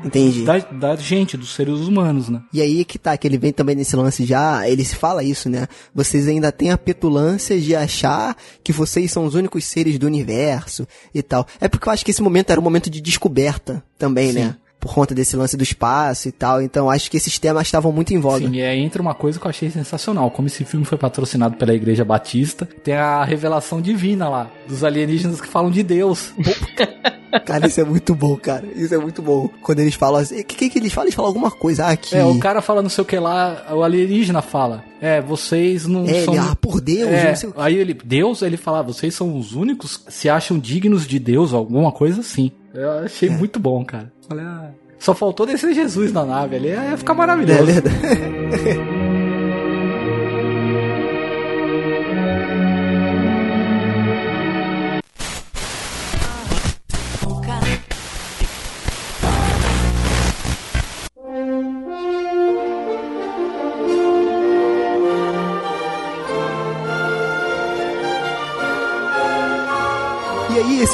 da, 0.44 0.58
da 0.58 0.96
gente, 0.96 1.36
dos 1.36 1.54
seres 1.54 1.80
humanos, 1.80 2.28
né? 2.28 2.40
E 2.52 2.60
aí 2.60 2.84
que 2.84 2.98
tá, 2.98 3.16
que 3.16 3.26
ele 3.28 3.38
vem 3.38 3.52
também 3.52 3.76
nesse 3.76 3.94
lance 3.94 4.24
já, 4.24 4.68
ele 4.68 4.84
se 4.84 4.96
fala 4.96 5.22
isso, 5.22 5.48
né? 5.48 5.68
Vocês 5.94 6.26
ainda 6.26 6.50
têm 6.50 6.70
a 6.72 6.78
petulância 6.78 7.58
de 7.60 7.76
achar 7.76 8.36
que 8.64 8.72
vocês 8.72 9.10
são 9.12 9.24
os 9.24 9.34
únicos 9.34 9.64
seres 9.64 9.98
do 9.98 10.06
universo 10.06 10.86
e 11.14 11.22
tal. 11.22 11.46
É 11.60 11.68
porque 11.68 11.88
eu 11.88 11.92
acho 11.92 12.04
que 12.04 12.10
esse 12.10 12.22
momento 12.22 12.50
era 12.50 12.60
um 12.60 12.64
momento 12.64 12.90
de 12.90 13.00
descoberta 13.00 13.82
também, 13.96 14.32
né? 14.32 14.56
Por 14.80 14.94
conta 14.94 15.12
desse 15.14 15.34
lance 15.36 15.56
do 15.56 15.62
espaço 15.62 16.28
e 16.28 16.32
tal. 16.32 16.62
Então 16.62 16.88
acho 16.88 17.10
que 17.10 17.16
esses 17.16 17.36
temas 17.38 17.66
estavam 17.66 17.90
muito 17.90 18.14
em 18.14 18.18
voga. 18.20 18.46
Sim, 18.46 18.54
e 18.54 18.62
aí 18.62 18.78
entra 18.80 19.02
uma 19.02 19.14
coisa 19.14 19.38
que 19.40 19.44
eu 19.46 19.50
achei 19.50 19.68
sensacional. 19.70 20.30
Como 20.30 20.46
esse 20.46 20.64
filme 20.64 20.86
foi 20.86 20.96
patrocinado 20.96 21.56
pela 21.56 21.74
Igreja 21.74 22.04
Batista, 22.04 22.66
tem 22.84 22.94
a 22.94 23.24
revelação 23.24 23.80
divina 23.80 24.28
lá, 24.28 24.50
dos 24.68 24.84
alienígenas 24.84 25.40
que 25.40 25.48
falam 25.48 25.70
de 25.70 25.82
Deus. 25.82 26.32
Cara, 27.44 27.66
isso 27.66 27.78
é 27.80 27.84
muito 27.84 28.14
bom, 28.14 28.36
cara. 28.36 28.64
Isso 28.74 28.94
é 28.94 28.98
muito 28.98 29.20
bom. 29.20 29.50
Quando 29.62 29.80
eles 29.80 29.94
falam 29.94 30.18
assim, 30.20 30.40
o 30.40 30.44
que, 30.44 30.56
que, 30.56 30.70
que 30.70 30.78
eles 30.78 30.92
falam? 30.92 31.06
Eles 31.08 31.14
falam 31.14 31.28
alguma 31.28 31.50
coisa 31.50 31.86
aqui. 31.86 32.16
É, 32.16 32.24
o 32.24 32.38
cara 32.38 32.62
fala 32.62 32.80
não 32.80 32.88
sei 32.88 33.02
o 33.02 33.04
que 33.04 33.18
lá, 33.18 33.66
o 33.70 33.82
alienígena 33.82 34.40
fala. 34.40 34.82
É, 35.00 35.20
vocês 35.20 35.86
não 35.86 36.06
É, 36.06 36.24
são. 36.24 36.32
ele, 36.34 36.42
ah, 36.42 36.56
por 36.58 36.80
Deus, 36.80 37.10
É, 37.10 37.28
não 37.28 37.36
sei 37.36 37.48
o 37.50 37.54
aí 37.60 37.74
ele, 37.76 37.92
Deus, 37.92 38.40
ele 38.40 38.56
fala, 38.56 38.78
"Ah, 38.78 38.82
vocês 38.82 39.14
são 39.14 39.36
os 39.38 39.52
únicos 39.52 39.98
que 39.98 40.12
se 40.12 40.28
acham 40.30 40.58
dignos 40.58 41.06
de 41.06 41.18
Deus, 41.18 41.52
alguma 41.52 41.92
coisa 41.92 42.20
assim. 42.22 42.50
Eu 42.72 42.92
É. 43.02 43.04
achei 43.04 43.28
muito 43.28 43.60
bom, 43.60 43.84
cara. 43.84 44.10
Falei, 44.28 44.44
ah, 44.44 44.70
só 44.98 45.14
faltou 45.14 45.46
descer 45.46 45.72
Jesus 45.74 46.12
na 46.12 46.24
nave 46.24 46.56
ali, 46.56 46.68
ia 46.68 46.96
ficar 46.98 47.14
É 47.14 47.16
maravilhoso. 47.16 47.64
verdade. 47.64 48.88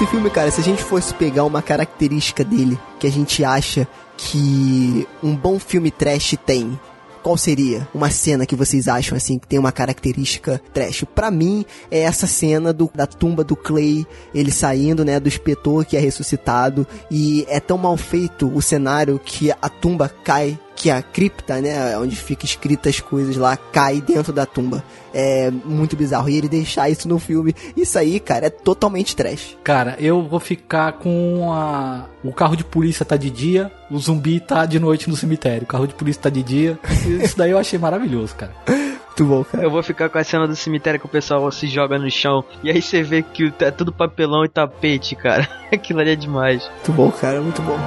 esse 0.04 0.10
filme, 0.10 0.28
cara, 0.28 0.50
se 0.50 0.60
a 0.60 0.64
gente 0.64 0.82
fosse 0.82 1.14
pegar 1.14 1.44
uma 1.44 1.62
característica 1.62 2.44
dele 2.44 2.78
que 2.98 3.06
a 3.06 3.10
gente 3.10 3.42
acha 3.42 3.88
que 4.18 5.08
um 5.22 5.34
bom 5.34 5.58
filme 5.58 5.90
trash 5.90 6.36
tem, 6.44 6.78
qual 7.22 7.38
seria 7.38 7.88
uma 7.94 8.10
cena 8.10 8.44
que 8.44 8.54
vocês 8.54 8.86
acham 8.86 9.16
assim 9.16 9.38
que 9.38 9.46
tem 9.46 9.58
uma 9.58 9.72
característica 9.72 10.60
trash? 10.74 11.04
Pra 11.14 11.30
mim 11.30 11.64
é 11.90 12.00
essa 12.00 12.26
cena 12.26 12.70
do, 12.70 12.90
da 12.94 13.06
tumba 13.06 13.42
do 13.42 13.56
Clay, 13.56 14.06
ele 14.34 14.52
saindo, 14.52 15.06
né, 15.06 15.18
do 15.18 15.28
espetor 15.28 15.86
que 15.86 15.96
é 15.96 16.00
ressuscitado 16.00 16.86
e 17.10 17.46
é 17.48 17.58
tão 17.58 17.78
mal 17.78 17.96
feito 17.96 18.52
o 18.54 18.60
cenário 18.60 19.18
que 19.24 19.50
a 19.50 19.68
tumba 19.70 20.10
cai, 20.22 20.58
que 20.84 20.90
a 20.90 21.00
cripta, 21.00 21.62
né, 21.62 21.96
onde 21.96 22.14
fica 22.14 22.44
escritas 22.44 22.96
as 22.96 23.00
coisas 23.00 23.38
lá, 23.38 23.56
cai 23.56 24.02
dentro 24.02 24.34
da 24.34 24.44
tumba. 24.44 24.84
É 25.14 25.50
muito 25.50 25.96
bizarro 25.96 26.28
e 26.28 26.36
ele 26.36 26.46
deixar 26.46 26.90
isso 26.90 27.08
no 27.08 27.18
filme, 27.18 27.54
isso 27.74 27.98
aí, 27.98 28.20
cara, 28.20 28.48
é 28.48 28.50
totalmente 28.50 29.16
trash. 29.16 29.56
Cara, 29.64 29.96
eu 29.98 30.22
vou 30.28 30.38
ficar 30.38 30.92
com 30.92 31.50
a. 31.54 32.04
O 32.22 32.34
carro 32.34 32.54
de 32.54 32.62
polícia 32.62 33.02
tá 33.02 33.16
de 33.16 33.30
dia, 33.30 33.72
o 33.90 33.98
zumbi 33.98 34.40
tá 34.40 34.66
de 34.66 34.78
noite 34.78 35.08
no 35.08 35.16
cemitério. 35.16 35.62
O 35.62 35.66
carro 35.66 35.86
de 35.86 35.94
polícia 35.94 36.20
tá 36.20 36.28
de 36.28 36.42
dia. 36.42 36.78
Isso 37.22 37.38
daí 37.38 37.52
eu 37.52 37.58
achei 37.58 37.78
maravilhoso, 37.78 38.34
cara. 38.34 38.52
Muito 39.16 39.24
bom, 39.24 39.42
cara. 39.42 39.64
Eu 39.64 39.70
vou 39.70 39.82
ficar 39.82 40.10
com 40.10 40.18
a 40.18 40.24
cena 40.24 40.46
do 40.46 40.54
cemitério 40.54 41.00
que 41.00 41.06
o 41.06 41.08
pessoal 41.08 41.50
se 41.50 41.66
joga 41.66 41.98
no 41.98 42.10
chão. 42.10 42.44
E 42.62 42.70
aí 42.70 42.82
você 42.82 43.02
vê 43.02 43.22
que 43.22 43.50
é 43.60 43.70
tudo 43.70 43.90
papelão 43.90 44.44
e 44.44 44.50
tapete, 44.50 45.16
cara. 45.16 45.48
Aquilo 45.72 46.00
ali 46.00 46.10
é 46.10 46.16
demais. 46.16 46.70
Muito 46.74 46.92
bom, 46.92 47.10
cara, 47.10 47.40
muito 47.40 47.62
bom. 47.62 47.78